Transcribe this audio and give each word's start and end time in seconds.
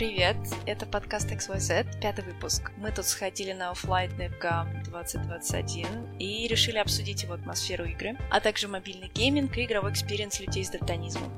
привет! 0.00 0.38
Это 0.64 0.86
подкаст 0.86 1.30
XYZ, 1.30 2.00
пятый 2.00 2.24
выпуск. 2.24 2.72
Мы 2.78 2.90
тут 2.90 3.04
сходили 3.04 3.52
на 3.52 3.68
оффлайн 3.70 4.10
DevGAMM 4.12 4.82
2021 4.84 6.16
и 6.18 6.48
решили 6.48 6.78
обсудить 6.78 7.22
его 7.24 7.34
атмосферу 7.34 7.84
игры, 7.84 8.16
а 8.30 8.40
также 8.40 8.66
мобильный 8.66 9.10
гейминг 9.12 9.58
и 9.58 9.66
игровой 9.66 9.92
experience 9.92 10.40
людей 10.40 10.64
с 10.64 10.70
дальтонизмом. 10.70 11.30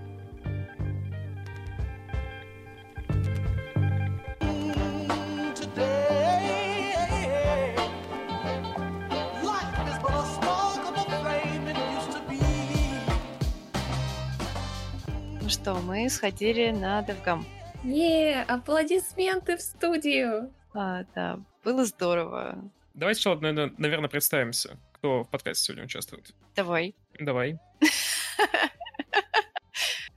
Ну 15.40 15.48
что, 15.48 15.74
мы 15.80 16.08
сходили 16.08 16.70
на 16.70 17.00
DevGam. 17.00 17.44
Не, 17.84 18.42
аплодисменты 18.42 19.56
в 19.56 19.60
студию. 19.60 20.52
А, 20.72 21.04
да, 21.14 21.40
было 21.64 21.84
здорово. 21.84 22.70
Давайте 22.94 23.20
сначала, 23.20 23.40
наверное, 23.40 23.74
наверное, 23.78 24.08
представимся, 24.08 24.78
кто 24.92 25.24
в 25.24 25.30
подкасте 25.30 25.64
сегодня 25.64 25.84
участвует. 25.84 26.32
Давай. 26.54 26.94
Давай. 27.18 27.58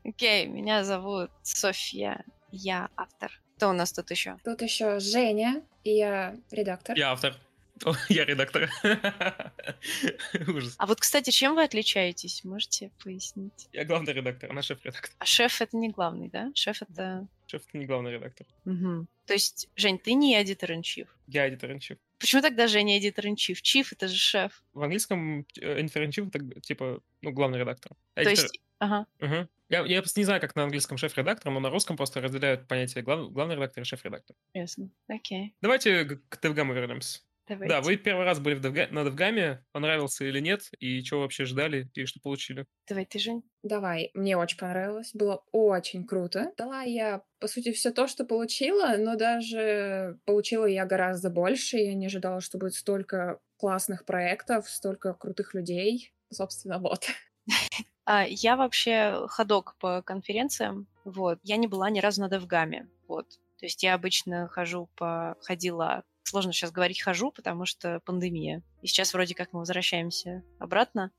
Окей, 0.06 0.46
меня 0.46 0.84
зовут 0.84 1.32
Софья, 1.42 2.24
я 2.52 2.90
автор. 2.96 3.32
Кто 3.58 3.70
у 3.70 3.74
нас 3.74 3.92
тут 3.92 4.12
еще? 4.12 4.38
Тут 4.44 4.62
еще 4.62 5.00
Женя, 5.00 5.64
и 5.84 5.92
я 5.92 6.36
редактор. 6.52 6.96
Я 6.96 7.12
автор. 7.12 7.36
О, 7.84 7.94
я 8.10 8.26
редактор. 8.26 8.70
Ужас. 10.48 10.76
А 10.78 10.86
вот, 10.86 11.02
кстати, 11.02 11.30
чем 11.32 11.56
вы 11.56 11.64
отличаетесь? 11.64 12.44
Можете 12.44 12.92
пояснить? 13.04 13.68
Я 13.74 13.84
главный 13.84 14.14
редактор, 14.14 14.52
она 14.52 14.62
шеф-редактор. 14.62 15.12
А 15.20 15.26
шеф 15.26 15.62
это 15.62 15.76
не 15.76 15.90
главный, 15.90 16.30
да? 16.30 16.52
Шеф 16.54 16.82
это... 16.82 17.28
Шеф— 17.48 17.64
это 17.68 17.78
не 17.78 17.86
главный 17.86 18.12
редактор. 18.14 18.48
Мгм. 18.64 19.08
То 19.26 19.34
есть, 19.34 19.70
Жень, 19.76 20.00
ты 20.00 20.14
не 20.14 20.36
chief. 20.82 21.08
Я 21.28 21.48
chief. 21.78 22.00
Почему 22.18 22.42
тогда 22.42 22.68
Женя 22.68 22.98
chief? 23.36 23.58
Chief 23.62 23.86
это 23.92 24.08
же 24.08 24.18
шеф. 24.18 24.64
В 24.74 24.82
английском 24.82 25.46
э, 25.62 25.80
chief 26.10 26.28
это 26.34 26.62
типа, 26.62 27.02
ну, 27.22 27.32
главный 27.32 27.60
редактор. 27.60 27.92
То 28.16 28.22
Editor- 28.22 28.30
есть, 28.30 28.60
ага. 28.80 29.06
Мгм. 29.20 29.50
Я, 29.70 29.86
я 29.86 30.02
просто 30.02 30.20
не 30.20 30.26
знаю, 30.26 30.42
как 30.42 30.56
на 30.56 30.64
английском 30.64 30.98
шеф-редактор, 30.98 31.52
но 31.52 31.60
на 31.60 31.70
русском 31.70 31.98
просто 31.98 32.22
разделяют 32.22 32.68
понятие 32.68 33.04
глав- 33.04 33.32
главный 33.32 33.56
редактор 33.56 33.84
и 33.84 33.86
шеф-редактор. 33.86 34.36
Ясно. 34.54 34.90
Окей. 35.08 35.56
Давайте 35.62 36.06
к 36.06 36.42
Девгаму 36.42 36.74
вернемся. 36.74 37.22
Давайте. 37.48 37.74
Да, 37.74 37.82
вы 37.82 37.98
первый 37.98 38.26
раз 38.26 38.40
были 38.40 38.56
в 38.56 38.62
DevGA- 38.62 38.92
на 38.92 39.04
DevGAMM 39.04 39.50
е, 39.50 39.64
понравился 39.72 40.26
или 40.26 40.40
нет, 40.40 40.62
и 40.80 41.04
что 41.04 41.20
вообще 41.20 41.46
ждали, 41.46 41.90
и 41.94 42.06
что 42.06 42.20
получили. 42.20 42.66
Давай 42.88 43.06
ты, 43.06 43.20
Жень. 43.20 43.44
Давай, 43.62 44.10
мне 44.14 44.36
очень 44.36 44.58
понравилось, 44.58 45.12
было 45.14 45.44
очень 45.52 46.06
круто. 46.06 46.52
Ждала 46.58 46.82
я, 46.82 47.22
по 47.40 47.48
сути, 47.48 47.72
все 47.72 47.92
то, 47.92 48.08
что 48.08 48.26
получила, 48.26 48.96
но 48.98 49.16
даже 49.16 50.18
получила 50.26 50.66
я 50.66 50.86
гораздо 50.86 51.30
больше. 51.30 51.78
Я 51.78 51.94
не 51.94 52.08
ожидала, 52.08 52.42
что 52.42 52.58
будет 52.58 52.74
столько 52.74 53.40
классных 53.58 54.06
проектов, 54.06 54.68
столько 54.70 55.14
крутых 55.14 55.54
людей. 55.54 56.14
Собственно, 56.32 56.80
вот. 56.80 57.06
А, 58.08 58.24
я 58.28 58.56
вообще 58.56 59.26
ходок 59.30 59.76
по 59.80 60.04
конференциям. 60.04 60.88
Вот. 61.06 61.40
Я 61.42 61.58
не 61.58 61.66
была 61.66 61.90
ни 61.90 62.00
разу 62.00 62.22
на 62.22 62.30
DevGAMM 62.30 62.75
е. 62.75 62.88
Вот. 63.08 63.28
То 63.58 63.66
есть 63.66 63.82
я 63.82 63.96
обычно 63.96 64.48
хожу 64.48 64.90
по... 64.96 65.36
ходила... 65.42 66.04
Сложно 66.26 66.54
сейчас 66.54 66.72
говорить 66.72 67.02
хожу, 67.02 67.32
потому 67.32 67.66
что 67.66 68.00
пандемия. 68.04 68.64
И 68.82 68.88
сейчас 68.88 69.14
вроде 69.14 69.36
как 69.36 69.54
мы 69.54 69.60
возвращаемся 69.60 70.44
обратно. 70.58 71.12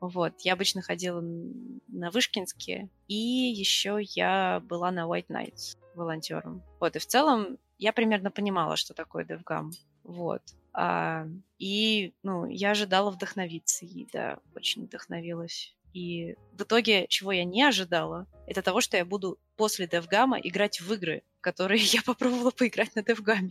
Вот. 0.00 0.40
Я 0.40 0.54
обычно 0.54 0.80
ходила 0.80 1.20
на 1.20 2.10
Вышкинске. 2.10 2.88
И 3.06 3.14
еще 3.14 3.98
я 4.00 4.62
была 4.64 4.90
на 4.90 5.00
White 5.00 5.28
Nights 5.28 5.76
волонтером. 5.94 6.62
Вот. 6.80 6.96
И 6.96 6.98
в 6.98 7.06
целом 7.06 7.58
я 7.76 7.92
примерно 7.92 8.30
понимала, 8.30 8.76
что 8.76 8.94
такое 8.94 9.26
DevGam. 9.26 9.70
Вот. 10.02 10.42
А, 10.72 11.26
и, 11.58 12.14
ну, 12.22 12.46
я 12.46 12.70
ожидала 12.70 13.10
вдохновиться, 13.10 13.84
и, 13.84 14.06
да, 14.10 14.38
очень 14.56 14.86
вдохновилась. 14.86 15.76
И 15.92 16.36
в 16.52 16.62
итоге, 16.62 17.06
чего 17.08 17.32
я 17.32 17.44
не 17.44 17.62
ожидала, 17.62 18.26
это 18.46 18.62
того, 18.62 18.80
что 18.80 18.96
я 18.96 19.04
буду 19.04 19.38
после 19.56 19.84
DevGam 19.86 20.40
играть 20.42 20.80
в 20.80 20.90
игры, 20.94 21.22
которые 21.42 21.80
я 21.84 22.00
попробовала 22.02 22.50
поиграть 22.50 22.94
на 22.96 23.00
DevGam. 23.00 23.50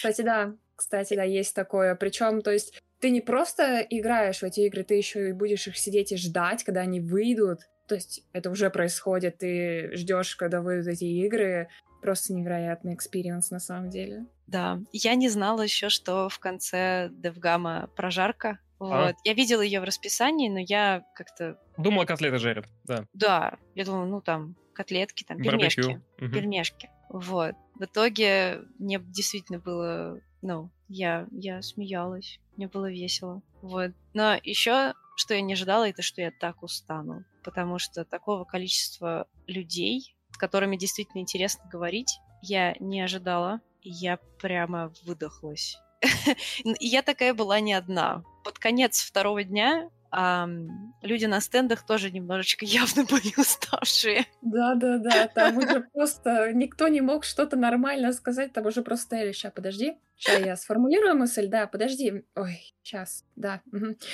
Кстати, 0.00 0.22
да, 0.22 0.54
кстати, 0.76 1.14
да, 1.14 1.24
есть 1.24 1.54
такое. 1.54 1.94
Причем, 1.94 2.40
то 2.40 2.50
есть, 2.50 2.80
ты 3.00 3.10
не 3.10 3.20
просто 3.20 3.86
играешь 3.90 4.40
в 4.40 4.44
эти 4.44 4.60
игры, 4.60 4.82
ты 4.82 4.94
еще 4.94 5.28
и 5.28 5.32
будешь 5.32 5.66
их 5.66 5.76
сидеть 5.76 6.12
и 6.12 6.16
ждать, 6.16 6.64
когда 6.64 6.80
они 6.80 7.00
выйдут. 7.00 7.60
То 7.86 7.96
есть, 7.96 8.24
это 8.32 8.50
уже 8.50 8.70
происходит, 8.70 9.38
ты 9.38 9.90
ждешь, 9.94 10.36
когда 10.36 10.62
выйдут 10.62 10.88
эти 10.88 11.04
игры. 11.04 11.68
Просто 12.00 12.32
невероятный 12.32 12.94
experience 12.94 13.50
на 13.50 13.60
самом 13.60 13.90
деле. 13.90 14.24
Да, 14.46 14.80
я 14.92 15.14
не 15.16 15.28
знала 15.28 15.60
еще, 15.60 15.90
что 15.90 16.30
в 16.30 16.38
конце 16.38 17.10
DevGAMM 17.12 17.88
прожарка. 17.94 18.58
А. 18.78 19.08
Вот. 19.08 19.16
Я 19.24 19.34
видела 19.34 19.60
ее 19.60 19.80
в 19.80 19.84
расписании, 19.84 20.48
но 20.48 20.60
я 20.60 21.04
как-то... 21.14 21.58
Думала, 21.76 22.06
котлеты 22.06 22.38
жарят, 22.38 22.64
да. 22.84 23.04
Да, 23.12 23.58
я 23.74 23.84
думала, 23.84 24.06
ну 24.06 24.22
там, 24.22 24.56
котлетки, 24.72 25.24
там, 25.24 25.36
барбекю. 25.36 25.82
пельмешки. 25.82 26.02
Мгм. 26.18 26.32
пельмешки. 26.32 26.90
Вот. 27.10 27.54
В 27.80 27.84
итоге 27.84 28.60
мне 28.78 28.98
действительно 29.00 29.58
было, 29.58 30.20
ну, 30.42 30.68
я, 30.88 31.26
я 31.30 31.62
смеялась, 31.62 32.38
мне 32.58 32.68
было 32.68 32.90
весело. 32.90 33.40
Вот. 33.62 33.92
Но 34.12 34.34
еще, 34.42 34.92
что 35.16 35.32
я 35.32 35.40
не 35.40 35.54
ожидала, 35.54 35.88
это 35.88 36.02
что 36.02 36.20
я 36.20 36.30
так 36.30 36.62
устану. 36.62 37.24
Потому 37.42 37.78
что 37.78 38.04
такого 38.04 38.44
количества 38.44 39.26
людей, 39.46 40.14
с 40.30 40.36
которыми 40.36 40.76
действительно 40.76 41.22
интересно 41.22 41.64
говорить, 41.72 42.18
я 42.42 42.74
не 42.80 43.00
ожидала. 43.00 43.62
Я 43.80 44.18
прямо 44.38 44.92
выдохлась. 45.04 45.78
Я 46.80 47.00
такая 47.00 47.32
была 47.32 47.60
не 47.60 47.72
одна. 47.72 48.24
Под 48.44 48.58
конец 48.58 49.00
второго 49.00 49.42
дня 49.42 49.88
ам, 50.10 50.94
люди 51.02 51.26
на 51.26 51.40
стендах 51.40 51.86
тоже 51.86 52.10
немножечко 52.10 52.64
явно 52.66 53.04
были 53.04 53.32
уставшие. 53.36 54.26
Да-да-да, 54.42 55.28
там 55.28 55.58
уже 55.58 55.80
просто 55.94 56.52
никто 56.52 56.88
не 56.88 57.00
мог 57.00 57.24
что-то 57.24 57.56
нормально 57.56 58.12
сказать, 58.12 58.52
там 58.52 58.66
уже 58.66 58.82
просто 58.82 59.06
стояли, 59.06 59.32
ща, 59.32 59.50
подожди, 59.50 59.96
ща 60.16 60.32
я 60.38 60.56
сформулирую 60.56 61.16
мысль, 61.16 61.48
да, 61.48 61.66
подожди, 61.66 62.24
ой, 62.34 62.74
сейчас, 62.82 63.24
да. 63.36 63.60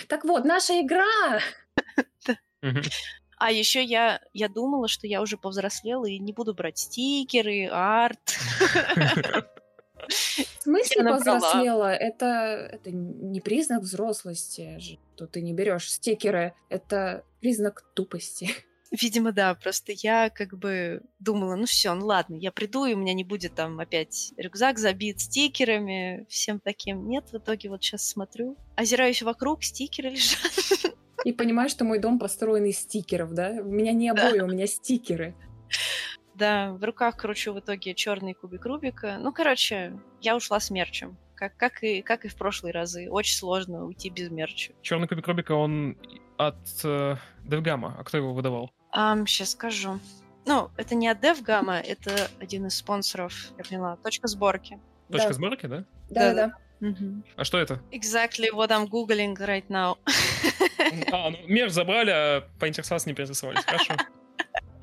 Так 0.08 0.24
вот, 0.24 0.44
наша 0.44 0.80
игра! 0.80 1.40
А 3.38 3.50
еще 3.50 3.84
я, 3.84 4.20
я 4.32 4.48
думала, 4.48 4.88
что 4.88 5.06
я 5.06 5.20
уже 5.20 5.36
повзрослела 5.36 6.06
и 6.06 6.18
не 6.18 6.32
буду 6.32 6.54
брать 6.54 6.78
стикеры, 6.78 7.68
арт. 7.70 8.38
Смысле 10.66 10.96
Я 10.96 11.02
набрала. 11.04 11.40
повзрослела? 11.40 11.94
Это, 11.94 12.26
это 12.72 12.90
не 12.90 13.40
признак 13.40 13.82
взрослости, 13.82 14.80
что 14.80 15.28
ты 15.28 15.40
не 15.40 15.52
берешь 15.52 15.88
стикеры, 15.88 16.54
это 16.68 17.24
признак 17.40 17.84
тупости. 17.94 18.50
Видимо, 18.90 19.30
да, 19.30 19.54
просто 19.54 19.92
я 19.92 20.28
как 20.28 20.58
бы 20.58 21.02
думала, 21.20 21.54
ну 21.54 21.66
все, 21.66 21.94
ну 21.94 22.06
ладно, 22.06 22.34
я 22.34 22.50
приду, 22.50 22.84
и 22.84 22.94
у 22.94 22.96
меня 22.96 23.14
не 23.14 23.22
будет 23.22 23.54
там 23.54 23.78
опять 23.78 24.32
рюкзак 24.36 24.80
забит 24.80 25.20
стикерами, 25.20 26.26
всем 26.28 26.58
таким. 26.58 27.08
Нет, 27.08 27.26
в 27.30 27.38
итоге 27.38 27.68
вот 27.68 27.84
сейчас 27.84 28.04
смотрю, 28.08 28.56
озираюсь 28.74 29.22
вокруг, 29.22 29.62
стикеры 29.62 30.10
лежат. 30.10 30.40
И 31.24 31.32
понимаешь, 31.32 31.70
что 31.70 31.84
мой 31.84 32.00
дом 32.00 32.18
построен 32.18 32.64
из 32.64 32.78
стикеров, 32.78 33.34
да? 33.34 33.50
У 33.60 33.70
меня 33.70 33.92
не 33.92 34.08
обои, 34.08 34.40
у 34.40 34.48
меня 34.48 34.66
стикеры. 34.66 35.36
Да, 36.36 36.72
в 36.72 36.84
руках 36.84 37.16
кручу 37.16 37.54
в 37.54 37.60
итоге 37.60 37.94
черный 37.94 38.34
кубик 38.34 38.66
Рубика. 38.66 39.16
Ну, 39.18 39.32
короче, 39.32 39.98
я 40.20 40.36
ушла 40.36 40.60
с 40.60 40.70
мерчем. 40.70 41.16
Как, 41.34 41.56
как, 41.56 41.82
и, 41.82 42.02
как 42.02 42.24
и 42.24 42.28
в 42.28 42.36
прошлые 42.36 42.72
разы. 42.72 43.08
Очень 43.10 43.36
сложно 43.36 43.84
уйти 43.86 44.10
без 44.10 44.30
мерча. 44.30 44.72
Черный 44.82 45.08
кубик 45.08 45.26
Рубика, 45.26 45.52
он 45.52 45.96
от 46.36 46.56
э, 46.84 47.16
Девгама. 47.44 47.96
А 47.98 48.04
кто 48.04 48.18
его 48.18 48.34
выдавал? 48.34 48.70
сейчас 49.26 49.50
скажу. 49.50 49.98
Ну, 50.46 50.70
это 50.76 50.94
не 50.94 51.08
от 51.08 51.22
DevGamma, 51.24 51.80
это 51.80 52.28
один 52.38 52.66
из 52.66 52.76
спонсоров, 52.76 53.34
я 53.58 53.64
поняла, 53.64 53.96
точка 53.96 54.28
сборки. 54.28 54.78
Точка 55.10 55.28
Да. 55.28 55.34
сборки, 55.34 55.66
да? 55.66 55.84
Да-да-да. 56.08 56.52
А 57.36 57.44
что 57.44 57.58
это? 57.58 57.80
Exactly 57.90 58.50
what 58.52 58.68
I'm 58.68 58.86
googling 58.88 59.34
right 59.38 59.66
now. 59.68 59.96
А, 61.12 61.30
ну, 61.30 61.38
мерч 61.48 61.72
забрали, 61.72 62.10
а 62.10 62.48
поинтересоваться 62.60 63.08
не 63.08 63.14
поинтересовались. 63.14 63.64
Хорошо. 63.64 63.94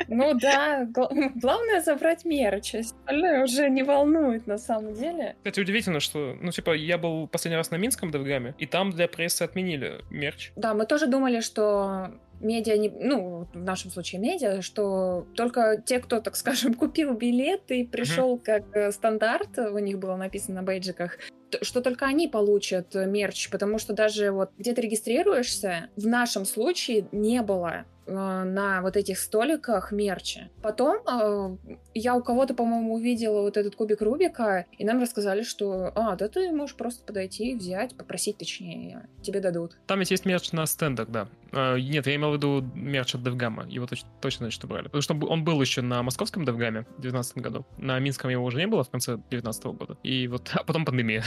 Ну 0.08 0.34
да, 0.34 0.86
гла- 0.86 1.12
главное 1.36 1.82
забрать 1.82 2.26
мерч, 2.26 2.76
остальное 2.76 3.44
уже 3.44 3.70
не 3.70 3.84
волнует 3.84 4.48
на 4.48 4.58
самом 4.58 4.94
деле. 4.94 5.36
Кстати, 5.38 5.60
удивительно, 5.60 6.00
что, 6.00 6.36
ну, 6.42 6.52
типа, 6.52 6.72
я 6.72 6.98
был 6.98 7.28
последний 7.28 7.58
раз 7.58 7.72
на 7.72 7.76
Минском 7.76 8.12
Девгаме, 8.12 8.56
и 8.58 8.66
там 8.66 8.92
для 8.92 9.08
прессы 9.08 9.44
отменили 9.44 10.02
мерч. 10.10 10.52
Да, 10.56 10.74
мы 10.74 10.86
тоже 10.86 11.08
думали, 11.08 11.40
что 11.42 12.12
медиа, 12.44 12.78
не, 12.78 12.90
ну, 12.90 13.48
в 13.54 13.64
нашем 13.64 13.92
случае 13.92 14.22
медиа, 14.22 14.62
что 14.62 15.26
только 15.36 15.82
те, 15.86 16.00
кто, 16.00 16.20
так 16.20 16.36
скажем, 16.36 16.74
купил 16.76 17.14
билет 17.14 17.72
и 17.72 17.84
пришел 17.86 18.38
как 18.38 18.76
э, 18.76 18.92
стандарт, 18.92 19.58
у 19.58 19.78
них 19.80 20.00
было 20.00 20.16
написано 20.16 20.62
на 20.62 20.64
бейджиках, 20.64 21.18
что 21.62 21.82
только 21.82 22.06
они 22.06 22.28
получат 22.28 22.96
э, 22.96 23.06
мерч, 23.06 23.50
потому 23.50 23.78
что 23.80 23.94
даже 23.94 24.32
вот 24.32 24.52
где 24.58 24.74
ты 24.74 24.82
регистрируешься, 24.82 25.90
в 25.96 26.08
нашем 26.08 26.46
случае 26.46 27.08
не 27.12 27.42
было 27.42 27.86
на 28.06 28.82
вот 28.82 28.98
этих 28.98 29.20
столиках 29.20 29.92
мерчи. 29.92 30.50
Потом 30.62 30.98
э, 31.08 31.58
я 31.94 32.16
у 32.16 32.24
кого-то, 32.24 32.54
по-моему, 32.54 32.96
увидела 32.96 33.42
вот 33.42 33.58
этот 33.58 33.76
кубик 33.76 34.02
Рубика, 34.02 34.66
и 34.78 34.86
нам 34.86 35.02
рассказали, 35.02 35.44
что, 35.44 35.92
а, 35.96 36.16
да 36.16 36.28
ты 36.28 36.52
можешь 36.52 36.76
просто 36.76 37.04
подойти, 37.06 37.56
взять, 37.56 37.96
попросить, 37.96 38.38
точнее, 38.38 39.08
тебе 39.22 39.40
дадут. 39.40 39.78
Там 39.88 40.00
ведь 40.00 40.12
есть 40.12 40.26
мерч 40.26 40.52
на 40.52 40.66
стендах, 40.66 41.10
да. 41.10 41.28
А, 41.52 41.78
нет, 41.78 42.08
я 42.08 42.16
имел 42.16 42.32
в 42.32 42.36
виду 42.36 42.62
мерч 42.76 43.16
от 43.16 43.22
DevGam. 43.22 43.70
Его 43.70 43.86
точно, 43.86 44.10
точно 44.22 44.46
значит, 44.46 44.66
брали. 44.66 44.86
Потому 44.86 45.02
что 45.02 45.14
он 45.28 45.44
был 45.44 45.62
еще 45.62 45.82
на 45.82 46.02
московском 46.04 46.44
DevGam 46.44 46.82
в 46.82 47.02
2019 47.02 47.38
году. 47.38 47.66
На 47.78 48.00
Минском 48.00 48.30
его 48.30 48.44
уже 48.44 48.58
не 48.58 48.68
было 48.68 48.84
в 48.84 48.90
конце 48.90 49.18
2019 49.18 49.64
года. 49.66 49.98
И 50.04 50.28
вот, 50.28 50.52
а 50.54 50.64
потом 50.64 50.86
пандемия. 50.86 51.24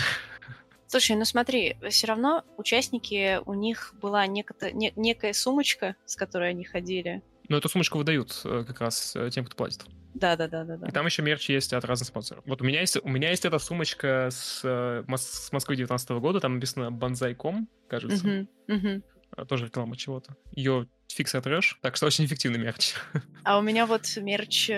Слушай, 0.88 1.16
ну 1.16 1.24
смотри, 1.24 1.76
все 1.90 2.06
равно 2.06 2.44
участники, 2.56 3.40
у 3.44 3.54
них 3.54 3.94
была 4.00 4.26
некая, 4.26 4.72
не, 4.72 4.92
некая 4.96 5.32
сумочка, 5.32 5.96
с 6.04 6.16
которой 6.16 6.50
они 6.50 6.64
ходили. 6.64 7.22
Ну, 7.48 7.56
эту 7.56 7.68
сумочку 7.68 7.98
выдают 7.98 8.40
э, 8.44 8.64
как 8.66 8.80
раз 8.80 9.14
э, 9.16 9.30
тем, 9.30 9.44
кто 9.44 9.56
платит. 9.56 9.84
Да, 10.14 10.36
да, 10.36 10.48
да, 10.48 10.64
да, 10.64 10.76
да. 10.76 10.86
И 10.86 10.90
там 10.90 11.06
еще 11.06 11.22
мерч 11.22 11.48
есть 11.50 11.72
от 11.72 11.84
разных 11.84 12.08
спонсоров. 12.08 12.42
Вот 12.46 12.62
у 12.62 12.64
меня 12.64 12.80
есть, 12.80 12.96
у 13.02 13.08
меня 13.08 13.30
есть 13.30 13.44
эта 13.44 13.58
сумочка 13.58 14.28
с, 14.30 14.62
э, 14.64 15.04
с 15.16 15.52
Москвы 15.52 15.76
19 15.76 16.10
года, 16.10 16.40
там 16.40 16.54
написано 16.54 16.90
Banzai.com, 16.90 17.68
кажется. 17.88 18.26
Uh-huh, 18.26 18.48
uh-huh. 18.68 19.46
Тоже 19.46 19.66
реклама 19.66 19.96
чего-то. 19.96 20.36
Ее 20.52 20.88
фиг 21.08 21.28
сотрешь, 21.28 21.78
так 21.82 21.96
что 21.96 22.06
очень 22.06 22.24
эффективный 22.24 22.58
мерч. 22.58 22.94
А 23.44 23.58
у 23.58 23.62
меня 23.62 23.86
вот 23.86 24.16
мерч, 24.16 24.70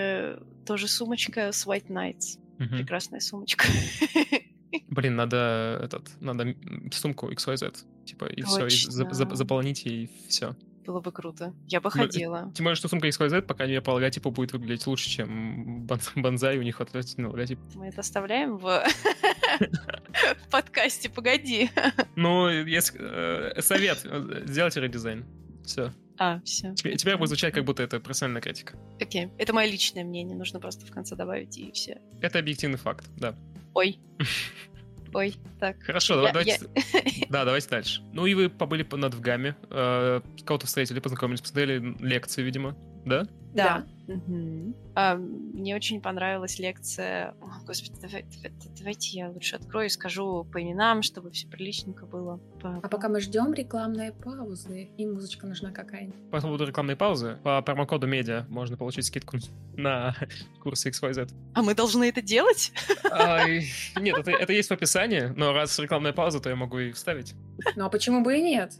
тоже 0.65 0.87
сумочка 0.87 1.51
с 1.51 1.65
White 1.65 1.87
Nights. 1.87 2.39
Uh-huh. 2.59 2.77
Прекрасная 2.77 3.19
сумочка. 3.19 3.65
Блин, 4.89 5.15
надо 5.15 5.79
этот, 5.83 6.09
надо 6.19 6.55
сумку 6.91 7.31
XYZ, 7.31 7.77
типа, 8.05 8.25
и 8.25 8.41
все, 8.41 8.65
и 8.65 8.69
за, 8.69 9.07
за, 9.11 9.35
заполните, 9.35 9.89
и 9.89 10.09
все. 10.27 10.55
Было 10.85 11.01
бы 11.01 11.11
круто. 11.11 11.53
Я 11.67 11.81
бы 11.81 11.91
ходила. 11.91 12.51
Тем 12.55 12.63
более, 12.63 12.75
что 12.75 12.87
сумка 12.87 13.07
XYZ, 13.07 13.43
пока 13.43 13.67
не 13.67 13.79
по 13.79 13.91
логотипу 13.91 14.31
будет 14.31 14.53
выглядеть 14.53 14.87
лучше, 14.87 15.07
чем 15.07 15.85
банзай, 16.15 16.57
у 16.59 16.63
них 16.63 16.81
отвратительный 16.81 17.29
логотип. 17.29 17.59
Мы 17.75 17.89
это 17.89 18.01
оставляем 18.01 18.57
в 18.57 18.83
подкасте, 20.51 21.09
погоди. 21.09 21.69
Ну, 22.15 22.49
есть 22.49 22.93
э, 22.97 23.61
совет, 23.61 24.01
э, 24.03 24.43
сделайте 24.47 24.81
редизайн. 24.81 25.25
Все. 25.63 25.93
А, 26.17 26.41
все. 26.41 26.73
Теперь 26.73 27.17
будет 27.17 27.29
звучать, 27.29 27.53
как 27.53 27.63
будто 27.63 27.83
это 27.83 27.99
профессиональная 27.99 28.41
критика. 28.41 28.75
Окей. 28.99 29.29
Это 29.37 29.53
мое 29.53 29.67
личное 29.67 30.03
мнение, 30.03 30.35
нужно 30.35 30.59
просто 30.59 30.85
в 30.85 30.91
конце 30.91 31.15
добавить, 31.15 31.55
и 31.57 31.71
все. 31.71 32.01
Это 32.19 32.39
объективный 32.39 32.79
факт, 32.79 33.05
да. 33.15 33.35
Ой. 33.73 33.99
Ой, 35.13 35.35
так. 35.59 35.81
Хорошо, 35.83 36.21
я, 36.21 36.31
давайте... 36.31 36.59
Я... 36.75 37.25
Да, 37.29 37.45
давайте 37.45 37.69
дальше. 37.69 38.01
Ну 38.13 38.25
и 38.25 38.33
вы 38.33 38.49
побыли 38.49 38.87
над 38.91 39.13
в 39.13 39.21
гамме, 39.21 39.55
э, 39.69 40.21
кого-то 40.45 40.67
встретили, 40.67 40.99
познакомились, 40.99 41.41
посмотрели 41.41 41.95
лекции, 41.99 42.41
видимо, 42.41 42.75
да? 43.05 43.25
Да. 43.53 43.85
Угу. 44.09 44.75
А, 44.95 45.15
мне 45.15 45.75
очень 45.75 46.01
понравилась 46.01 46.57
лекция. 46.57 47.35
О, 47.41 47.63
господи, 47.65 48.01
давай, 48.01 48.25
давайте 48.77 49.17
я 49.17 49.29
лучше 49.29 49.55
открою 49.55 49.85
и 49.85 49.89
скажу 49.89 50.45
по 50.51 50.61
именам, 50.61 51.03
чтобы 51.03 51.29
все 51.29 51.47
приличненько 51.47 52.07
было. 52.07 52.37
По... 52.61 52.79
А 52.81 52.89
пока 52.89 53.07
мы 53.07 53.19
ждем 53.19 53.53
рекламные 53.53 54.11
паузы, 54.11 54.89
и 54.97 55.05
музычка 55.05 55.45
нужна 55.45 55.71
какая-нибудь. 55.71 56.31
По 56.31 56.41
поводу 56.41 56.65
рекламной 56.65 56.95
паузы, 56.95 57.37
по 57.43 57.61
промокоду 57.61 58.07
медиа 58.07 58.45
можно 58.49 58.77
получить 58.77 59.05
скидку 59.05 59.37
на 59.77 60.15
курсы 60.61 60.89
XYZ. 60.89 61.31
А 61.53 61.61
мы 61.61 61.75
должны 61.75 62.09
это 62.09 62.21
делать? 62.21 62.71
А, 63.11 63.45
нет, 63.47 64.17
это, 64.17 64.31
это 64.31 64.53
есть 64.53 64.69
в 64.69 64.73
описании, 64.73 65.31
но 65.35 65.53
раз 65.53 65.77
рекламная 65.77 66.13
пауза, 66.13 66.39
то 66.39 66.49
я 66.49 66.55
могу 66.55 66.79
и 66.79 66.91
вставить. 66.91 67.35
Ну 67.75 67.85
а 67.85 67.89
почему 67.89 68.23
бы 68.23 68.37
и 68.37 68.41
нет? 68.41 68.73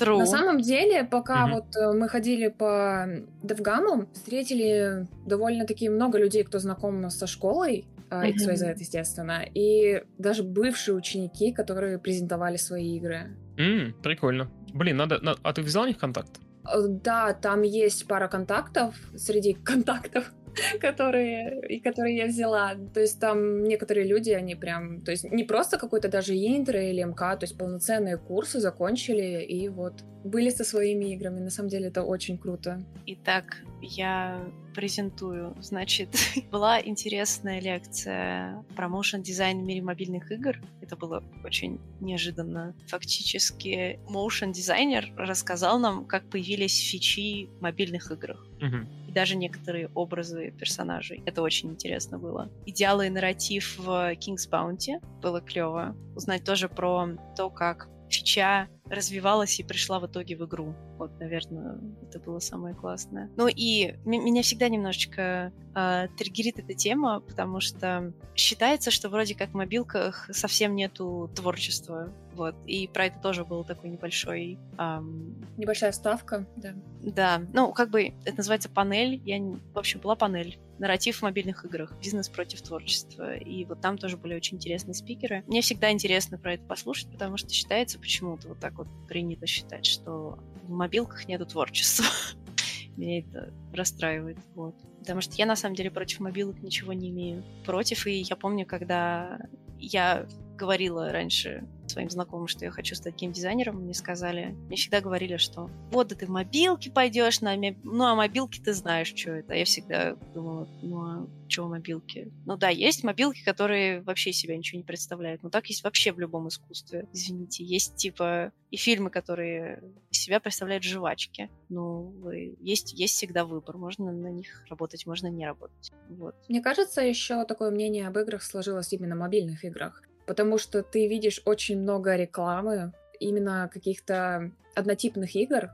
True. 0.00 0.18
На 0.18 0.26
самом 0.26 0.60
деле, 0.60 1.04
пока 1.04 1.46
mm-hmm. 1.46 1.52
вот 1.52 1.76
э, 1.76 1.92
мы 1.92 2.08
ходили 2.08 2.48
по 2.48 3.06
Девгаму, 3.42 4.06
встретили 4.12 5.06
довольно-таки 5.26 5.88
много 5.88 6.18
людей, 6.18 6.42
кто 6.44 6.58
знаком 6.58 7.10
со 7.10 7.26
школой, 7.26 7.84
mm-hmm. 8.10 8.34
XYZ, 8.34 8.78
естественно, 8.78 9.44
и 9.54 10.02
даже 10.18 10.42
бывшие 10.42 10.94
ученики, 10.94 11.52
которые 11.52 11.98
презентовали 11.98 12.56
свои 12.56 12.96
игры. 12.96 13.36
Mm, 13.56 13.92
прикольно. 14.02 14.50
Блин, 14.72 14.96
надо, 14.96 15.18
надо... 15.22 15.38
А 15.42 15.52
ты 15.52 15.62
взял 15.62 15.84
у 15.84 15.86
них 15.86 15.98
контакт? 15.98 16.40
Э, 16.64 16.86
да, 16.88 17.32
там 17.34 17.62
есть 17.62 18.06
пара 18.06 18.28
контактов 18.28 18.94
среди 19.16 19.52
контактов. 19.64 20.32
которые, 20.80 21.60
и 21.68 21.80
которые 21.80 22.16
я 22.16 22.26
взяла. 22.26 22.74
То 22.94 23.00
есть 23.00 23.20
там 23.20 23.64
некоторые 23.64 24.06
люди, 24.06 24.30
они 24.30 24.54
прям, 24.54 25.00
то 25.02 25.10
есть 25.10 25.24
не 25.24 25.44
просто 25.44 25.78
какой-то 25.78 26.08
даже 26.08 26.34
интро 26.34 26.82
или 26.82 27.02
МК, 27.02 27.36
то 27.36 27.44
есть 27.44 27.56
полноценные 27.56 28.16
курсы 28.16 28.60
закончили 28.60 29.42
и 29.42 29.68
вот 29.68 30.04
были 30.24 30.50
со 30.50 30.64
своими 30.64 31.12
играми. 31.14 31.40
На 31.40 31.50
самом 31.50 31.68
деле 31.68 31.88
это 31.88 32.02
очень 32.02 32.38
круто. 32.38 32.82
Итак, 33.06 33.62
я 33.80 34.40
презентую. 34.74 35.56
Значит, 35.60 36.08
была 36.50 36.80
интересная 36.80 37.60
лекция 37.60 38.64
про 38.76 38.86
motion 38.86 39.22
дизайн 39.22 39.60
в 39.60 39.64
мире 39.64 39.82
мобильных 39.82 40.30
игр. 40.30 40.58
Это 40.80 40.96
было 40.96 41.22
очень 41.44 41.80
неожиданно. 42.00 42.74
Фактически, 42.86 43.98
motion 44.08 44.52
дизайнер 44.52 45.12
рассказал 45.16 45.78
нам, 45.78 46.04
как 46.04 46.24
появились 46.28 46.78
фичи 46.90 47.46
в 47.58 47.62
мобильных 47.62 48.10
играх. 48.10 48.46
Угу. 48.60 48.99
И 49.10 49.12
даже 49.12 49.34
некоторые 49.34 49.88
образы 49.96 50.52
персонажей. 50.52 51.20
Это 51.26 51.42
очень 51.42 51.70
интересно 51.70 52.16
было. 52.16 52.48
Идеалы 52.64 53.08
и 53.08 53.10
нарратив 53.10 53.76
в 53.76 54.12
King's 54.12 54.48
Bounty 54.48 55.04
было 55.20 55.40
клево. 55.40 55.96
Узнать 56.14 56.44
тоже 56.44 56.68
про 56.68 57.08
то, 57.36 57.50
как 57.50 57.88
фича 58.08 58.68
развивалась 58.90 59.58
и 59.60 59.62
пришла 59.62 60.00
в 60.00 60.06
итоге 60.06 60.36
в 60.36 60.44
игру. 60.44 60.74
Вот, 60.98 61.10
наверное, 61.20 61.78
это 62.02 62.18
было 62.18 62.40
самое 62.40 62.74
классное. 62.74 63.30
Ну 63.36 63.46
и 63.48 63.94
меня 64.04 64.42
всегда 64.42 64.68
немножечко 64.68 65.52
э, 65.74 66.08
триггерит 66.18 66.58
эта 66.58 66.74
тема, 66.74 67.20
потому 67.20 67.60
что 67.60 68.12
считается, 68.34 68.90
что 68.90 69.08
вроде 69.08 69.34
как 69.34 69.50
в 69.50 69.54
мобилках 69.54 70.28
совсем 70.32 70.74
нету 70.74 71.30
творчества. 71.34 72.12
Вот. 72.34 72.54
И 72.66 72.88
про 72.88 73.06
это 73.06 73.20
тоже 73.20 73.44
был 73.44 73.64
такой 73.64 73.90
небольшой... 73.90 74.58
Эм... 74.78 75.34
Небольшая 75.56 75.92
ставка, 75.92 76.46
да. 76.56 76.74
Да. 77.02 77.42
Ну, 77.52 77.72
как 77.72 77.90
бы 77.90 78.14
это 78.24 78.36
называется 78.38 78.68
панель. 78.68 79.20
Я... 79.24 79.40
В 79.40 79.78
общем, 79.78 80.00
была 80.00 80.16
панель 80.16 80.58
нарратив 80.80 81.18
в 81.18 81.22
мобильных 81.22 81.64
играх, 81.64 81.94
бизнес 82.00 82.28
против 82.28 82.62
творчества. 82.62 83.36
И 83.36 83.64
вот 83.66 83.80
там 83.80 83.98
тоже 83.98 84.16
были 84.16 84.34
очень 84.34 84.56
интересные 84.56 84.94
спикеры. 84.94 85.44
Мне 85.46 85.60
всегда 85.60 85.92
интересно 85.92 86.38
про 86.38 86.54
это 86.54 86.64
послушать, 86.64 87.12
потому 87.12 87.36
что 87.36 87.50
считается 87.50 87.98
почему-то 87.98 88.48
вот 88.48 88.58
так 88.58 88.78
вот 88.80 89.08
принято 89.08 89.46
считать, 89.46 89.86
что 89.86 90.38
в 90.64 90.70
мобилках 90.70 91.26
нету 91.28 91.46
творчества. 91.46 92.06
Меня 92.96 93.20
это 93.20 93.52
расстраивает. 93.72 94.38
Вот. 94.54 94.74
Потому 94.98 95.20
что 95.20 95.34
я 95.36 95.46
на 95.46 95.56
самом 95.56 95.74
деле 95.74 95.90
против 95.90 96.20
мобилок 96.20 96.62
ничего 96.62 96.92
не 96.92 97.10
имею. 97.10 97.42
Против, 97.64 98.06
и 98.06 98.20
я 98.20 98.36
помню, 98.36 98.66
когда 98.66 99.38
я 99.78 100.26
говорила 100.60 101.10
раньше 101.10 101.66
своим 101.86 102.10
знакомым, 102.10 102.46
что 102.46 102.66
я 102.66 102.70
хочу 102.70 102.94
стать 102.94 103.16
геймдизайнером, 103.16 103.82
мне 103.82 103.94
сказали, 103.94 104.54
мне 104.68 104.76
всегда 104.76 105.00
говорили, 105.00 105.38
что 105.38 105.70
вот, 105.90 106.08
да 106.08 106.14
ты 106.14 106.26
в 106.26 106.28
мобилке 106.28 106.90
пойдешь, 106.90 107.40
на 107.40 107.56
ну, 107.56 108.04
а 108.04 108.14
мобилки 108.14 108.60
ты 108.60 108.74
знаешь, 108.74 109.12
что 109.14 109.32
это. 109.32 109.54
Я 109.54 109.64
всегда 109.64 110.14
думала, 110.34 110.68
ну, 110.82 111.00
а 111.00 111.28
что 111.48 111.66
мобилки? 111.66 112.30
Ну 112.46 112.56
да, 112.56 112.68
есть 112.68 113.02
мобилки, 113.02 113.42
которые 113.42 114.02
вообще 114.02 114.32
себя 114.32 114.56
ничего 114.56 114.78
не 114.78 114.84
представляют, 114.84 115.42
но 115.42 115.48
так 115.48 115.66
есть 115.66 115.82
вообще 115.82 116.12
в 116.12 116.20
любом 116.20 116.48
искусстве, 116.48 117.08
извините. 117.12 117.64
Есть, 117.64 117.96
типа, 117.96 118.52
и 118.70 118.76
фильмы, 118.76 119.10
которые 119.10 119.82
себя 120.10 120.40
представляют 120.40 120.84
жвачки. 120.84 121.50
Ну, 121.70 122.14
есть, 122.60 122.92
есть 122.92 123.14
всегда 123.14 123.44
выбор. 123.44 123.78
Можно 123.78 124.12
на 124.12 124.28
них 124.28 124.64
работать, 124.68 125.06
можно 125.06 125.28
не 125.28 125.46
работать. 125.46 125.90
Вот. 126.08 126.36
Мне 126.48 126.60
кажется, 126.60 127.00
еще 127.00 127.44
такое 127.46 127.70
мнение 127.70 128.06
об 128.06 128.18
играх 128.18 128.42
сложилось 128.42 128.92
именно 128.92 129.16
в 129.16 129.20
мобильных 129.20 129.64
играх 129.64 130.02
потому 130.30 130.58
что 130.58 130.84
ты 130.84 131.08
видишь 131.08 131.42
очень 131.44 131.80
много 131.80 132.14
рекламы, 132.14 132.92
именно 133.18 133.68
каких-то 133.74 134.52
однотипных 134.76 135.34
игр. 135.34 135.70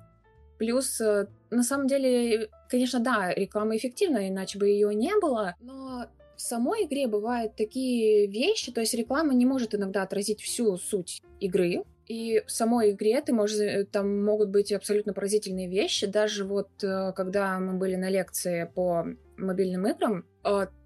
Плюс, 0.57 0.99
э, 0.99 1.27
на 1.51 1.63
самом 1.63 1.89
деле, 1.89 2.49
конечно, 2.71 3.01
да, 3.01 3.35
реклама 3.35 3.77
эффективна, 3.77 4.31
иначе 4.31 4.59
бы 4.59 4.67
ее 4.69 4.95
не 4.95 5.13
было, 5.21 5.55
но 5.61 6.07
в 6.37 6.41
самой 6.41 6.87
игре 6.87 7.07
бывают 7.07 7.55
такие 7.55 8.29
вещи, 8.29 8.73
то 8.73 8.81
есть 8.81 8.95
реклама 8.95 9.35
не 9.35 9.45
может 9.45 9.75
иногда 9.75 10.01
отразить 10.01 10.41
всю 10.41 10.79
суть 10.79 11.21
игры, 11.39 11.83
и 12.07 12.43
в 12.47 12.51
самой 12.51 12.93
игре 12.93 13.21
ты 13.21 13.35
можешь, 13.35 13.61
э, 13.61 13.85
там 13.85 14.25
могут 14.25 14.49
быть 14.49 14.73
абсолютно 14.73 15.13
поразительные 15.13 15.69
вещи. 15.69 16.07
Даже 16.07 16.47
вот 16.47 16.71
э, 16.83 17.13
когда 17.15 17.59
мы 17.59 17.75
были 17.75 17.97
на 17.97 18.09
лекции 18.09 18.71
по 18.75 19.05
мобильным 19.37 19.87
играм, 19.87 20.25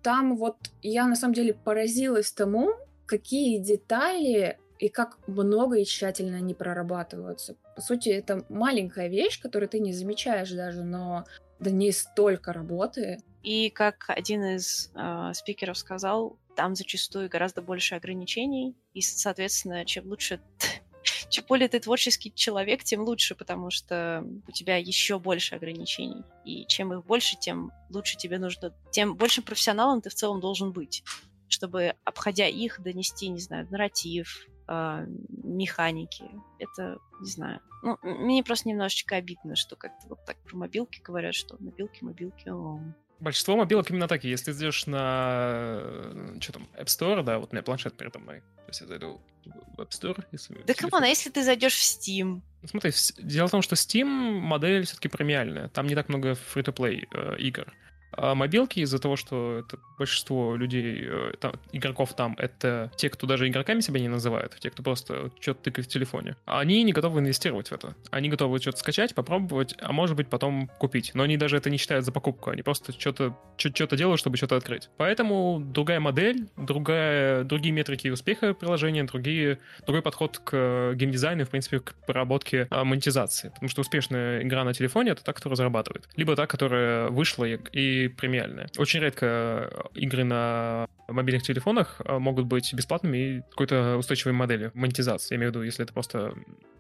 там 0.03 0.37
вот 0.37 0.57
я 0.83 1.07
на 1.07 1.15
самом 1.15 1.35
деле 1.35 1.55
поразилась 1.55 2.33
тому, 2.33 2.73
какие 3.11 3.59
детали 3.59 4.57
и 4.79 4.89
как 4.89 5.19
много 5.27 5.79
и 5.79 5.85
тщательно 5.85 6.37
они 6.37 6.55
прорабатываются. 6.55 7.57
По 7.75 7.83
сути, 7.83 8.09
это 8.09 8.45
маленькая 8.49 9.09
вещь, 9.09 9.41
которую 9.43 9.69
ты 9.69 9.81
не 9.81 9.93
замечаешь 9.93 10.53
даже, 10.53 10.85
но 10.85 11.25
до 11.59 11.73
ней 11.73 11.93
столько 11.93 12.53
работы. 12.53 13.19
И 13.43 13.69
как 13.71 14.05
один 14.09 14.45
из 14.45 14.93
э, 14.95 15.33
спикеров 15.35 15.77
сказал, 15.77 16.39
там 16.55 16.77
зачастую 16.77 17.29
гораздо 17.29 17.63
больше 17.63 17.97
ограничений, 17.97 18.77
и, 18.95 19.01
соответственно, 19.01 19.85
чем 19.85 20.07
лучше 20.07 20.41
чем 21.31 21.45
более 21.49 21.69
ты 21.69 21.81
творческий 21.81 22.33
человек, 22.33 22.85
тем 22.85 23.01
лучше, 23.03 23.35
потому 23.35 23.71
что 23.71 24.25
у 24.47 24.53
тебя 24.53 24.77
еще 24.77 25.19
больше 25.19 25.57
ограничений. 25.57 26.23
И 26.45 26.65
чем 26.67 26.93
их 26.93 27.05
больше, 27.05 27.37
тем 27.37 27.73
лучше 27.89 28.17
тебе 28.17 28.39
нужно, 28.39 28.73
тем 28.93 29.17
больше 29.17 29.43
профессионалом 29.43 30.01
ты 30.01 30.11
в 30.11 30.15
целом 30.15 30.41
должен 30.41 30.71
быть, 30.71 31.03
чтобы, 31.51 31.95
обходя 32.05 32.47
их, 32.47 32.81
донести, 32.81 33.29
не 33.29 33.41
знаю, 33.41 33.69
нарратив, 33.71 34.47
э, 34.69 35.07
механики. 35.45 36.25
Это, 36.59 36.99
не 37.21 37.31
знаю. 37.31 37.61
Ну, 37.83 37.99
мне 38.03 38.43
просто 38.43 38.69
немножечко 38.69 39.17
обидно, 39.17 39.57
что 39.57 39.77
как-то 39.77 40.09
вот 40.09 40.25
так 40.25 40.37
про 40.43 40.57
мобилки 40.57 41.01
говорят, 41.01 41.35
что 41.35 41.57
мобилки, 41.61 42.03
мобилки, 42.03 42.49
о, 42.49 42.81
Большинство 43.21 43.55
мобилок 43.55 43.91
именно 43.91 44.09
такие. 44.09 44.31
Если 44.31 44.53
идешь 44.53 44.87
на 44.87 45.79
что 46.41 46.55
там, 46.55 46.69
App 46.75 46.87
Store, 46.87 47.23
да, 47.23 47.39
вот 47.39 47.51
у 47.53 47.55
меня 47.55 47.63
планшет 47.63 47.95
передо 47.95 48.19
мной. 48.19 48.41
То 48.41 48.69
есть 48.69 48.81
я 48.81 48.87
зайду 48.87 49.21
в 49.45 49.81
App 49.81 49.91
Store. 49.91 50.25
Если 50.33 50.63
да 50.67 50.73
come 50.73 50.90
on, 50.90 51.03
а 51.03 51.07
если 51.07 51.29
ты 51.29 51.45
зайдешь 51.45 51.75
в 51.75 51.83
Steam? 51.83 52.41
Ну, 52.63 52.69
смотри, 52.69 52.93
дело 53.19 53.49
в 53.49 53.51
том, 53.51 53.61
что 53.61 53.75
Steam 53.75 54.07
модель 54.07 54.87
все-таки 54.87 55.09
премиальная. 55.09 55.69
Там 55.69 55.87
не 55.87 55.95
так 55.95 56.09
много 56.09 56.31
free-to-play 56.31 57.09
э, 57.13 57.37
игр. 57.39 57.71
А 58.13 58.35
мобилки 58.35 58.81
из-за 58.81 58.99
того, 58.99 59.17
что 59.17 59.59
это 59.59 59.79
большинство 59.99 60.57
людей, 60.57 61.01
э, 61.03 61.33
там, 61.41 61.53
игроков 61.73 62.15
там, 62.15 62.35
это 62.39 62.91
те, 62.97 63.11
кто 63.11 63.27
даже 63.27 63.49
игроками 63.49 63.81
себя 63.81 64.01
не 64.01 64.09
называют, 64.09 64.57
те, 64.59 64.71
кто 64.71 64.83
просто 64.83 65.31
что-то 65.41 65.63
тыкает 65.65 65.87
в 65.87 65.91
телефоне, 65.91 66.37
они 66.45 66.83
не 66.83 66.93
готовы 66.93 67.21
инвестировать 67.21 67.69
в 67.69 67.73
это. 67.73 67.95
Они 68.11 68.29
готовы 68.29 68.59
что-то 68.59 68.79
скачать, 68.79 69.15
попробовать, 69.15 69.75
а 69.81 69.93
может 69.93 70.17
быть 70.17 70.29
потом 70.29 70.69
купить. 70.79 71.13
Но 71.15 71.23
они 71.23 71.37
даже 71.37 71.57
это 71.57 71.71
не 71.71 71.77
считают 71.77 72.05
за 72.05 72.13
покупку, 72.13 72.51
они 72.51 72.63
просто 72.63 72.93
что-то 72.93 73.37
что-то 73.57 73.97
делают, 73.97 74.19
чтобы 74.19 74.37
что-то 74.37 74.57
открыть. 74.57 74.89
Поэтому 74.97 75.61
другая 75.61 76.01
модель, 76.01 76.49
другая, 76.57 77.45
другие 77.45 77.73
метрики 77.73 78.09
успеха 78.09 78.55
приложения, 78.55 79.05
другие, 79.05 79.59
другой 79.85 80.03
подход 80.03 80.39
к 80.39 80.95
геймдизайну, 80.95 81.45
в 81.45 81.51
принципе, 81.51 81.81
к 81.81 81.95
проработке 82.07 82.67
а, 82.71 82.85
монетизации. 82.85 83.51
Потому 83.51 83.69
что 83.69 83.83
успешная 83.83 84.43
игра 84.43 84.65
на 84.65 84.73
телефоне— 84.73 85.11
это 85.13 85.25
та, 85.25 85.33
которая 85.33 85.57
зарабатывает. 85.57 86.09
Либо 86.17 86.37
та, 86.37 86.47
которая 86.47 87.09
вышла 87.09 87.45
и, 87.45 87.59
и 87.73 88.00
премиальные. 88.09 88.69
Очень 88.77 89.01
редко 89.01 89.27
э, 89.27 89.99
игры 90.01 90.25
на 90.25 90.89
мобильных 91.09 91.43
телефонах 91.43 92.01
э, 92.05 92.19
могут 92.19 92.47
быть 92.47 92.73
бесплатными 92.75 93.17
и 93.17 93.41
какой-то 93.51 93.97
устойчивой 93.97 94.33
моделью 94.33 94.71
монетизации. 94.75 95.35
Я 95.35 95.39
имею 95.39 95.53
в 95.53 95.55
виду, 95.55 95.65
если 95.65 95.85
это 95.85 95.93
просто 95.93 96.35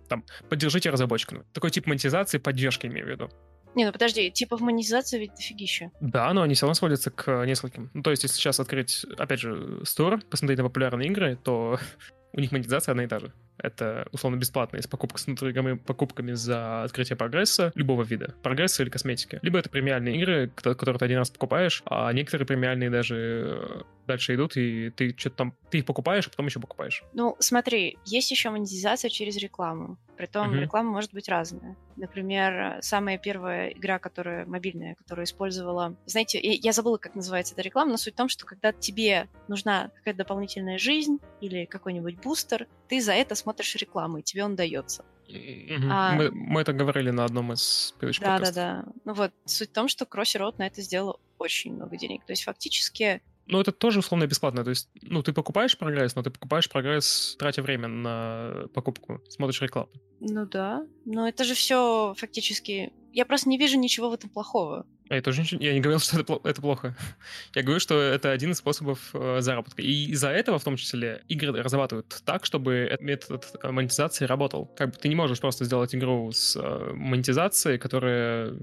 там 0.09 0.25
поддержите 0.49 0.91
разработчика. 0.91 1.45
Такой 1.53 1.71
тип 1.71 1.87
монетизации, 1.87 2.39
поддержки 2.39 2.87
имею 2.87 3.07
в 3.07 3.11
виду. 3.11 3.31
Не, 3.75 3.87
ну 3.87 3.93
подожди, 3.93 4.31
типов 4.31 4.61
монетизации 4.61 5.21
ведь 5.21 5.35
дофигища. 5.35 5.93
Да, 6.00 6.33
но 6.33 6.43
они 6.43 6.55
все 6.55 6.67
равно 6.67 6.75
сводятся 6.75 7.11
к 7.11 7.45
нескольким. 7.47 7.91
Ну, 7.95 8.03
то 8.03 8.11
есть, 8.11 8.25
если 8.25 8.37
сейчас 8.37 8.59
открыть, 8.59 9.07
опять 9.17 9.41
же, 9.41 9.81
Store, 9.83 10.21
посмотреть 10.29 10.59
на 10.59 10.65
популярные 10.65 11.09
игры, 11.09 11.39
то 11.43 11.79
у 12.33 12.41
них 12.41 12.50
монетизация 12.50 12.93
одна 12.93 13.05
и 13.05 13.07
та 13.07 13.21
же. 13.21 13.33
Это 13.62 14.09
условно 14.12 14.37
бесплатные 14.37 14.83
с 14.83 14.87
покупкой 14.87 15.21
с 15.21 15.26
внутренними 15.26 15.75
покупками 15.75 16.33
за 16.33 16.85
открытие 16.85 17.17
прогресса 17.17 17.73
любого 17.75 18.02
вида, 18.02 18.35
прогресса 18.43 18.83
или 18.83 18.90
косметики. 18.90 19.38
Либо 19.43 19.59
это 19.59 19.71
премиальные 19.71 20.17
игры, 20.17 20.50
которые 20.55 20.99
ты 20.99 21.05
один 21.05 21.19
раз 21.19 21.31
покупаешь, 21.31 21.83
а 21.87 22.12
некоторые 22.12 22.47
премиальные 22.47 22.90
даже 22.90 23.85
дальше 24.07 24.35
идут, 24.35 24.57
и 24.57 24.90
ты 24.90 25.14
что-то 25.17 25.37
там, 25.37 25.55
ты 25.71 25.79
их 25.79 25.85
покупаешь, 25.85 26.26
а 26.26 26.31
потом 26.31 26.47
еще 26.47 26.59
покупаешь. 26.59 27.05
Ну, 27.12 27.37
смотри, 27.38 27.97
есть 28.05 28.31
еще 28.31 28.50
монетизация 28.50 29.09
через 29.09 29.37
рекламу. 29.37 29.99
Притом 30.17 30.52
uh-huh. 30.52 30.61
реклама 30.61 30.90
может 30.90 31.14
быть 31.14 31.29
разная. 31.29 31.76
Например, 31.97 32.79
самая 32.83 33.19
первая 33.19 33.69
игра, 33.69 33.99
которая 33.99 34.47
мобильная, 34.47 34.95
которая 34.97 35.25
использовала... 35.25 35.97
Знаете, 36.07 36.40
я 36.40 36.73
забыла, 36.73 36.97
как 36.97 37.14
называется 37.14 37.55
эта 37.55 37.62
реклама, 37.62 37.93
но 37.93 37.97
суть 37.97 38.14
в 38.14 38.17
том, 38.17 38.29
что 38.29 38.45
когда 38.45 38.73
тебе 38.73 39.29
нужна 39.49 39.90
какая-то 39.97 40.19
дополнительная 40.19 40.79
жизнь 40.79 41.19
или 41.40 41.64
какой-нибудь 41.64 42.21
бустер, 42.21 42.67
ты 42.88 43.00
за 43.00 43.12
это 43.12 43.35
смотришь 43.35 43.50
рекламу, 43.59 44.19
и 44.19 44.23
тебе 44.23 44.45
он 44.45 44.57
дается. 44.57 45.04
Угу. 45.28 45.88
А... 45.90 46.12
Мы, 46.12 46.30
мы 46.30 46.61
это 46.61 46.73
говорили 46.73 47.11
на 47.11 47.25
одном 47.25 47.52
из 47.52 47.95
предыдущих 47.99 48.25
Да, 48.25 48.38
да, 48.38 48.52
да. 48.52 48.85
Ну 49.04 49.14
вот, 49.14 49.33
суть 49.45 49.71
в 49.71 49.73
том, 49.73 49.88
что 49.88 50.04
Crossy 50.04 50.54
на 50.59 50.66
это 50.66 50.83
сделала 50.83 51.19
очень 51.38 51.75
много 51.75 51.97
денег. 51.97 52.25
То 52.26 52.33
есть 52.33 52.45
фактически 52.45 53.23
ну, 53.47 53.61
это 53.61 53.73
тоже 53.73 53.99
условно 53.99 54.28
бесплатно. 54.28 54.62
То 54.62 54.71
есть, 54.71 54.88
ну, 55.02 55.25
ты 55.25 55.33
покупаешь 55.33 55.76
прогресс, 55.76 56.14
но 56.14 56.23
ты 56.23 56.30
покупаешь 56.30 56.69
прогресс, 56.71 57.35
тратя 57.37 57.62
время 57.62 57.88
на 57.88 58.69
покупку, 58.75 59.21
смотришь 59.28 59.61
рекламу. 59.61 59.88
Ну 60.21 60.47
да. 60.47 60.87
Но 61.04 61.26
это 61.26 61.42
же 61.42 61.54
все 61.54 62.14
фактически. 62.16 62.92
Я 63.12 63.26
просто 63.26 63.49
не 63.49 63.59
вижу 63.59 63.76
ничего 63.76 64.09
в 64.09 64.12
этом 64.12 64.30
плохого. 64.30 64.87
Я 65.11 65.23
тоже 65.23 65.40
ничего, 65.40 65.62
я 65.62 65.73
не 65.75 65.81
говорил, 65.81 65.99
что 66.00 66.21
это, 66.21 66.40
это 66.45 66.61
плохо. 66.61 66.97
Я 67.55 67.62
говорю, 67.62 67.81
что 67.81 68.00
это 68.00 68.31
один 68.31 68.52
из 68.52 68.59
способов 68.59 69.11
э, 69.12 69.40
заработка. 69.40 69.83
И 69.83 70.12
из-за 70.12 70.29
этого, 70.29 70.59
в 70.59 70.64
том 70.64 70.76
числе, 70.76 71.23
игры 71.29 71.61
разрабатывают 71.61 72.23
так, 72.25 72.45
чтобы 72.45 72.75
этот 72.75 73.00
метод 73.02 73.57
монетизации 73.64 74.25
работал. 74.25 74.67
Как 74.76 74.90
бы 74.90 74.97
ты 74.97 75.09
не 75.09 75.17
можешь 75.17 75.40
просто 75.40 75.64
сделать 75.64 75.95
игру 75.95 76.31
с 76.31 76.57
э, 76.57 76.93
монетизацией, 76.95 77.79
которая 77.79 78.55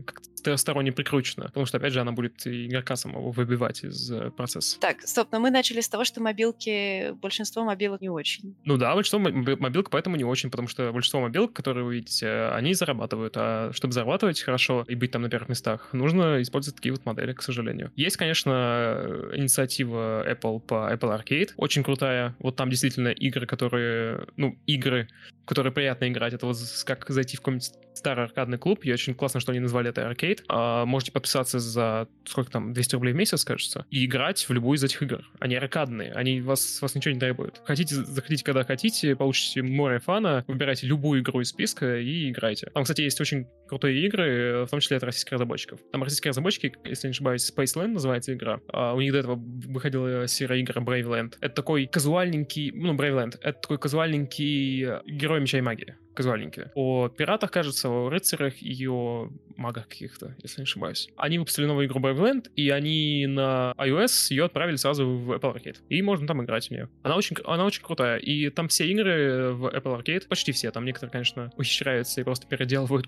сторонне 0.55 0.93
прикручена, 0.93 1.47
потому 1.47 1.65
что, 1.65 1.77
опять 1.77 1.91
же, 1.91 1.99
она 1.99 2.13
будет 2.13 2.47
игрока 2.47 2.95
самого 2.95 3.31
выбивать 3.31 3.83
из 3.83 4.09
э, 4.09 4.31
процесса. 4.31 4.79
Так, 4.79 5.01
стоп, 5.01 5.27
но 5.31 5.39
мы 5.39 5.49
начали 5.49 5.81
с 5.81 5.89
того, 5.89 6.05
что 6.05 6.21
мобилки, 6.21 7.11
большинство 7.21 7.65
мобилок 7.65 7.99
не 7.99 8.09
очень. 8.09 8.55
Ну 8.63 8.77
да, 8.77 8.93
большинство 8.93 9.19
мобилок 9.19 9.89
поэтому 9.89 10.15
не 10.15 10.23
очень, 10.23 10.49
потому 10.49 10.69
что 10.69 10.91
большинство 10.93 11.19
мобилок, 11.19 11.51
которые 11.51 11.83
вы 11.83 11.95
видите, 11.95 12.49
они 12.53 12.73
зарабатывают, 12.73 13.33
а 13.35 13.71
чтобы 13.73 13.93
зарабатывать 13.93 14.39
хорошо 14.39 14.85
и 14.87 14.95
быть 14.95 15.11
там 15.11 15.23
на 15.23 15.29
первых 15.29 15.49
местах, 15.49 15.89
нужно 15.91 16.36
использовать 16.41 16.77
такие 16.77 16.91
вот 16.91 17.05
модели, 17.05 17.33
к 17.33 17.41
сожалению. 17.41 17.91
Есть, 17.95 18.17
конечно, 18.17 19.29
инициатива 19.33 20.25
Apple 20.29 20.59
по 20.59 20.91
Apple 20.91 21.23
Arcade, 21.23 21.51
очень 21.57 21.83
крутая. 21.83 22.35
Вот 22.39 22.55
там 22.55 22.69
действительно 22.69 23.09
игры, 23.09 23.45
которые, 23.45 24.27
ну, 24.35 24.57
игры, 24.65 25.07
которые 25.45 25.71
приятно 25.71 26.09
играть. 26.09 26.33
Это 26.33 26.45
вот 26.45 26.57
как 26.85 27.05
зайти 27.09 27.37
в 27.37 27.39
какой-нибудь 27.39 27.71
старый 27.93 28.25
аркадный 28.25 28.57
клуб. 28.57 28.81
И 28.83 28.91
очень 28.91 29.15
классно, 29.15 29.39
что 29.39 29.51
они 29.51 29.59
назвали 29.59 29.89
это 29.89 30.05
аркейд. 30.05 30.43
А, 30.47 30.85
можете 30.85 31.11
подписаться 31.11 31.59
за 31.59 32.07
сколько 32.25 32.51
там, 32.51 32.73
200 32.73 32.95
рублей 32.95 33.13
в 33.13 33.15
месяц, 33.15 33.43
кажется, 33.43 33.85
и 33.89 34.05
играть 34.05 34.47
в 34.47 34.51
любую 34.51 34.77
из 34.77 34.83
этих 34.83 35.01
игр. 35.01 35.27
Они 35.39 35.55
аркадные, 35.55 36.13
они 36.13 36.41
вас, 36.41 36.81
вас 36.81 36.95
ничего 36.95 37.13
не 37.13 37.19
требуют. 37.19 37.61
Хотите, 37.65 37.95
заходите, 37.95 38.43
когда 38.43 38.63
хотите, 38.63 39.15
получите 39.15 39.61
море 39.61 39.99
фана, 39.99 40.43
выбирайте 40.47 40.87
любую 40.87 41.21
игру 41.21 41.41
из 41.41 41.49
списка 41.49 41.97
и 41.97 42.29
играйте. 42.29 42.69
Там, 42.73 42.83
кстати, 42.83 43.01
есть 43.01 43.19
очень 43.19 43.47
крутые 43.67 44.05
игры, 44.05 44.65
в 44.65 44.69
том 44.69 44.79
числе 44.79 44.97
от 44.97 45.03
российских 45.03 45.33
разработчиков. 45.33 45.79
Там 45.91 46.03
российские 46.03 46.29
разработчики, 46.29 46.73
если 46.85 47.07
не 47.07 47.11
ошибаюсь, 47.11 47.51
Spaceland 47.51 47.87
называется 47.87 48.33
игра. 48.33 48.59
А 48.69 48.93
у 48.93 49.01
них 49.01 49.11
до 49.11 49.19
этого 49.19 49.35
выходила 49.35 50.27
серия 50.27 50.59
игр 50.59 50.77
Brave 50.77 51.05
Land. 51.05 51.35
Это 51.41 51.55
такой 51.55 51.87
казуальненький, 51.87 52.71
ну, 52.71 52.95
Brave 52.95 53.25
Land, 53.25 53.37
это 53.41 53.59
такой 53.59 53.77
казуальненький 53.77 55.01
герой 55.05 55.41
меча 55.41 55.57
и 55.57 55.61
магии 55.61 55.95
казуальненькие. 56.17 56.71
О 56.73 57.09
пиратах, 57.09 57.51
кажется, 57.51 57.89
о 57.89 58.09
рыцарях 58.09 58.61
и 58.61 58.87
о 58.87 59.29
магах 59.55 59.87
каких-то, 59.87 60.35
если 60.41 60.61
не 60.61 60.63
ошибаюсь. 60.63 61.09
Они 61.15 61.37
выпустили 61.37 61.65
новую 61.65 61.87
игру 61.87 61.99
Borderland, 61.99 62.49
и 62.55 62.69
они 62.69 63.25
на 63.27 63.73
iOS 63.77 64.27
ее 64.31 64.45
отправили 64.45 64.75
сразу 64.75 65.07
в 65.07 65.31
Apple 65.31 65.55
Arcade. 65.55 65.77
И 65.89 66.01
можно 66.01 66.27
там 66.27 66.43
играть 66.43 66.67
в 66.67 66.71
нее. 66.71 66.89
Она 67.03 67.15
очень, 67.15 67.37
она 67.45 67.65
очень 67.65 67.83
крутая. 67.83 68.17
И 68.17 68.49
там 68.49 68.67
все 68.67 68.87
игры 68.87 69.53
в 69.53 69.67
Apple 69.67 70.01
Arcade, 70.01 70.27
почти 70.27 70.51
все, 70.51 70.71
там 70.71 70.85
некоторые, 70.85 71.11
конечно, 71.11 71.51
ухищряются 71.55 72.19
и 72.21 72.23
просто 72.23 72.47
переделывают 72.47 73.07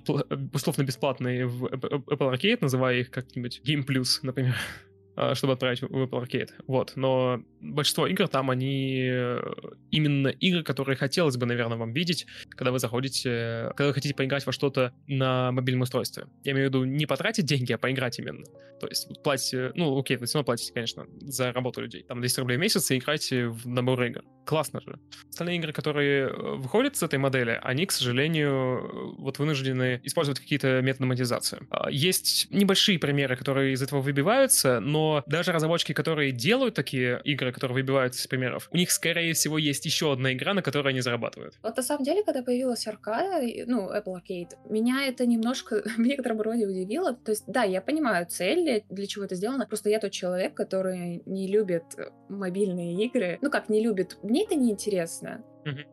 условно 0.54 0.84
бесплатные 0.84 1.48
в 1.48 1.66
Apple 1.66 2.34
Arcade, 2.34 2.60
называя 2.62 3.00
их 3.00 3.10
как-нибудь 3.10 3.62
Game 3.66 3.86
Plus, 3.86 4.20
например. 4.22 4.56
А, 5.22 5.36
чтобы 5.36 5.52
отправить 5.54 5.82
в 5.82 5.86
Apple 5.86 6.24
Arcade. 6.24 6.52
Вот. 6.66 6.94
Но 6.96 7.44
большинство 7.60 8.08
игр 8.08 8.30
там, 8.30 8.50
они 8.50 9.10
э, 9.12 9.42
именно 9.92 10.30
игры, 10.30 10.64
которые 10.64 10.96
хотелось 10.96 11.36
бы, 11.36 11.46
наверное, 11.46 11.78
вам 11.78 11.92
видеть, 11.92 12.26
когда 12.52 12.72
вы 12.72 12.80
заходите, 12.80 13.74
когда 13.76 13.88
вы 13.88 13.94
хотите 13.94 14.16
поиграть 14.16 14.46
во 14.46 14.54
что-то 14.54 14.94
на 15.08 15.52
мобильном 15.52 15.82
устройстве. 15.82 16.28
Я 16.46 16.54
имею 16.54 16.68
в 16.68 16.70
виду 16.70 16.86
не 16.86 17.06
потратить 17.06 17.44
деньги, 17.44 17.74
а 17.74 17.78
поиграть 17.78 18.18
именно. 18.18 18.46
То 18.80 18.88
есть 18.88 19.10
платите, 19.22 19.74
ну, 19.76 20.00
окей, 20.00 20.16
вы 20.16 20.26
все 20.26 20.38
равно 20.38 20.46
платите, 20.46 20.72
конечно, 20.72 21.06
за 21.20 21.52
работу 21.52 21.82
людей. 21.82 22.04
Там 22.04 22.22
200 22.22 22.40
рублей 22.40 22.56
в 22.56 22.62
месяц 22.62 22.90
и 22.92 22.98
играете 22.98 23.50
в 23.50 23.68
набор 23.68 24.02
игр. 24.04 24.24
Классно 24.46 24.80
же. 24.80 25.00
Остальные 25.30 25.58
игры, 25.58 25.74
которые 25.74 26.30
э, 26.30 26.56
выходят 26.56 26.96
с 26.96 27.04
этой 27.04 27.20
модели, 27.20 27.60
они, 27.62 27.86
к 27.86 27.92
сожалению, 27.92 29.18
вот 29.18 29.38
вынуждены 29.38 30.00
использовать 30.06 30.40
какие-то 30.40 30.82
методы 30.82 31.08
монетизации. 31.08 31.60
А, 31.70 31.92
есть 31.92 32.48
небольшие 32.52 33.00
примеры, 33.00 33.36
которые 33.36 33.74
из 33.74 33.82
этого 33.82 34.00
выбиваются, 34.00 34.80
но 34.80 35.09
даже 35.28 35.52
разработчики, 35.52 35.94
которые 35.94 36.32
делают 36.32 36.76
такие 36.76 37.22
игры, 37.24 37.52
которые 37.52 37.76
выбиваются 37.76 38.22
из 38.22 38.28
примеров, 38.28 38.70
у 38.72 38.78
них, 38.78 38.92
скорее 38.92 39.34
всего, 39.34 39.58
есть 39.58 39.86
еще 39.86 40.12
одна 40.12 40.34
игра, 40.34 40.54
на 40.54 40.62
которой 40.62 40.90
они 40.90 41.02
зарабатывают. 41.02 41.56
Вот 41.64 41.78
на 41.78 41.84
самом 41.84 42.04
деле, 42.04 42.24
когда 42.24 42.44
появилась 42.44 42.88
аркада, 42.88 43.42
ну, 43.66 43.90
Apple 43.90 44.16
Arcade, 44.16 44.52
меня 44.70 45.06
это 45.06 45.26
немножко 45.26 45.84
в 45.98 46.00
некотором 46.00 46.42
роде 46.42 46.66
удивило. 46.68 47.14
То 47.14 47.32
есть, 47.32 47.44
да, 47.48 47.64
я 47.64 47.82
понимаю 47.82 48.26
цель, 48.28 48.84
для 48.90 49.08
чего 49.08 49.26
это 49.26 49.36
сделано, 49.36 49.68
просто 49.68 49.90
я 49.90 50.00
тот 50.00 50.12
человек, 50.12 50.54
который 50.56 51.22
не 51.26 51.48
любит 51.48 51.84
мобильные 52.30 53.06
игры. 53.06 53.38
Ну 53.42 53.50
как, 53.50 53.70
не 53.70 53.82
любит? 53.82 54.18
Мне 54.24 54.44
это 54.44 54.56
не 54.56 54.72
интересно. 54.72 55.44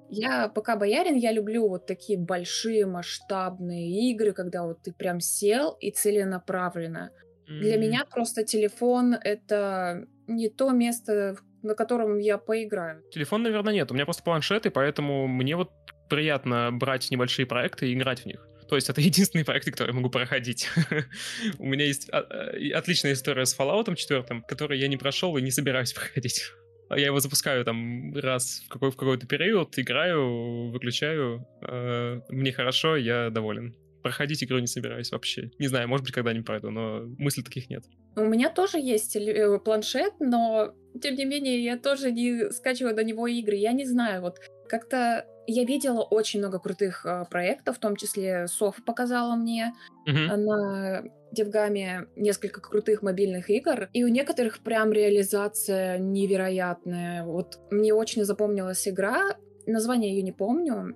Я 0.08 0.48
пока 0.48 0.76
боярин, 0.76 1.16
я 1.16 1.32
люблю 1.32 1.68
вот 1.68 1.86
такие 1.86 2.18
большие 2.18 2.86
масштабные 2.86 4.10
игры, 4.10 4.32
когда 4.32 4.64
вот 4.64 4.82
ты 4.82 4.92
прям 4.92 5.20
сел 5.20 5.76
и 5.80 5.90
целенаправленно 5.90 7.10
для 7.48 7.76
меня 7.76 8.04
просто 8.04 8.44
телефон 8.44 9.14
это 9.14 10.06
не 10.26 10.48
то 10.48 10.70
место, 10.70 11.36
на 11.62 11.74
котором 11.74 12.18
я 12.18 12.38
поиграю. 12.38 13.02
Телефон, 13.10 13.42
наверное, 13.42 13.72
нет. 13.72 13.90
У 13.90 13.94
меня 13.94 14.04
просто 14.04 14.22
планшет, 14.22 14.66
и 14.66 14.70
поэтому 14.70 15.26
мне 15.26 15.56
вот 15.56 15.70
приятно 16.08 16.70
брать 16.72 17.10
небольшие 17.10 17.46
проекты 17.46 17.88
и 17.88 17.94
играть 17.94 18.20
в 18.20 18.26
них. 18.26 18.46
То 18.68 18.74
есть 18.76 18.88
это 18.90 19.00
единственные 19.10 19.44
проекты, 19.44 19.70
которые 19.70 19.92
я 19.92 19.96
могу 19.96 20.10
проходить. 20.10 20.68
У 21.58 21.66
меня 21.66 21.84
есть 21.84 22.08
а, 22.10 22.18
а, 22.18 22.78
отличная 22.78 23.12
история 23.12 23.46
с 23.46 23.56
Fallout 23.58 23.94
4, 23.94 24.42
который 24.48 24.78
я 24.78 24.88
не 24.88 24.96
прошел 24.96 25.36
и 25.36 25.42
не 25.42 25.50
собираюсь 25.50 25.92
проходить. 25.94 26.50
Я 26.90 27.06
его 27.06 27.18
запускаю 27.18 27.64
там 27.64 28.14
раз 28.14 28.62
в, 28.64 28.68
какой- 28.68 28.92
в 28.92 28.96
какой-то 28.96 29.26
период, 29.26 29.76
играю, 29.76 30.70
выключаю. 30.70 31.44
Э, 31.62 32.20
мне 32.28 32.52
хорошо, 32.52 32.96
я 32.96 33.30
доволен. 33.30 33.74
Проходить 34.06 34.44
игру 34.44 34.60
не 34.60 34.68
собираюсь 34.68 35.10
вообще. 35.10 35.50
Не 35.58 35.66
знаю, 35.66 35.88
может 35.88 36.04
быть, 36.04 36.14
когда-нибудь 36.14 36.46
пройду, 36.46 36.70
но 36.70 37.02
мыслей 37.18 37.42
таких 37.42 37.68
нет. 37.68 37.86
У 38.14 38.20
меня 38.20 38.50
тоже 38.50 38.78
есть 38.78 39.16
э, 39.16 39.58
планшет, 39.58 40.12
но 40.20 40.72
тем 41.02 41.16
не 41.16 41.24
менее 41.24 41.64
я 41.64 41.76
тоже 41.76 42.12
не 42.12 42.52
скачиваю 42.52 42.94
до 42.94 43.02
него 43.02 43.26
игры. 43.26 43.56
Я 43.56 43.72
не 43.72 43.84
знаю, 43.84 44.22
вот 44.22 44.38
как-то 44.68 45.26
я 45.48 45.64
видела 45.64 46.02
очень 46.02 46.38
много 46.38 46.60
крутых 46.60 47.04
э, 47.04 47.24
проектов, 47.28 47.78
в 47.78 47.80
том 47.80 47.96
числе 47.96 48.46
Софа 48.46 48.80
показала 48.80 49.34
мне 49.34 49.74
Мгм. 50.06 50.44
на 50.44 51.02
Девгаме 51.32 52.06
несколько 52.14 52.60
крутых 52.60 53.02
мобильных 53.02 53.50
игр, 53.50 53.88
и 53.92 54.04
у 54.04 54.08
некоторых 54.08 54.60
прям 54.60 54.92
реализация 54.92 55.98
невероятная. 55.98 57.24
Вот 57.24 57.58
мне 57.72 57.92
очень 57.92 58.24
запомнилась 58.24 58.86
игра, 58.86 59.36
название 59.66 60.14
ее 60.14 60.22
не 60.22 60.30
помню. 60.30 60.94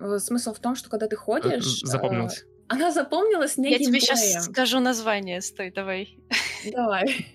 Э, 0.00 0.18
Смысл 0.18 0.52
в 0.54 0.58
том, 0.58 0.74
что 0.74 0.88
когда 0.90 1.06
ты 1.06 1.16
Э, 1.16 1.18
ходишь... 1.18 1.82
э, 1.82 1.86
Запомнилось. 1.86 2.44
Она 2.68 2.90
запомнилась 2.92 3.56
не 3.56 3.70
Я 3.70 3.78
тебе 3.78 3.98
сейчас 4.00 4.44
скажу 4.44 4.78
название, 4.80 5.40
стой, 5.40 5.70
давай. 5.70 6.18
Давай. 6.72 7.26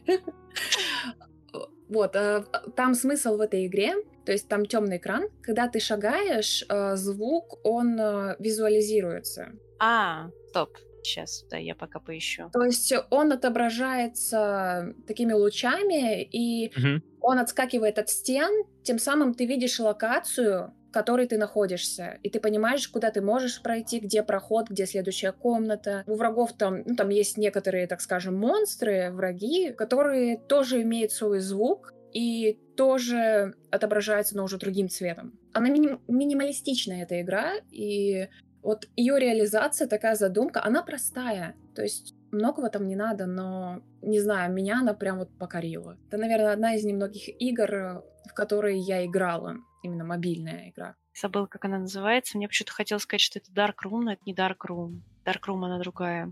Вот, 1.89 2.15
э, 2.15 2.43
там 2.75 2.95
смысл 2.95 3.37
в 3.37 3.41
этой 3.41 3.67
игре, 3.67 3.93
то 4.25 4.31
есть 4.31 4.47
там 4.47 4.65
темный 4.65 4.97
экран. 4.97 5.23
Когда 5.41 5.67
ты 5.67 5.79
шагаешь, 5.79 6.63
э, 6.69 6.95
звук, 6.95 7.59
он 7.63 7.99
э, 7.99 8.35
визуализируется. 8.39 9.51
А, 9.79 10.29
стоп. 10.49 10.69
Сейчас, 11.03 11.43
да, 11.51 11.57
я 11.57 11.75
пока 11.75 11.99
поищу. 11.99 12.49
То 12.53 12.63
есть 12.63 12.93
он 13.09 13.31
отображается 13.33 14.93
такими 15.05 15.33
лучами, 15.33 16.23
и 16.23 16.71
Мгм. 16.77 17.03
он 17.19 17.39
отскакивает 17.39 17.99
от 17.99 18.09
стен, 18.09 18.63
тем 18.83 18.97
самым 18.99 19.33
ты 19.33 19.45
видишь 19.45 19.79
локацию, 19.79 20.73
которой 20.93 21.27
ты 21.27 21.37
находишься, 21.37 22.19
и 22.23 22.29
ты 22.29 22.39
понимаешь, 22.39 22.87
куда 22.87 23.11
ты 23.11 23.21
можешь 23.21 23.61
пройти, 23.61 23.99
где 23.99 24.23
проход, 24.23 24.69
где 24.69 24.85
следующая 24.85 25.31
комната. 25.31 26.03
У 26.07 26.15
врагов 26.15 26.53
там, 26.53 26.83
ну, 26.85 26.95
там 26.95 27.09
есть 27.09 27.37
некоторые, 27.37 27.87
так 27.87 27.99
скажем, 27.99 28.35
монстры, 28.37 29.11
враги, 29.11 29.73
которые 29.73 30.37
тоже 30.37 30.81
имеют 30.83 31.11
свой 31.11 31.39
звук, 31.39 31.93
и 32.13 32.59
тоже 32.77 33.55
отображается, 33.71 34.37
но 34.37 34.43
уже 34.43 34.59
другим 34.59 34.87
цветом. 34.87 35.37
Она 35.51 35.69
мини- 35.69 35.99
минималистичная, 36.07 37.03
эта 37.03 37.19
игра, 37.21 37.53
и 37.71 38.29
вот 38.61 38.87
ее 38.95 39.19
реализация, 39.19 39.87
такая 39.87 40.15
задумка, 40.15 40.63
она 40.63 40.83
простая. 40.83 41.55
То 41.75 41.81
есть 41.81 42.13
многого 42.31 42.69
там 42.69 42.87
не 42.87 42.95
надо, 42.95 43.25
но, 43.25 43.81
не 44.01 44.19
знаю, 44.19 44.53
меня 44.53 44.79
она 44.79 44.93
прям 44.93 45.17
вот 45.19 45.29
покорила. 45.39 45.97
Это, 46.07 46.17
наверное, 46.17 46.53
одна 46.53 46.75
из 46.75 46.85
немногих 46.85 47.29
игр, 47.41 48.03
в 48.29 48.33
которые 48.35 48.77
я 48.77 49.05
играла. 49.05 49.57
Именно 49.83 50.05
мобильная 50.05 50.69
игра. 50.69 50.95
Забыл, 51.13 51.45
как 51.45 51.65
она 51.65 51.77
называется. 51.77 52.37
Мне 52.37 52.47
почему-то 52.47 52.71
хотелось 52.73 53.03
сказать, 53.03 53.21
что 53.21 53.37
это 53.37 53.51
Dark 53.51 53.75
Room, 53.85 54.01
но 54.01 54.13
это 54.13 54.21
не 54.25 54.33
Dark 54.33 54.59
Room. 54.67 55.01
Dark 55.25 55.41
Room, 55.47 55.63
она 55.65 55.77
другая. 55.77 56.31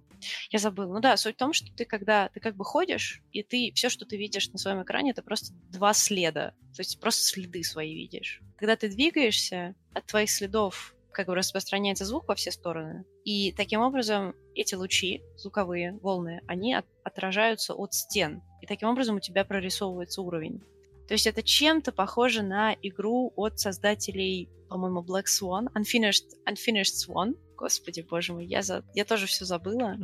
Я 0.49 0.59
забыла. 0.59 0.93
Ну 0.93 0.99
да, 1.01 1.17
суть 1.17 1.35
в 1.35 1.37
том, 1.37 1.53
что 1.53 1.71
ты 1.73 1.85
когда 1.85 2.29
ты 2.29 2.39
как 2.39 2.55
бы 2.55 2.65
ходишь, 2.65 3.21
и 3.31 3.43
ты 3.43 3.71
все, 3.75 3.89
что 3.89 4.05
ты 4.05 4.17
видишь 4.17 4.49
на 4.49 4.57
своем 4.57 4.81
экране, 4.81 5.11
это 5.11 5.21
просто 5.21 5.53
два 5.69 5.93
следа. 5.93 6.53
То 6.75 6.79
есть 6.79 6.99
просто 6.99 7.23
следы 7.23 7.63
свои 7.63 7.93
видишь. 7.93 8.41
Когда 8.57 8.75
ты 8.75 8.89
двигаешься, 8.89 9.75
от 9.93 10.05
твоих 10.05 10.31
следов 10.31 10.95
как 11.11 11.27
бы 11.27 11.35
распространяется 11.35 12.05
звук 12.05 12.27
во 12.27 12.35
все 12.35 12.51
стороны. 12.51 13.03
И 13.25 13.51
таким 13.51 13.81
образом 13.81 14.33
эти 14.55 14.75
лучи, 14.75 15.21
звуковые 15.35 15.99
волны, 16.01 16.41
они 16.47 16.73
от- 16.73 16.85
отражаются 17.03 17.73
от 17.73 17.93
стен. 17.93 18.41
И 18.61 18.65
таким 18.65 18.89
образом 18.89 19.17
у 19.17 19.19
тебя 19.19 19.43
прорисовывается 19.43 20.21
уровень. 20.21 20.61
То 21.07 21.13
есть 21.13 21.27
это 21.27 21.43
чем-то 21.43 21.91
похоже 21.91 22.41
на 22.41 22.73
игру 22.81 23.33
от 23.35 23.59
создателей, 23.59 24.49
по-моему, 24.69 25.01
Black 25.01 25.25
Swan, 25.25 25.67
Unfinished, 25.73 26.25
Unfinished 26.47 27.07
Swan. 27.07 27.35
Господи, 27.57 28.01
боже 28.01 28.33
мой, 28.33 28.45
я, 28.45 28.61
за... 28.61 28.83
я 28.93 29.05
тоже 29.05 29.27
все 29.27 29.45
забыла. 29.45 29.97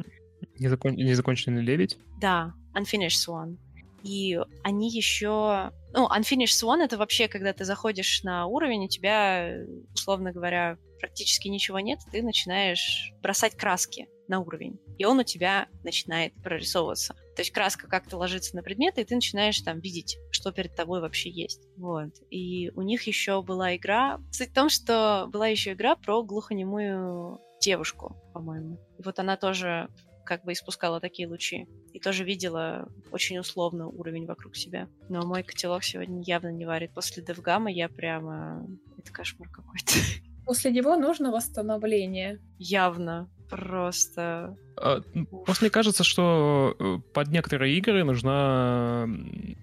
Незакон- 0.60 0.96
Незаконченный 0.96 1.62
лебедь. 1.62 1.98
Да, 2.20 2.54
Unfinished 2.76 3.28
Swan. 3.28 3.58
И 4.04 4.40
они 4.64 4.92
еще... 4.92 5.72
Ну, 5.94 6.08
Unfinished 6.08 6.62
Swan— 6.62 6.82
это 6.84 6.98
вообще, 6.98 7.28
когда 7.28 7.54
ты 7.54 7.66
заходишь 7.66 8.24
на 8.24 8.46
уровень, 8.46 8.86
у 8.86 8.88
тебя, 8.88 9.66
условно 9.94 10.32
говоря, 10.32 10.78
практически 11.00 11.48
ничего 11.48 11.80
нет, 11.80 12.00
ты 12.12 12.22
начинаешь 12.22 13.12
бросать 13.22 13.56
краски 13.56 14.08
на 14.28 14.40
уровень, 14.40 14.80
и 14.98 15.06
он 15.06 15.20
у 15.20 15.24
тебя 15.24 15.68
начинает 15.84 16.34
прорисовываться. 16.44 17.16
То 17.38 17.42
есть 17.42 17.52
краска 17.52 17.88
как-то 17.88 18.18
ложится 18.18 18.56
на 18.56 18.64
предметы, 18.64 19.02
и 19.02 19.06
ты 19.06 19.14
начинаешь 19.14 19.62
там 19.62 19.80
видеть, 19.80 20.18
что 20.32 20.52
перед 20.52 20.76
тобой 20.76 21.02
вообще 21.02 21.30
есть. 21.30 21.62
Вот. 21.78 22.10
И 22.32 22.72
у 22.72 22.82
них 22.82 23.04
еще 23.04 23.44
была 23.44 23.76
игра... 23.76 24.20
Суть 24.32 24.50
в 24.50 24.54
том, 24.54 24.70
что 24.70 25.30
была 25.32 25.48
еще 25.48 25.74
игра 25.74 25.96
про 25.96 26.24
глухонемую 26.24 27.40
девушку, 27.62 28.18
по-моему. 28.34 28.80
И 28.98 29.04
вот 29.04 29.20
она 29.20 29.38
тоже 29.38 29.88
как 30.26 30.46
бы 30.46 30.54
испускала 30.54 31.00
такие 31.00 31.28
лучи. 31.28 31.68
И 31.94 32.00
тоже 32.00 32.24
видела 32.24 32.90
очень 33.12 33.38
условно 33.38 33.88
уровень 33.88 34.26
вокруг 34.26 34.56
себя. 34.56 34.90
Но 35.08 35.22
мой 35.22 35.44
котелок 35.44 35.84
сегодня 35.84 36.24
явно 36.26 36.52
не 36.52 36.66
варит. 36.66 36.92
После 36.96 37.22
Девгама 37.22 37.72
я 37.72 37.88
прямо... 37.88 38.68
Это 38.98 39.12
кошмар 39.12 39.48
какой-то. 39.50 39.94
После 40.48 40.72
него 40.72 40.96
нужно 40.96 41.32
восстановление. 41.32 42.40
Явно. 42.58 43.30
Просто... 43.50 44.58
А, 44.78 45.02
Просто 45.46 45.66
мне 45.66 45.70
кажется, 45.70 46.04
что 46.04 46.76
э, 46.80 46.98
под 47.14 47.28
некоторые 47.30 47.78
игры 47.78 48.04
нужна, 48.04 49.06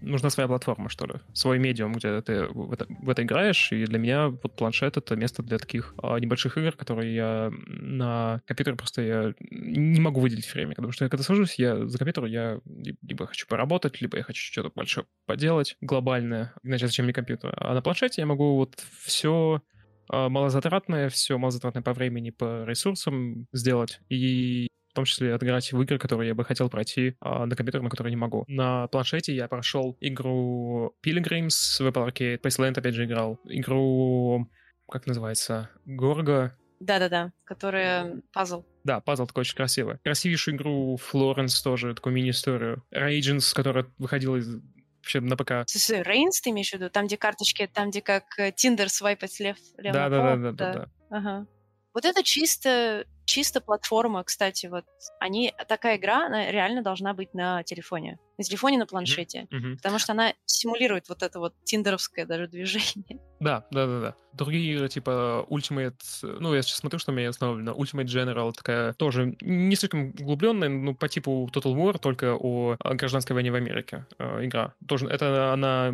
нужна 0.01 0.31
своя 0.31 0.47
платформа, 0.47 0.89
что 0.89 1.07
ли. 1.07 1.15
Свой 1.33 1.59
медиум, 1.59 1.93
где 1.93 2.21
ты 2.21 2.47
в 2.47 2.73
это, 2.73 2.87
в 2.89 3.09
это 3.09 3.23
играешь. 3.23 3.73
И 3.73 3.85
для 3.85 3.99
меня 3.99 4.29
вот 4.29 4.57
планшет— 4.57 4.97
это 4.99 5.17
место 5.17 5.43
для 5.43 5.59
таких 5.59 5.95
а, 6.03 6.19
небольших 6.19 6.57
игр, 6.59 6.73
которые 6.73 7.15
я 7.15 7.53
на 7.67 8.41
компьютере 8.47 8.77
просто 8.77 9.03
я 9.03 9.35
не 9.51 10.01
могу 10.01 10.21
выделить 10.21 10.53
время. 10.53 10.75
Потому 10.75 10.93
что 10.93 11.05
я 11.05 11.09
когда 11.11 11.23
сажусь, 11.23 11.55
я 11.59 11.87
за 11.87 11.99
компьютер 11.99 12.25
я 12.25 12.61
ли- 12.67 12.97
либо 13.03 13.27
хочу 13.27 13.47
поработать, 13.47 14.01
либо 14.01 14.17
я 14.17 14.23
хочу 14.23 14.43
что-то 14.43 14.71
большое 14.75 15.07
поделать, 15.27 15.77
глобальное. 15.81 16.55
Иначе 16.63 16.87
зачем 16.87 17.05
мне 17.05 17.15
компьютер? 17.15 17.55
А 17.57 17.75
на 17.75 17.83
планшете 17.83 18.23
я 18.23 18.27
могу 18.27 18.57
вот 18.57 18.83
все 19.03 19.63
малозатратное, 20.11 21.09
все 21.09 21.39
малозатратное 21.39 21.83
по 21.83 21.93
времени, 21.93 22.31
по 22.31 22.65
ресурсам 22.65 23.47
сделать. 23.53 24.01
И 24.09 24.69
в 24.91 24.95
том 24.95 25.05
числе 25.07 25.35
отыграть 25.35 25.73
в 25.73 25.83
игры, 25.83 25.99
которые 25.99 26.29
я 26.29 26.35
бы 26.37 26.45
хотел 26.45 26.71
пройти 26.71 27.17
а, 27.21 27.47
на 27.47 27.57
компьютере, 27.57 27.83
на 27.83 27.91
которые 27.91 28.13
не 28.13 28.17
могу. 28.17 28.45
На 28.47 28.87
планшете 28.87 29.35
я 29.35 29.49
прошел 29.49 29.97
игру 30.01 30.95
Pilgrims 31.05 31.81
в 31.81 31.81
Apple 31.81 32.07
Arcade, 32.09 32.41
Paceland 32.41 32.79
опять 32.79 32.95
же 32.95 33.05
играл, 33.05 33.41
игру, 33.45 34.49
как 34.89 35.07
называется, 35.09 35.69
Горго, 35.85 36.57
Да-да-да. 36.79 37.33
Которая 37.45 38.23
пазл. 38.33 38.65
да, 38.85 39.01
пазл 39.01 39.27
такой 39.27 39.41
очень 39.41 39.57
красивый. 39.57 39.99
Красивейшую 40.05 40.57
игру 40.57 40.97
Флоренс 40.97 41.61
тоже, 41.61 41.95
такую 41.95 42.15
мини-историю. 42.15 42.85
Ragins, 42.95 43.53
которая 43.53 43.87
выходила 43.99 44.37
из 44.37 44.61
вообще 45.05 45.21
на 45.21 45.37
ПК. 45.37 45.69
Слушай, 45.69 46.03
Рейнс 46.03 46.41
ты 46.41 46.51
имеешь 46.51 46.71
в 46.71 46.75
виду? 46.75 46.91
Там, 46.91 47.07
где 47.07 47.17
карточки, 47.17 47.69
там, 47.73 47.91
где 47.91 48.01
как 48.01 48.25
э, 48.39 48.53
Тиндер 48.53 48.89
свайпать 48.89 49.39
лев, 49.41 49.57
лев 49.79 49.93
Да, 49.93 50.09
да, 50.09 50.37
да, 50.37 50.53
да, 50.53 50.73
да. 50.73 50.89
Ага. 51.11 51.47
Вот 51.93 52.05
это 52.05 52.25
чисто, 52.25 53.07
чисто 53.25 53.61
платформа, 53.61 54.25
кстати, 54.25 54.67
вот. 54.67 54.85
Они, 55.21 55.55
такая 55.69 55.97
игра, 55.97 56.27
она 56.27 56.51
реально 56.51 56.83
должна 56.83 57.15
быть 57.15 57.35
на 57.35 57.63
телефоне. 57.63 58.19
На 58.39 58.45
телефоне, 58.45 58.79
на 58.79 58.87
планшете. 58.87 59.47
Мгм. 59.51 59.77
Потому 59.77 59.99
что 59.99 60.13
она 60.13 60.35
симулирует 60.47 61.09
вот 61.09 61.23
это 61.23 61.39
вот 61.39 61.55
тиндеровское 61.65 62.27
даже 62.27 62.49
движение. 62.49 63.21
Да, 63.41 63.67
да, 63.71 63.87
да, 63.87 64.01
да. 64.01 64.15
Другие 64.33 64.73
игры, 64.73 64.89
типа 64.89 65.47
Ultimate, 65.51 66.01
ну, 66.23 66.55
я 66.55 66.63
сейчас 66.63 66.79
смотрю, 66.79 66.99
что 66.99 67.13
у 67.13 67.15
меня 67.15 67.29
установлено. 67.29 67.73
Ultimate 67.73 68.07
General 68.07 68.53
такая 68.53 68.95
тоже 68.95 69.37
не 69.43 69.77
слишком 69.77 70.15
углубленная, 70.19 70.71
ну, 70.71 70.95
по 70.95 71.09
типу 71.09 71.51
Total 71.53 71.75
War, 71.75 71.99
только 71.99 72.37
о, 72.39 72.77
гражданской 72.81 73.35
войне 73.35 73.51
в 73.51 73.55
Америке 73.57 74.07
э, 74.19 74.47
игра. 74.47 74.73
Тоже, 74.89 75.09
это 75.09 75.53
она 75.53 75.93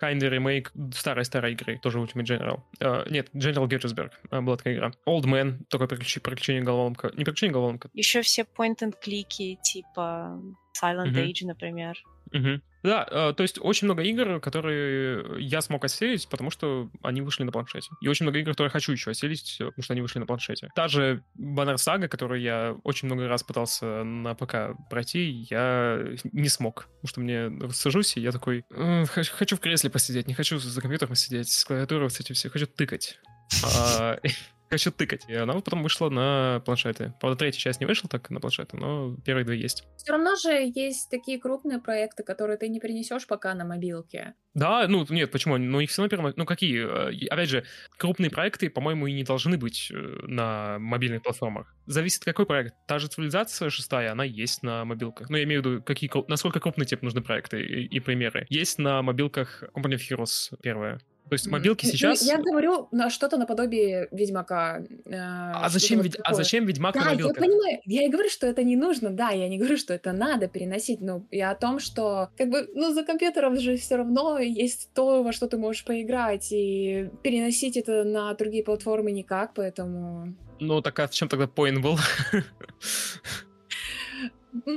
kinda 0.00 0.28
ремейк 0.28 0.72
старой-старой 0.94 1.52
игры, 1.52 1.78
тоже 1.82 1.98
Ultimate 1.98 2.24
General. 2.24 2.60
Э, 2.80 3.04
нет, 3.10 3.28
General 3.34 3.68
Gettysburg 3.68 4.12
э, 4.30 4.40
была 4.40 4.56
такая 4.56 4.74
игра. 4.74 4.92
Old 5.06 5.24
Man, 5.24 5.64
такое 5.68 5.88
приключение, 5.88 6.22
приключение 6.22 6.62
головоломка. 6.62 7.10
Не 7.16 7.24
приключение 7.24 7.52
головоломка. 7.52 7.90
Еще 7.92 8.22
все 8.22 8.42
point-and-клики, 8.42 9.58
типа 9.62 10.40
Silent 10.82 11.06
Мгм. 11.06 11.18
Age, 11.20 11.44
например. 11.46 11.96
Мгм. 12.32 12.62
Да, 12.82 13.06
э, 13.10 13.32
то 13.34 13.42
есть 13.42 13.58
очень 13.60 13.86
много 13.86 14.02
игр, 14.02 14.38
которые 14.40 15.42
я 15.42 15.60
смог 15.62 15.84
осилить, 15.84 16.28
потому 16.28 16.50
что 16.50 16.90
они 17.02 17.22
вышли 17.22 17.42
на 17.42 17.50
планшете. 17.52 17.90
И 18.00 18.08
очень 18.08 18.24
много 18.24 18.38
игр, 18.38 18.50
которые 18.52 18.70
хочу 18.70 18.92
еще 18.92 19.10
осилить, 19.10 19.56
э, 19.60 19.64
потому 19.66 19.82
что 19.82 19.92
они 19.94 20.02
вышли 20.02 20.18
на 20.20 20.26
планшете. 20.26 20.68
Та 20.74 20.88
же 20.88 21.24
Banner 21.38 21.74
Saga, 21.76 22.06
которую 22.06 22.40
я 22.40 22.76
очень 22.84 23.06
много 23.06 23.26
раз 23.28 23.42
пытался 23.42 24.04
на 24.04 24.34
ПК 24.34 24.76
пройти, 24.90 25.46
я 25.50 26.04
не 26.32 26.48
смог. 26.48 26.88
Потому 27.00 27.08
что 27.08 27.20
мне 27.20 27.72
сажусь, 27.72 28.16
и 28.16 28.20
я 28.20 28.30
такой, 28.30 28.64
«М, 28.70 29.06
хочу 29.06 29.56
в 29.56 29.60
кресле 29.60 29.90
посидеть, 29.90 30.28
не 30.28 30.34
хочу 30.34 30.58
за 30.58 30.80
компьютером 30.80 31.14
сидеть, 31.14 31.50
с 31.50 31.64
клавиатурой 31.64 32.10
с 32.10 32.20
этим 32.20 32.34
все, 32.34 32.50
хочу 32.50 32.66
тыкать. 32.66 33.18
Хочу 34.70 34.90
тыкать. 34.90 35.24
И 35.28 35.34
она 35.34 35.54
потом 35.54 35.82
вышла 35.82 36.10
на 36.10 36.60
планшеты. 36.64 37.14
Правда, 37.20 37.38
третья 37.38 37.58
часть 37.58 37.80
не 37.80 37.86
вышла 37.86 38.08
так 38.08 38.28
на 38.30 38.40
планшеты, 38.40 38.76
но 38.76 39.16
первые 39.24 39.44
две 39.44 39.58
есть. 39.58 39.84
Все 39.96 40.12
равно 40.12 40.36
же 40.36 40.50
есть 40.74 41.10
такие 41.10 41.38
крупные 41.38 41.78
проекты, 41.78 42.22
которые 42.22 42.58
ты 42.58 42.68
не 42.68 42.80
перенесешь 42.80 43.26
пока 43.26 43.54
на 43.54 43.64
мобилке. 43.64 44.34
Да, 44.54 44.86
ну 44.88 45.06
нет, 45.08 45.30
почему? 45.30 45.56
Ну 45.56 45.80
их 45.80 45.90
все 45.90 46.02
равно 46.02 46.10
первым... 46.10 46.32
Ну 46.36 46.44
какие? 46.44 46.84
Э, 46.84 47.28
опять 47.30 47.48
же, 47.48 47.64
крупные 47.96 48.30
проекты, 48.30 48.68
по-моему, 48.68 49.06
и 49.06 49.12
не 49.12 49.24
должны 49.24 49.56
быть 49.56 49.90
э, 49.90 49.94
на 50.26 50.78
мобильных 50.78 51.22
платформах. 51.22 51.74
Зависит, 51.86 52.24
какой 52.24 52.44
проект. 52.44 52.74
Та 52.86 52.98
же 52.98 53.08
цивилизация 53.08 53.70
шестая, 53.70 54.12
она 54.12 54.24
есть 54.24 54.62
на 54.62 54.84
мобилках. 54.84 55.30
Ну, 55.30 55.36
я 55.36 55.44
имею 55.44 55.62
в 55.62 55.66
виду, 55.66 55.82
какие, 55.82 56.10
насколько 56.28 56.60
крупные 56.60 56.86
тебе 56.86 57.00
нужны 57.02 57.22
проекты 57.22 57.62
и, 57.62 57.86
и 57.86 58.00
примеры. 58.00 58.46
Есть 58.50 58.78
на 58.78 59.00
мобилках 59.02 59.62
Company 59.74 59.94
of 59.94 60.02
Heroes 60.10 60.58
первая. 60.62 61.00
То 61.28 61.34
есть 61.34 61.46
мобилки 61.46 61.86
сейчас... 61.86 62.22
Я 62.22 62.38
говорю 62.38 62.88
на 62.92 63.10
что-то 63.10 63.36
наподобие 63.36 64.08
Ведьмака. 64.10 64.82
Э, 65.04 65.12
а, 65.14 65.68
зачем, 65.68 66.00
вот 66.02 66.16
а 66.22 66.34
зачем 66.34 66.66
Ведьмак 66.66 66.94
да, 66.94 67.00
на 67.00 67.10
мобилках? 67.10 67.36
я 67.36 67.42
понимаю. 67.42 67.80
Я 67.84 68.06
и 68.06 68.08
говорю, 68.08 68.28
что 68.30 68.46
это 68.46 68.62
не 68.64 68.76
нужно, 68.76 69.10
да, 69.10 69.30
я 69.30 69.48
не 69.48 69.58
говорю, 69.58 69.76
что 69.76 69.94
это 69.94 70.12
надо 70.12 70.48
переносить, 70.48 71.00
но 71.00 71.26
я 71.30 71.50
о 71.50 71.54
том, 71.54 71.78
что 71.78 72.30
как 72.36 72.48
бы, 72.48 72.68
ну, 72.74 72.92
за 72.92 73.04
компьютером 73.04 73.58
же 73.58 73.76
все 73.76 73.96
равно 73.96 74.38
есть 74.38 74.90
то, 74.94 75.22
во 75.22 75.32
что 75.32 75.46
ты 75.48 75.58
можешь 75.58 75.84
поиграть, 75.84 76.48
и 76.50 77.10
переносить 77.22 77.76
это 77.76 78.04
на 78.04 78.32
другие 78.34 78.64
платформы 78.64 79.10
никак, 79.12 79.54
поэтому... 79.54 80.34
Ну, 80.60 80.80
так 80.82 80.98
а 80.98 81.06
в 81.06 81.10
чем 81.10 81.28
тогда 81.28 81.46
поинт 81.46 81.82
был? 81.82 81.98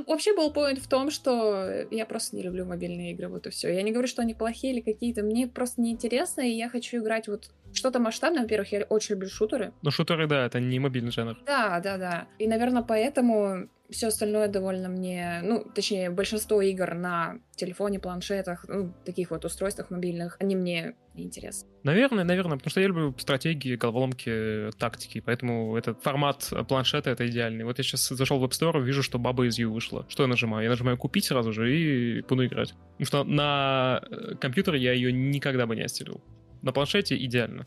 Вообще 0.06 0.34
был 0.34 0.52
поинт 0.52 0.78
в 0.78 0.88
том, 0.88 1.10
что 1.10 1.86
я 1.90 2.06
просто 2.06 2.36
не 2.36 2.42
люблю 2.42 2.64
мобильные 2.64 3.12
игры, 3.12 3.28
вот 3.28 3.46
и 3.46 3.50
все. 3.50 3.72
Я 3.72 3.82
не 3.82 3.92
говорю, 3.92 4.08
что 4.08 4.22
они 4.22 4.34
плохие 4.34 4.72
или 4.72 4.80
какие-то, 4.80 5.22
мне 5.22 5.46
просто 5.46 5.80
неинтересно, 5.80 6.42
и 6.42 6.50
я 6.50 6.68
хочу 6.68 6.98
играть 6.98 7.28
вот 7.28 7.50
что-то 7.72 7.98
масштабное. 7.98 8.42
Во-первых, 8.42 8.72
я 8.72 8.82
очень 8.84 9.14
люблю 9.14 9.28
шутеры. 9.28 9.72
Ну, 9.82 9.90
шутеры, 9.90 10.26
да, 10.26 10.46
это 10.46 10.60
не 10.60 10.78
мобильный 10.78 11.12
жанр. 11.12 11.36
Да, 11.46 11.80
да, 11.80 11.96
да. 11.98 12.28
И, 12.38 12.46
наверное, 12.46 12.82
поэтому 12.82 13.68
все 13.92 14.08
остальное 14.08 14.48
довольно 14.48 14.88
мне, 14.88 15.40
ну, 15.42 15.64
точнее, 15.74 16.10
большинство 16.10 16.60
игр 16.60 16.94
на 16.94 17.38
телефоне, 17.54 18.00
планшетах, 18.00 18.64
ну, 18.68 18.92
таких 19.04 19.30
вот 19.30 19.44
устройствах 19.44 19.90
мобильных, 19.90 20.36
они 20.40 20.56
мне 20.56 20.94
неинтересны. 21.14 21.68
Наверное, 21.82 22.24
наверное, 22.24 22.56
потому 22.56 22.70
что 22.70 22.80
я 22.80 22.88
люблю 22.88 23.14
стратегии, 23.18 23.76
головоломки, 23.76 24.70
тактики, 24.78 25.20
поэтому 25.20 25.76
этот 25.76 26.02
формат 26.02 26.50
планшета 26.68 27.10
это 27.10 27.28
идеальный. 27.28 27.64
Вот 27.64 27.78
я 27.78 27.84
сейчас 27.84 28.08
зашел 28.08 28.38
в 28.38 28.44
App 28.44 28.50
Store, 28.50 28.82
вижу, 28.82 29.02
что 29.02 29.18
Баба 29.18 29.46
из 29.46 29.58
Ю 29.58 29.72
вышла. 29.72 30.06
Что 30.08 30.22
я 30.22 30.28
нажимаю? 30.28 30.64
Я 30.64 30.70
нажимаю 30.70 30.96
купить 30.96 31.26
сразу 31.26 31.52
же 31.52 31.76
и 31.76 32.22
буду 32.22 32.46
играть. 32.46 32.74
Потому 32.98 33.06
что 33.06 33.24
на 33.24 34.02
э, 34.10 34.34
компьютере 34.36 34.80
я 34.80 34.92
ее 34.92 35.12
никогда 35.12 35.66
бы 35.66 35.76
не 35.76 35.82
осилил. 35.82 36.22
На 36.62 36.72
планшете 36.72 37.16
идеально. 37.16 37.66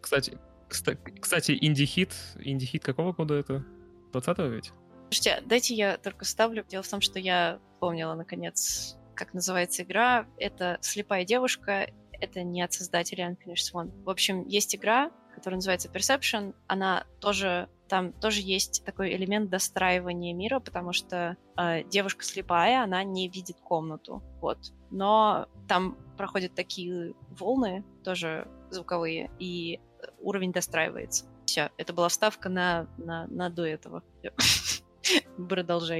Кстати, 0.00 0.38
кстати, 0.68 1.56
инди-хит, 1.60 2.12
инди-хит 2.40 2.82
какого 2.82 3.12
года 3.12 3.34
это? 3.34 3.64
20-го 4.12 4.46
ведь? 4.48 4.72
Слушайте, 5.10 5.42
дайте 5.46 5.74
я 5.74 5.96
только 5.96 6.24
ставлю. 6.24 6.64
Дело 6.68 6.82
в 6.82 6.88
том, 6.88 7.00
что 7.00 7.18
я 7.18 7.60
помнила, 7.80 8.14
наконец, 8.14 8.96
как 9.14 9.34
называется 9.34 9.82
игра. 9.82 10.26
Это 10.38 10.78
«Слепая 10.80 11.24
девушка». 11.24 11.88
Это 12.12 12.42
не 12.42 12.62
от 12.62 12.72
создателя 12.72 13.30
Unfinished 13.30 13.72
Swan. 13.72 13.90
В 14.04 14.10
общем, 14.10 14.46
есть 14.46 14.74
игра, 14.74 15.10
которая 15.34 15.56
называется 15.56 15.88
Perception. 15.88 16.54
Она 16.66 17.06
тоже 17.20 17.68
там 17.88 18.12
тоже 18.12 18.40
есть 18.40 18.84
такой 18.84 19.14
элемент 19.14 19.50
достраивания 19.50 20.32
мира, 20.32 20.58
потому 20.58 20.92
что 20.92 21.36
э, 21.56 21.84
девушка 21.84 22.24
слепая, 22.24 22.82
она 22.82 23.04
не 23.04 23.28
видит 23.28 23.60
комнату, 23.60 24.22
вот. 24.40 24.58
Но 24.90 25.48
там 25.68 25.96
проходят 26.16 26.54
такие 26.54 27.14
волны, 27.30 27.84
тоже 28.02 28.48
звуковые, 28.70 29.30
и 29.38 29.80
уровень 30.18 30.52
достраивается. 30.52 31.26
Все, 31.44 31.70
это 31.76 31.92
была 31.92 32.08
вставка 32.08 32.48
на, 32.48 32.88
на, 32.96 33.26
на 33.26 33.50
до 33.50 33.66
этого. 33.66 34.02
Продолжай, 34.22 34.63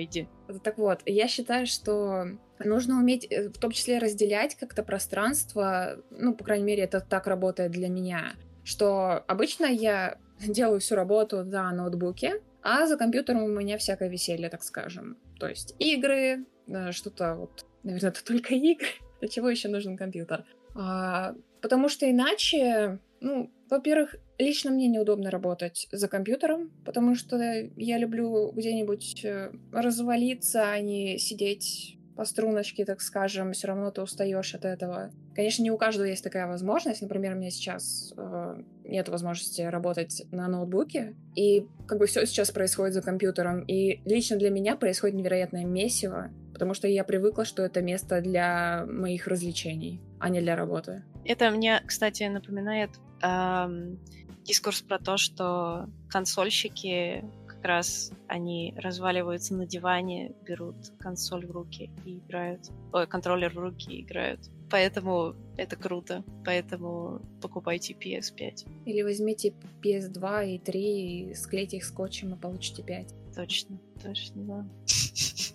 иди. 0.04 0.28
Так 0.62 0.78
вот, 0.78 1.00
я 1.06 1.28
считаю, 1.28 1.66
что 1.66 2.26
нужно 2.58 2.98
уметь 2.98 3.26
э, 3.30 3.48
в 3.48 3.58
том 3.58 3.70
числе 3.70 3.98
разделять 3.98 4.54
как-то 4.54 4.82
пространство, 4.82 5.96
ну, 6.10 6.34
по 6.34 6.44
крайней 6.44 6.64
мере, 6.64 6.84
это 6.84 7.00
так 7.00 7.26
работает 7.26 7.72
для 7.72 7.88
меня, 7.88 8.34
что 8.64 9.24
обычно 9.26 9.66
я 9.66 10.18
делаю 10.40 10.80
всю 10.80 10.94
работу 10.94 11.44
на 11.44 11.72
ноутбуке, 11.72 12.40
а 12.62 12.86
за 12.86 12.96
компьютером 12.96 13.44
у 13.44 13.48
меня 13.48 13.76
всякое 13.78 14.08
веселье, 14.08 14.48
так 14.48 14.62
скажем. 14.62 15.18
То 15.38 15.48
есть 15.48 15.74
игры, 15.78 16.46
э, 16.66 16.92
что-то 16.92 17.34
вот, 17.34 17.66
наверное, 17.82 18.10
это 18.10 18.24
только 18.24 18.54
игры. 18.54 18.88
Для 19.20 19.28
чего 19.28 19.48
еще 19.48 19.68
нужен 19.68 19.96
компьютер? 19.96 20.44
А, 20.74 21.34
потому 21.60 21.88
что 21.88 22.10
иначе, 22.10 22.98
ну, 23.20 23.50
во-первых, 23.70 24.16
лично 24.38 24.70
мне 24.70 24.88
неудобно 24.88 25.30
работать 25.30 25.86
за 25.92 26.08
компьютером, 26.08 26.70
потому 26.84 27.14
что 27.14 27.36
я 27.76 27.98
люблю 27.98 28.50
где-нибудь 28.52 29.24
э, 29.24 29.52
развалиться, 29.72 30.70
а 30.70 30.80
не 30.80 31.18
сидеть 31.18 31.98
по 32.16 32.24
струночке, 32.24 32.84
так 32.84 33.00
скажем, 33.00 33.52
все 33.52 33.68
равно 33.68 33.90
ты 33.90 34.02
устаешь 34.02 34.54
от 34.54 34.64
этого. 34.64 35.10
Конечно, 35.34 35.62
не 35.62 35.70
у 35.70 35.76
каждого 35.76 36.06
есть 36.06 36.22
такая 36.22 36.46
возможность. 36.46 37.02
Например, 37.02 37.34
у 37.34 37.36
меня 37.36 37.50
сейчас 37.50 38.14
э, 38.16 38.62
нет 38.84 39.08
возможности 39.08 39.62
работать 39.62 40.24
на 40.30 40.46
ноутбуке, 40.48 41.14
и 41.34 41.66
как 41.88 41.98
бы 41.98 42.06
все 42.06 42.24
сейчас 42.26 42.50
происходит 42.50 42.94
за 42.94 43.02
компьютером. 43.02 43.64
И 43.64 44.00
лично 44.04 44.36
для 44.36 44.50
меня 44.50 44.76
происходит 44.76 45.16
невероятное 45.16 45.64
месиво, 45.64 46.30
потому 46.52 46.74
что 46.74 46.86
я 46.86 47.02
привыкла, 47.02 47.44
что 47.44 47.64
это 47.64 47.82
место 47.82 48.20
для 48.20 48.86
моих 48.86 49.26
развлечений, 49.26 50.00
а 50.20 50.28
не 50.28 50.40
для 50.40 50.54
работы. 50.54 51.02
Это 51.24 51.50
мне, 51.50 51.82
кстати, 51.84 52.24
напоминает 52.24 52.90
эм, 53.24 53.98
дискурс 54.44 54.82
про 54.82 54.98
то, 54.98 55.16
что 55.16 55.88
консольщики 56.08 57.24
как 57.46 57.64
раз 57.64 58.12
они 58.28 58.74
разваливаются 58.76 59.54
на 59.54 59.66
диване, 59.66 60.34
берут 60.42 60.76
консоль 60.98 61.46
в 61.46 61.50
руки 61.50 61.90
и 62.04 62.18
играют. 62.18 62.70
Ой, 62.92 63.06
контроллер 63.06 63.52
в 63.54 63.58
руки 63.58 63.90
и 63.90 64.02
играют. 64.02 64.40
Поэтому 64.70 65.34
это 65.56 65.76
круто. 65.76 66.24
Поэтому 66.44 67.22
покупайте 67.40 67.94
PS5. 67.94 68.66
Или 68.86 69.02
возьмите 69.02 69.54
PS2 69.82 70.54
и 70.54 70.58
3 70.58 71.30
и 71.30 71.34
склейте 71.34 71.78
их 71.78 71.84
скотчем 71.84 72.34
и 72.34 72.38
получите 72.38 72.82
5. 72.82 73.14
Точно, 73.34 73.78
точно, 74.02 74.42
да. 74.42 74.66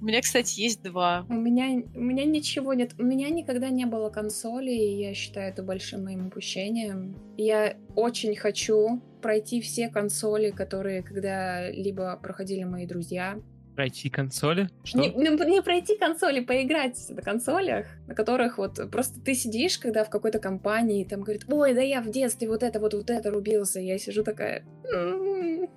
У 0.00 0.04
меня, 0.04 0.20
кстати, 0.20 0.60
есть 0.60 0.82
два. 0.82 1.24
У 1.28 1.34
меня, 1.34 1.82
у 1.94 2.00
меня 2.00 2.24
ничего 2.24 2.74
нет. 2.74 2.92
У 2.98 3.02
меня 3.02 3.28
никогда 3.28 3.68
не 3.70 3.86
было 3.86 4.10
консоли, 4.10 4.70
и 4.70 5.00
я 5.00 5.14
считаю 5.14 5.50
это 5.50 5.62
большим 5.62 6.04
моим 6.04 6.26
упущением. 6.26 7.16
Я 7.36 7.76
очень 7.94 8.34
хочу 8.36 9.02
пройти 9.22 9.60
все 9.60 9.88
консоли, 9.88 10.50
которые 10.50 11.02
когда-либо 11.02 12.18
проходили 12.22 12.64
мои 12.64 12.86
друзья. 12.86 13.38
Пройти 13.74 14.08
консоли? 14.08 14.70
Что? 14.84 14.98
Не, 14.98 15.10
не, 15.10 15.28
не 15.50 15.60
пройти 15.62 15.98
консоли, 15.98 16.40
поиграть 16.40 16.98
на 17.10 17.20
консолях, 17.20 17.86
на 18.06 18.14
которых 18.14 18.56
вот 18.56 18.78
просто 18.90 19.20
ты 19.20 19.34
сидишь, 19.34 19.78
когда 19.78 20.02
в 20.02 20.08
какой-то 20.08 20.38
компании, 20.38 21.04
там 21.04 21.20
говорит, 21.20 21.44
ой, 21.48 21.74
да 21.74 21.82
я 21.82 22.00
в 22.00 22.10
детстве 22.10 22.48
вот 22.48 22.62
это 22.62 22.80
вот, 22.80 22.94
вот 22.94 23.10
это 23.10 23.30
рубился. 23.30 23.80
Я 23.80 23.98
сижу 23.98 24.24
такая, 24.24 24.64
ну, 24.90 25.68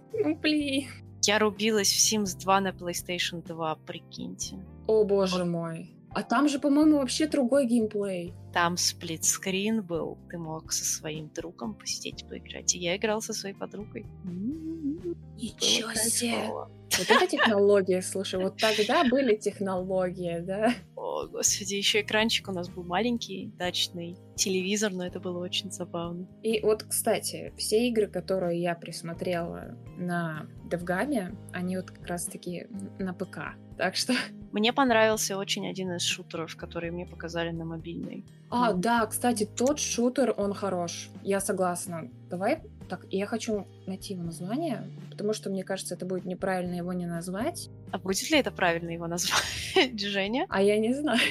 блин. 0.42 0.86
Я 1.30 1.38
рубилась 1.38 1.92
в 1.92 2.00
Sims 2.00 2.36
2 2.40 2.60
на 2.60 2.70
PlayStation 2.70 3.46
2, 3.46 3.76
прикиньте. 3.86 4.56
О 4.88 5.04
боже 5.04 5.44
вот. 5.44 5.48
мой. 5.48 5.96
А 6.10 6.24
там 6.24 6.50
же, 6.50 6.58
по-моему, 6.58 6.98
вообще 6.98 7.28
другой 7.28 7.68
геймплей. 7.68 8.34
Там 8.52 8.78
сплитскрин 8.78 9.84
был. 9.84 10.18
Ты 10.32 10.40
мог 10.40 10.72
со 10.72 10.84
своим 10.84 11.32
другом 11.32 11.76
посидеть 11.76 12.28
поиграть. 12.28 12.74
И 12.74 12.80
я 12.80 12.98
играл 12.98 13.22
со 13.22 13.34
своей 13.34 13.54
подругой. 13.54 14.08
Ничего 14.24 15.94
себе! 15.94 16.48
Вот 16.48 17.10
это 17.12 17.28
технология, 17.30 18.02
слушай, 18.02 18.42
вот 18.42 18.58
тогда 18.58 19.04
были 19.04 19.36
технологии, 19.36 20.40
да? 20.40 20.74
О, 21.20 21.28
господи, 21.28 21.76
еще 21.76 22.02
экранчик 22.02 22.48
у 22.48 22.52
нас 22.52 22.70
был 22.70 22.84
маленький, 22.84 23.52
дачный, 23.58 24.18
телевизор, 24.36 24.94
но 24.94 25.06
это 25.06 25.20
было 25.20 25.40
очень 25.40 25.70
забавно. 25.70 26.28
И 26.44 26.62
вот, 26.62 26.84
кстати, 26.84 27.54
все 27.58 27.90
игры, 27.90 28.08
которые 28.08 28.62
я 28.62 28.74
присмотрела 28.74 29.78
на 29.98 30.48
Девгаме, 30.64 31.36
они 31.52 31.76
вот 31.76 31.92
как 31.92 32.06
раз-таки 32.08 32.68
на 33.00 33.14
ПК. 33.14 33.56
Так 33.78 33.96
что... 33.96 34.14
Мне 34.52 34.74
понравился 34.74 35.38
очень 35.38 35.68
один 35.68 35.92
из 35.92 36.02
шутеров, 36.02 36.56
которые 36.56 36.92
мне 36.92 37.06
показали 37.06 37.52
на 37.52 37.66
мобильной. 37.66 38.26
А, 38.50 38.74
да, 38.74 39.06
кстати, 39.06 39.46
тот 39.46 39.80
шутер, 39.80 40.34
он 40.36 40.56
хорош. 40.56 41.12
Я 41.22 41.40
согласна. 41.40 42.10
Давай 42.32 42.64
так, 42.90 43.06
я 43.10 43.26
хочу 43.26 43.68
найти 43.88 44.14
его 44.14 44.24
название, 44.24 44.90
потому 45.10 45.34
что 45.34 45.50
мне 45.50 45.64
кажется, 45.64 45.96
это 45.96 46.06
будет 46.06 46.26
неправильно 46.26 46.76
его 46.76 46.92
не 46.94 47.06
назвать. 47.06 47.70
А 47.92 47.98
будет 47.98 48.30
ли 48.30 48.40
это 48.40 48.52
правильно 48.52 48.90
его 48.90 49.08
назвать, 49.08 49.44
Женя? 50.00 50.46
А 50.50 50.62
я 50.62 50.78
не 50.78 50.94
знаю. 50.94 51.22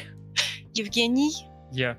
Евгений? 0.75 1.33
Я. 1.73 1.99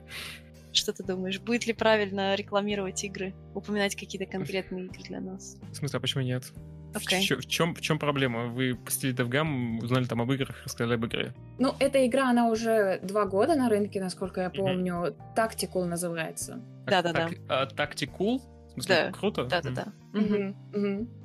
Что 0.71 0.93
ты 0.93 1.03
думаешь, 1.03 1.39
будет 1.39 1.67
ли 1.67 1.73
правильно 1.73 2.35
рекламировать 2.35 3.03
игры, 3.03 3.33
упоминать 3.53 3.95
какие-то 3.95 4.25
конкретные 4.31 4.85
игры 4.85 5.03
для 5.03 5.19
нас? 5.19 5.57
В 5.71 5.75
смысле, 5.75 5.97
а 5.97 5.99
почему 5.99 6.23
нет? 6.23 6.43
Okay. 6.93 7.21
В, 7.21 7.41
в, 7.41 7.47
чем, 7.47 7.75
в 7.75 7.81
чем 7.81 7.99
проблема? 7.99 8.47
Вы 8.47 8.75
посетили 8.75 9.13
DevGam, 9.13 9.83
узнали 9.83 10.05
там 10.05 10.21
об 10.21 10.31
играх, 10.31 10.55
рассказали 10.63 10.95
об 10.95 11.05
игре. 11.05 11.33
Ну, 11.59 11.75
эта 11.79 12.05
игра, 12.07 12.29
она 12.29 12.49
уже 12.49 12.99
два 13.03 13.25
года 13.25 13.55
на 13.55 13.69
рынке, 13.69 14.01
насколько 14.01 14.41
я 14.41 14.49
помню. 14.49 14.93
Mm-hmm. 14.93 15.35
Tactical 15.35 15.85
называется. 15.85 16.61
Да-да-да. 16.87 17.29
А, 17.47 17.67
Tactical? 17.67 18.41
Да. 18.87 19.11
Круто. 19.11 19.43
Да-да-да. 19.45 19.93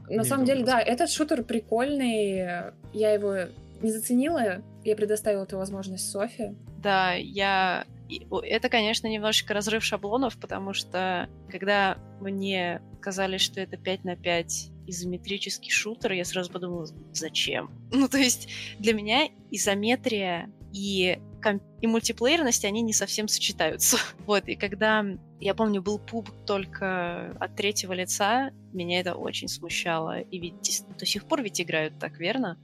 На 0.08 0.24
самом 0.24 0.44
деле, 0.44 0.64
да, 0.64 0.80
этот 0.80 1.10
шутер 1.10 1.44
прикольный. 1.44 2.72
Я 2.92 3.12
его 3.12 3.50
не 3.82 3.90
заценила, 3.90 4.62
я 4.84 4.96
предоставила 4.96 5.44
эту 5.44 5.56
возможность 5.58 6.10
Софи. 6.10 6.54
Да, 6.78 7.14
я... 7.14 7.86
Это, 8.42 8.68
конечно, 8.68 9.06
немножечко 9.06 9.54
разрыв 9.54 9.82
шаблонов, 9.82 10.38
потому 10.38 10.74
что 10.74 11.28
когда 11.50 11.96
мне 12.20 12.82
сказали, 13.00 13.38
что 13.38 13.60
это 13.60 13.76
5 13.76 14.04
на 14.04 14.16
5 14.16 14.70
изометрический 14.86 15.70
шутер, 15.70 16.12
я 16.12 16.24
сразу 16.24 16.52
подумала, 16.52 16.86
зачем? 17.12 17.70
Ну, 17.90 18.08
то 18.08 18.18
есть 18.18 18.48
для 18.78 18.92
меня 18.92 19.28
изометрия 19.50 20.50
и, 20.72 21.18
и 21.80 21.86
мультиплеерность, 21.86 22.64
они 22.64 22.82
не 22.82 22.92
совсем 22.92 23.28
сочетаются. 23.28 23.98
Вот, 24.26 24.48
и 24.48 24.56
когда, 24.56 25.04
я 25.38 25.54
помню, 25.54 25.82
был 25.82 25.98
пуб 25.98 26.30
только 26.46 27.36
от 27.38 27.56
третьего 27.56 27.92
лица, 27.92 28.50
меня 28.72 29.00
это 29.00 29.14
очень 29.14 29.48
смущало. 29.48 30.20
И 30.20 30.38
ведь 30.38 30.84
до 30.98 31.04
сих 31.04 31.26
пор 31.26 31.42
ведь 31.42 31.60
играют 31.60 31.98
так, 31.98 32.18
верно? 32.18 32.58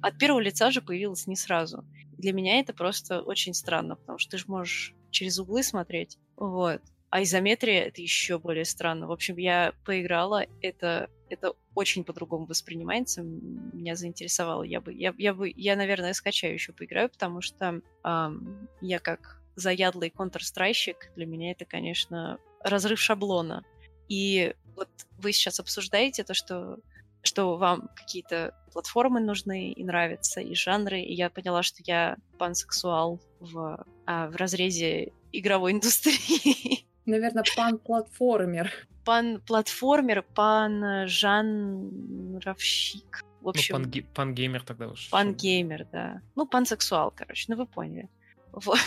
От 0.00 0.18
первого 0.18 0.40
лица 0.40 0.70
же 0.70 0.80
появилось 0.80 1.26
не 1.26 1.36
сразу. 1.36 1.84
Для 2.16 2.32
меня 2.32 2.60
это 2.60 2.72
просто 2.72 3.22
очень 3.22 3.54
странно, 3.54 3.96
потому 3.96 4.18
что 4.18 4.32
ты 4.32 4.38
же 4.38 4.44
можешь 4.46 4.94
через 5.10 5.38
углы 5.38 5.64
смотреть. 5.64 6.18
Вот. 6.36 6.80
А 7.10 7.22
изометрия— 7.22 7.84
это 7.86 8.02
еще 8.02 8.38
более 8.38 8.64
странно. 8.64 9.06
В 9.06 9.12
общем, 9.12 9.36
я 9.36 9.72
поиграла, 9.84 10.46
это, 10.62 11.08
это 11.28 11.54
очень 11.74 12.04
по-другому 12.04 12.46
воспринимается, 12.46 13.22
меня 13.22 13.94
заинтересовало. 13.94 14.64
Я 14.64 14.80
бы, 14.80 14.92
я, 14.92 15.14
я 15.16 15.32
бы, 15.32 15.52
я, 15.54 15.76
наверное, 15.76 16.12
скачаю 16.12 16.54
еще 16.54 16.72
поиграю, 16.72 17.08
потому 17.08 17.40
что 17.40 17.80
эм, 18.04 18.68
я 18.80 18.98
как 18.98 19.40
заядлый 19.56 20.10
контрстрайщик, 20.10 21.10
для 21.14 21.26
меня 21.26 21.52
это, 21.52 21.64
конечно, 21.64 22.38
разрыв 22.60 23.00
шаблона. 23.00 23.64
И 24.08 24.54
вот 24.74 24.88
вы 25.18 25.32
сейчас 25.32 25.60
обсуждаете 25.60 26.24
то, 26.24 26.34
что 26.34 26.78
что 27.24 27.56
вам 27.56 27.88
какие-то 27.96 28.54
платформы 28.72 29.18
нужны 29.18 29.72
и 29.72 29.82
нравятся, 29.82 30.40
и 30.40 30.54
жанры, 30.54 31.00
и 31.00 31.14
я 31.14 31.30
поняла, 31.30 31.62
что 31.62 31.82
я 31.86 32.16
пансексуал 32.38 33.20
в, 33.40 33.84
а, 34.06 34.28
в 34.28 34.36
разрезе 34.36 35.12
игровой 35.32 35.72
индустрии. 35.72 36.86
Наверное, 37.06 37.44
пан-платформер. 37.56 38.70
Пан-платформер, 39.04 40.22
пан-жанровщик. 40.34 43.22
В 43.42 43.48
общем... 43.48 43.82
Ну, 43.82 43.90
пан-геймер 44.14 44.62
тогда 44.62 44.88
уж. 44.88 45.10
Пан-геймер, 45.10 45.86
да. 45.92 46.22
Ну, 46.34 46.46
пансексуал, 46.46 47.12
короче, 47.14 47.44
ну 47.48 47.56
вы 47.56 47.66
поняли. 47.66 48.08
Вот. 48.52 48.78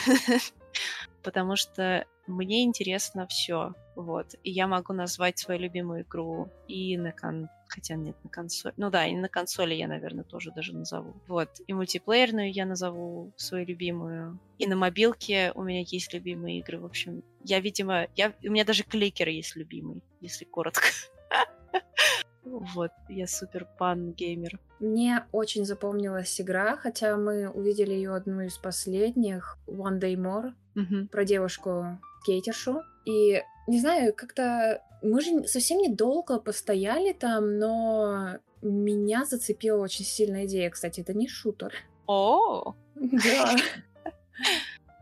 Потому 1.24 1.56
что 1.56 2.06
мне 2.26 2.64
интересно 2.64 3.28
все. 3.28 3.74
Вот. 3.96 4.34
И 4.44 4.52
я 4.52 4.68
могу 4.68 4.94
назвать 4.94 5.38
свою 5.38 5.60
любимую 5.60 6.02
игру 6.02 6.50
и 6.68 6.98
на 6.98 7.12
кон... 7.12 7.50
Хотя 7.68 7.96
нет, 7.96 8.16
на 8.24 8.30
консоли. 8.30 8.74
Ну 8.78 8.90
да, 8.90 9.06
и 9.06 9.16
на 9.16 9.30
консоли 9.30 9.74
я, 9.74 9.88
наверное, 9.88 10.24
тоже 10.24 10.52
даже 10.52 10.74
назову. 10.74 11.14
Вот. 11.28 11.50
И 11.68 11.74
мультиплеерную 11.74 12.52
я 12.52 12.66
назову 12.66 13.32
свою 13.36 13.66
любимую. 13.66 14.40
И 14.58 14.68
на 14.68 14.76
мобилке 14.76 15.52
у 15.56 15.64
меня 15.64 15.84
есть 15.86 16.14
любимые 16.14 16.60
игры. 16.60 16.80
В 16.80 16.86
общем, 16.86 17.24
я, 17.44 17.60
видимо, 17.60 18.08
я... 18.16 18.34
у 18.44 18.52
меня 18.52 18.66
даже 18.66 18.84
кликер 18.84 19.30
есть 19.30 19.56
любимый, 19.56 20.02
если 20.22 20.46
коротко. 20.46 20.88
Вот, 22.50 22.92
я 23.10 23.28
супер 23.28 23.68
пан 23.78 24.14
геймер. 24.14 24.60
Мне 24.80 25.26
очень 25.32 25.66
запомнилась 25.66 26.40
игра, 26.40 26.78
хотя 26.78 27.18
мы 27.18 27.50
увидели 27.50 27.94
ее 27.94 28.16
одну 28.16 28.42
из 28.42 28.58
последних, 28.58 29.58
One 29.68 30.00
Day 30.00 30.16
More, 30.16 30.54
угу. 30.76 31.08
про 31.12 31.26
девушку 31.26 32.00
кейтершу. 32.26 32.84
И 33.06 33.42
не 33.68 33.80
знаю, 33.80 34.14
как-то 34.16 34.82
мы 35.02 35.22
же 35.22 35.48
совсем 35.48 35.80
недолго 35.80 36.40
постояли 36.40 37.14
там, 37.14 37.58
но 37.58 38.38
меня 38.62 39.26
зацепила 39.26 39.82
очень 39.82 40.06
сильная 40.06 40.46
идея. 40.46 40.70
Кстати, 40.70 41.02
это 41.02 41.14
не 41.14 41.28
шутер. 41.28 41.74
О, 42.08 42.76
да. 42.96 43.56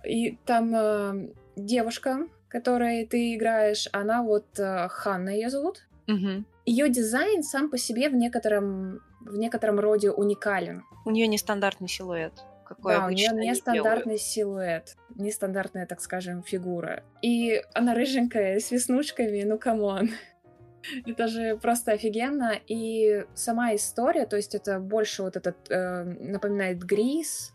И 0.04 0.38
там 0.46 0.74
э, 0.76 1.30
девушка, 1.56 2.28
которой 2.48 3.06
ты 3.06 3.36
играешь, 3.36 3.88
она 3.92 4.24
вот 4.24 4.60
э, 4.60 4.88
Ханна 4.90 5.30
ее 5.30 5.50
зовут. 5.50 5.88
Угу. 6.08 6.44
Ее 6.66 6.90
дизайн 6.90 7.44
сам 7.44 7.70
по 7.70 7.78
себе 7.78 8.10
в 8.10 8.16
некотором 8.16 9.02
в 9.22 9.38
некотором 9.38 9.80
роде 9.80 10.12
уникален. 10.12 10.84
У 11.06 11.12
нее 11.12 11.28
нестандартный 11.28 11.88
силуэт 11.88 12.44
какой 12.66 12.96
да, 12.96 13.06
у 13.06 13.10
нее 13.10 13.30
нестандартный 13.32 14.18
силуэт, 14.18 14.98
нестандартная, 15.16 15.86
так 15.86 16.02
скажем, 16.02 16.44
фигура. 16.44 17.04
И 17.22 17.62
она 17.74 17.94
рыженькая, 17.94 18.60
с 18.60 18.72
веснушками, 18.72 19.44
ну 19.44 19.58
come 19.58 19.87
on. 19.87 20.10
Это 21.06 21.28
же 21.28 21.58
просто 21.58 21.94
офигенно. 21.94 22.54
И 22.68 23.26
сама 23.36 23.76
история, 23.76 24.26
то 24.26 24.36
есть 24.36 24.54
это 24.54 24.80
больше 24.80 25.24
вот 25.24 25.36
этот, 25.36 25.56
э, 25.70 26.04
напоминает 26.04 26.84
Gris, 26.84 27.54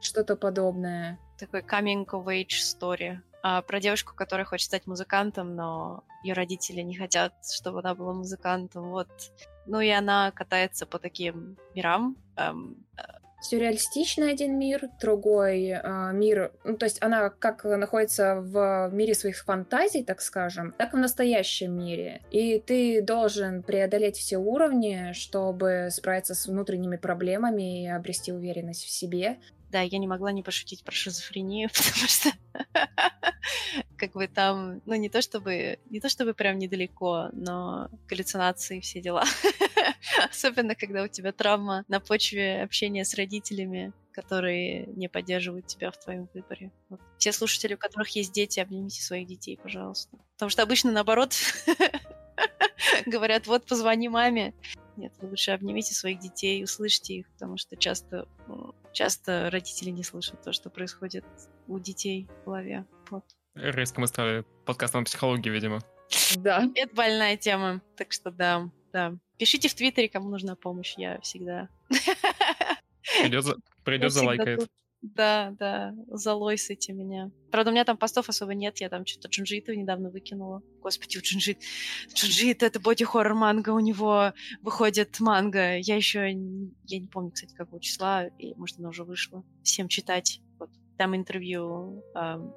что-то 0.00 0.36
подобное. 0.36 1.18
Такой 1.38 1.60
coming 1.60 2.04
of 2.06 2.26
age 2.26 2.58
story. 2.62 3.18
А, 3.46 3.60
про 3.60 3.78
девушку, 3.78 4.14
которая 4.16 4.46
хочет 4.46 4.68
стать 4.68 4.86
музыкантом, 4.86 5.54
но 5.54 6.02
ее 6.22 6.32
родители 6.32 6.80
не 6.80 6.96
хотят, 6.96 7.34
чтобы 7.52 7.80
она 7.80 7.94
была 7.94 8.14
музыкантом. 8.14 8.88
Вот. 8.88 9.08
Ну 9.66 9.80
и 9.80 9.90
она 9.90 10.30
катается 10.30 10.86
по 10.86 10.98
таким 10.98 11.58
мирам. 11.74 12.16
Эм, 12.38 12.86
сюрреалистичный 13.42 14.30
один 14.30 14.58
мир, 14.58 14.88
другой 14.98 15.66
э, 15.66 16.12
мир, 16.14 16.52
ну, 16.64 16.78
то 16.78 16.86
есть 16.86 17.02
она 17.02 17.28
как 17.28 17.64
находится 17.64 18.36
в 18.36 18.88
мире 18.90 19.14
своих 19.14 19.36
фантазий, 19.36 20.02
так 20.02 20.22
скажем, 20.22 20.72
так 20.78 20.94
и 20.94 20.96
в 20.96 21.00
настоящем 21.00 21.76
мире. 21.76 22.22
И 22.30 22.58
ты 22.58 23.02
должен 23.02 23.62
преодолеть 23.62 24.16
все 24.16 24.38
уровни, 24.38 25.12
чтобы 25.12 25.88
справиться 25.90 26.34
с 26.34 26.46
внутренними 26.46 26.96
проблемами 26.96 27.84
и 27.84 27.88
обрести 27.88 28.32
уверенность 28.32 28.84
в 28.84 28.90
себе. 28.90 29.36
Да, 29.74 29.80
я 29.80 29.98
не 29.98 30.06
могла 30.06 30.30
не 30.30 30.44
пошутить 30.44 30.84
про 30.84 30.92
шизофрению, 30.92 31.68
потому 31.74 32.06
что 32.06 32.30
как 33.96 34.12
бы 34.12 34.28
там, 34.28 34.80
ну 34.86 34.94
не 34.94 35.08
то 35.08 35.20
чтобы, 35.20 35.80
не 35.90 35.98
то 35.98 36.08
чтобы 36.08 36.32
прям 36.32 36.60
недалеко, 36.60 37.30
но 37.32 37.90
галлюцинации 38.06 38.78
все 38.78 39.00
дела. 39.00 39.24
Особенно, 40.30 40.76
когда 40.76 41.02
у 41.02 41.08
тебя 41.08 41.32
травма 41.32 41.84
на 41.88 41.98
почве 41.98 42.62
общения 42.62 43.04
с 43.04 43.14
родителями, 43.14 43.92
которые 44.12 44.86
не 44.94 45.08
поддерживают 45.08 45.66
тебя 45.66 45.90
в 45.90 45.98
твоем 45.98 46.28
выборе. 46.32 46.70
Вот. 46.88 47.00
Все 47.18 47.32
слушатели, 47.32 47.74
у 47.74 47.78
которых 47.78 48.10
есть 48.10 48.32
дети, 48.32 48.60
обнимите 48.60 49.02
своих 49.02 49.26
детей, 49.26 49.58
пожалуйста. 49.60 50.16
Потому 50.34 50.50
что 50.50 50.62
обычно 50.62 50.92
наоборот 50.92 51.34
говорят, 53.06 53.46
вот 53.46 53.66
позвони 53.66 54.08
маме. 54.08 54.54
Нет, 54.96 55.12
вы 55.20 55.30
лучше 55.30 55.50
обнимите 55.50 55.94
своих 55.94 56.20
детей, 56.20 56.62
услышьте 56.62 57.14
их, 57.14 57.28
потому 57.30 57.56
что 57.56 57.76
часто, 57.76 58.28
ну, 58.46 58.74
часто 58.92 59.50
родители 59.50 59.90
не 59.90 60.04
слышат 60.04 60.40
то, 60.42 60.52
что 60.52 60.70
происходит 60.70 61.24
у 61.66 61.78
детей 61.78 62.28
в 62.42 62.44
голове. 62.44 62.84
Вот. 63.10 63.24
Резко 63.54 64.00
мы 64.00 64.06
стали 64.06 64.44
подкастом 64.64 65.04
психологии, 65.04 65.50
видимо. 65.50 65.80
Да. 66.36 66.70
Это 66.74 66.94
больная 66.94 67.36
тема, 67.36 67.80
так 67.96 68.12
что 68.12 68.30
да, 68.30 68.70
да. 68.92 69.14
Пишите 69.38 69.68
в 69.68 69.74
Твиттере, 69.74 70.08
кому 70.08 70.28
нужна 70.28 70.54
помощь, 70.54 70.94
я 70.96 71.20
всегда... 71.20 71.68
Придет, 73.20 73.58
придет 73.84 74.12
залайкает. 74.12 74.68
Да, 75.04 75.54
да, 75.58 75.94
залайкайте 76.08 76.94
меня. 76.94 77.30
Правда, 77.50 77.70
у 77.70 77.74
меня 77.74 77.84
там 77.84 77.98
постов 77.98 78.30
особо 78.30 78.54
нет, 78.54 78.80
я 78.80 78.88
там 78.88 79.04
что-то 79.04 79.28
Джунджи 79.28 79.62
Ито 79.62 79.74
недавно 79.74 80.08
выкинула. 80.08 80.62
Господи, 80.80 81.18
у 81.18 81.20
Джунджи 81.20 81.44
Ит... 81.44 81.58
Джунжит— 82.14 82.62
это 82.62 82.80
боди-хоррор 82.80 83.34
манга, 83.34 83.70
у 83.70 83.80
него 83.80 84.32
выходит 84.62 85.20
манга. 85.20 85.76
Я 85.76 85.96
еще... 85.96 86.30
Я 86.30 86.98
не 86.98 87.06
помню, 87.06 87.32
кстати, 87.32 87.54
какого 87.54 87.82
числа, 87.82 88.28
и, 88.38 88.54
может, 88.54 88.78
она 88.78 88.88
уже 88.88 89.04
вышла. 89.04 89.44
Всем 89.62 89.88
читать. 89.88 90.40
Вот. 90.58 90.70
Там 90.96 91.14
интервью 91.14 92.02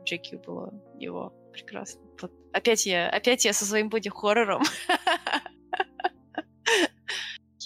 Джеки 0.06 0.36
было 0.36 0.74
его. 0.98 1.34
Прекрасно. 1.52 2.00
Вот. 2.22 2.32
Опять 2.54 2.86
я, 2.86 3.10
опять 3.10 3.44
я 3.44 3.52
со 3.52 3.66
своим 3.66 3.90
боди-хоррором. 3.90 4.64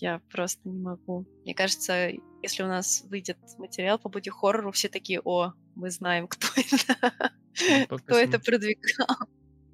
я 0.01 0.19
просто 0.31 0.67
не 0.67 0.79
могу. 0.79 1.25
Мне 1.43 1.53
кажется, 1.53 2.09
если 2.41 2.63
у 2.63 2.67
нас 2.67 3.03
выйдет 3.07 3.37
материал 3.59 3.99
по 3.99 4.09
боди-хоррору, 4.09 4.71
все 4.71 4.89
такие, 4.89 5.21
о, 5.23 5.53
мы 5.75 5.91
знаем, 5.91 6.27
кто 6.29 6.47
это. 6.55 7.13
Ну, 7.89 7.97
кто 7.99 8.17
это 8.17 8.39
продвигал. 8.39 9.07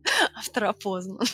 Автор 0.36 0.66
опознан. 0.66 1.20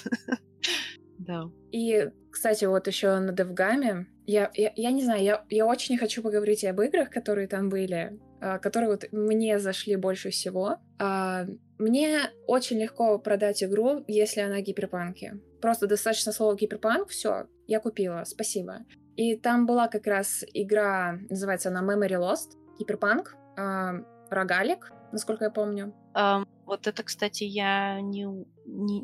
Да. 1.20 1.46
И, 1.72 2.10
кстати, 2.32 2.66
вот 2.66 2.86
еще 2.88 3.18
на 3.20 3.32
DevGAMM 3.32 3.91
е, 3.91 4.08
я, 4.26 4.52
я, 4.56 4.74
я 4.76 4.92
не 4.92 5.04
знаю, 5.06 5.24
я, 5.24 5.46
я 5.50 5.66
очень 5.66 5.98
хочу 5.98 6.22
поговорить 6.22 6.66
об 6.66 6.82
играх, 6.82 7.10
которые 7.12 7.48
там 7.48 7.70
были, 7.70 8.20
а, 8.42 8.60
которые 8.60 8.90
вот 8.90 9.06
мне 9.14 9.58
зашли 9.58 9.96
больше 9.96 10.32
всего. 10.32 10.80
А, 11.00 11.46
мне 11.78 12.32
очень 12.46 12.82
легко 12.82 13.18
продать 13.20 13.64
игру, 13.64 14.04
если 14.08 14.42
она 14.42 14.60
киберпанк. 14.60 15.40
Просто 15.64 15.88
достаточно 15.88 16.34
слова 16.34 16.56
киберпанк, 16.56 17.08
все, 17.08 17.48
я 17.68 17.80
купила, 17.80 18.26
спасибо. 18.26 18.80
И 19.16 19.38
там 19.38 19.66
была 19.66 19.88
как 19.88 20.08
раз 20.08 20.44
игра, 20.54 21.18
называется 21.30 21.70
она 21.70 21.82
Memory 21.82 22.20
Lost, 22.20 22.58
киберпанк, 22.78 23.38
э, 23.56 24.04
рогалик, 24.30 24.92
насколько 25.14 25.46
я 25.46 25.52
помню. 25.52 25.94
Um, 26.14 26.46
Вот 26.66 26.86
это, 26.88 27.02
кстати, 27.04 27.46
я 27.46 28.02
не, 28.02 28.26
не, 28.66 29.00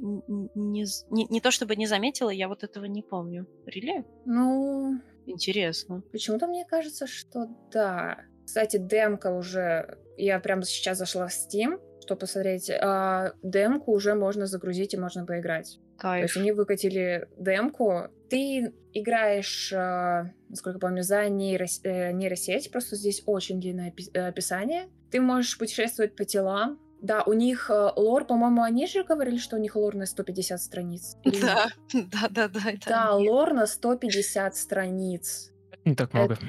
не, 0.54 0.86
не, 1.10 1.28
не 1.30 1.40
то 1.40 1.50
чтобы 1.50 1.78
не 1.78 1.88
заметила, 1.88 2.30
я 2.30 2.50
вот 2.50 2.66
этого 2.66 2.84
не 2.84 3.04
помню. 3.04 3.48
Рили? 3.66 4.04
Ну... 4.26 5.00
Интересно. 5.28 6.04
Почему-то 6.12 6.48
мне 6.48 6.66
кажется, 6.66 7.08
что 7.08 7.48
да. 7.72 8.18
Кстати, 8.46 8.76
демка 8.76 9.32
уже... 9.32 9.98
Я 10.18 10.42
прямо 10.42 10.64
сейчас 10.64 10.98
зашла 10.98 11.28
в 11.28 11.32
Steam, 11.32 11.80
чтобы 12.10 12.22
посмотреть. 12.22 12.72
А, 12.72 13.34
демку 13.44 13.92
уже 13.92 14.16
можно 14.16 14.48
загрузить 14.48 14.96
и 14.96 14.98
можно 14.98 15.26
поиграть. 15.26 15.80
Кайф. 15.98 16.22
То 16.22 16.26
есть 16.26 16.38
они 16.38 16.52
выкатили 16.52 17.28
демку. 17.38 18.08
Ты 18.30 18.74
играешь, 18.94 19.72
э, 19.72 20.32
насколько 20.50 20.80
помню, 20.80 21.04
за 21.04 21.30
нейрос... 21.30 21.82
э, 21.84 22.12
нейросеть. 22.12 22.72
Просто 22.72 22.96
здесь 22.96 23.22
очень 23.28 23.62
длинное 23.62 23.94
описание. 24.16 24.88
Ты 25.12 25.22
можешь 25.22 25.58
путешествовать 25.58 26.16
по 26.16 26.26
телам. 26.26 26.80
Да, 27.02 27.22
у 27.24 27.34
них 27.34 27.70
э, 27.70 27.92
лор, 27.96 28.26
по-моему, 28.26 28.64
они 28.64 28.88
же 28.88 29.04
говорили, 29.04 29.38
что 29.38 29.58
у 29.58 29.60
них 29.60 29.76
лор 29.76 29.96
на 29.96 30.08
150 30.08 30.60
страниц. 30.60 31.16
Да, 31.42 31.68
да, 31.94 32.28
да, 32.30 32.48
да. 32.48 32.72
Да, 32.88 33.14
лор 33.14 33.54
на 33.54 33.68
150 33.68 34.56
страниц. 34.56 35.52
Не 35.86 35.96
так 35.96 36.14
много. 36.14 36.34
Это... 36.34 36.46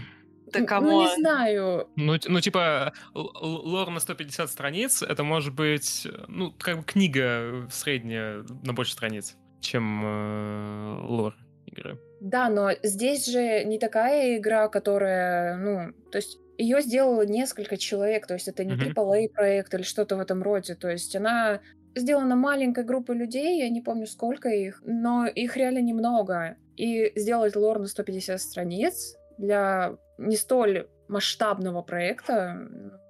Да 0.53 0.63
кому? 0.63 0.91
Ну, 0.91 1.03
не 1.03 1.17
знаю. 1.17 1.89
Ну, 1.97 2.17
ну, 2.27 2.41
типа, 2.41 2.93
лор 3.15 3.91
на 3.91 4.01
150 4.01 4.51
страниц, 4.51 5.03
это 5.03 5.23
может 5.23 5.55
быть, 5.55 6.07
ну, 6.29 6.53
как 6.53 6.79
бы 6.79 6.85
книга 6.85 7.69
средняя 7.71 8.45
на 8.65 8.73
больше 8.73 8.93
страниц, 8.93 9.37
чем 9.61 10.03
э, 10.05 11.01
лор 11.03 11.35
игры. 11.67 11.99
Да, 12.21 12.49
но 12.49 12.71
здесь 12.83 13.27
же 13.27 13.65
не 13.65 13.79
такая 13.79 14.37
игра, 14.37 14.69
которая, 14.69 15.57
ну, 15.57 15.93
то 16.11 16.19
есть 16.19 16.39
ее 16.59 16.83
сделало 16.83 17.25
несколько 17.25 17.77
человек, 17.79 18.27
то 18.27 18.35
есть 18.35 18.49
это 18.49 18.65
не 18.65 18.75
AAA 18.75 19.31
проект 19.31 19.73
или 19.73 19.83
что-то 19.83 20.17
в 20.17 20.21
этом 20.21 20.43
роде, 20.43 20.75
то 20.75 20.91
есть 20.91 21.17
она 21.17 21.61
сделана 21.95 22.37
маленькой 22.37 22.85
группой 22.85 23.17
людей, 23.17 23.59
я 23.61 23.71
не 23.71 23.81
помню 23.81 24.07
сколько 24.07 24.49
их, 24.49 24.83
но 24.85 25.27
их 25.27 25.57
реально 25.57 25.81
немного. 25.81 26.57
И 26.77 27.13
сделать 27.17 27.57
лор 27.57 27.79
на 27.79 27.87
150 27.87 28.41
страниц 28.41 29.17
для 29.39 29.97
не 30.21 30.37
столь 30.37 30.89
масштабного 31.09 31.83
проекта, 31.83 32.55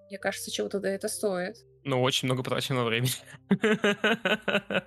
мне 0.08 0.18
кажется, 0.18 0.50
чего-то 0.50 0.80
да 0.80 0.88
это 0.88 1.08
стоит. 1.08 1.56
Ну, 1.82 2.02
очень 2.02 2.26
много 2.26 2.42
потраченного 2.42 2.88
времени. 2.88 3.10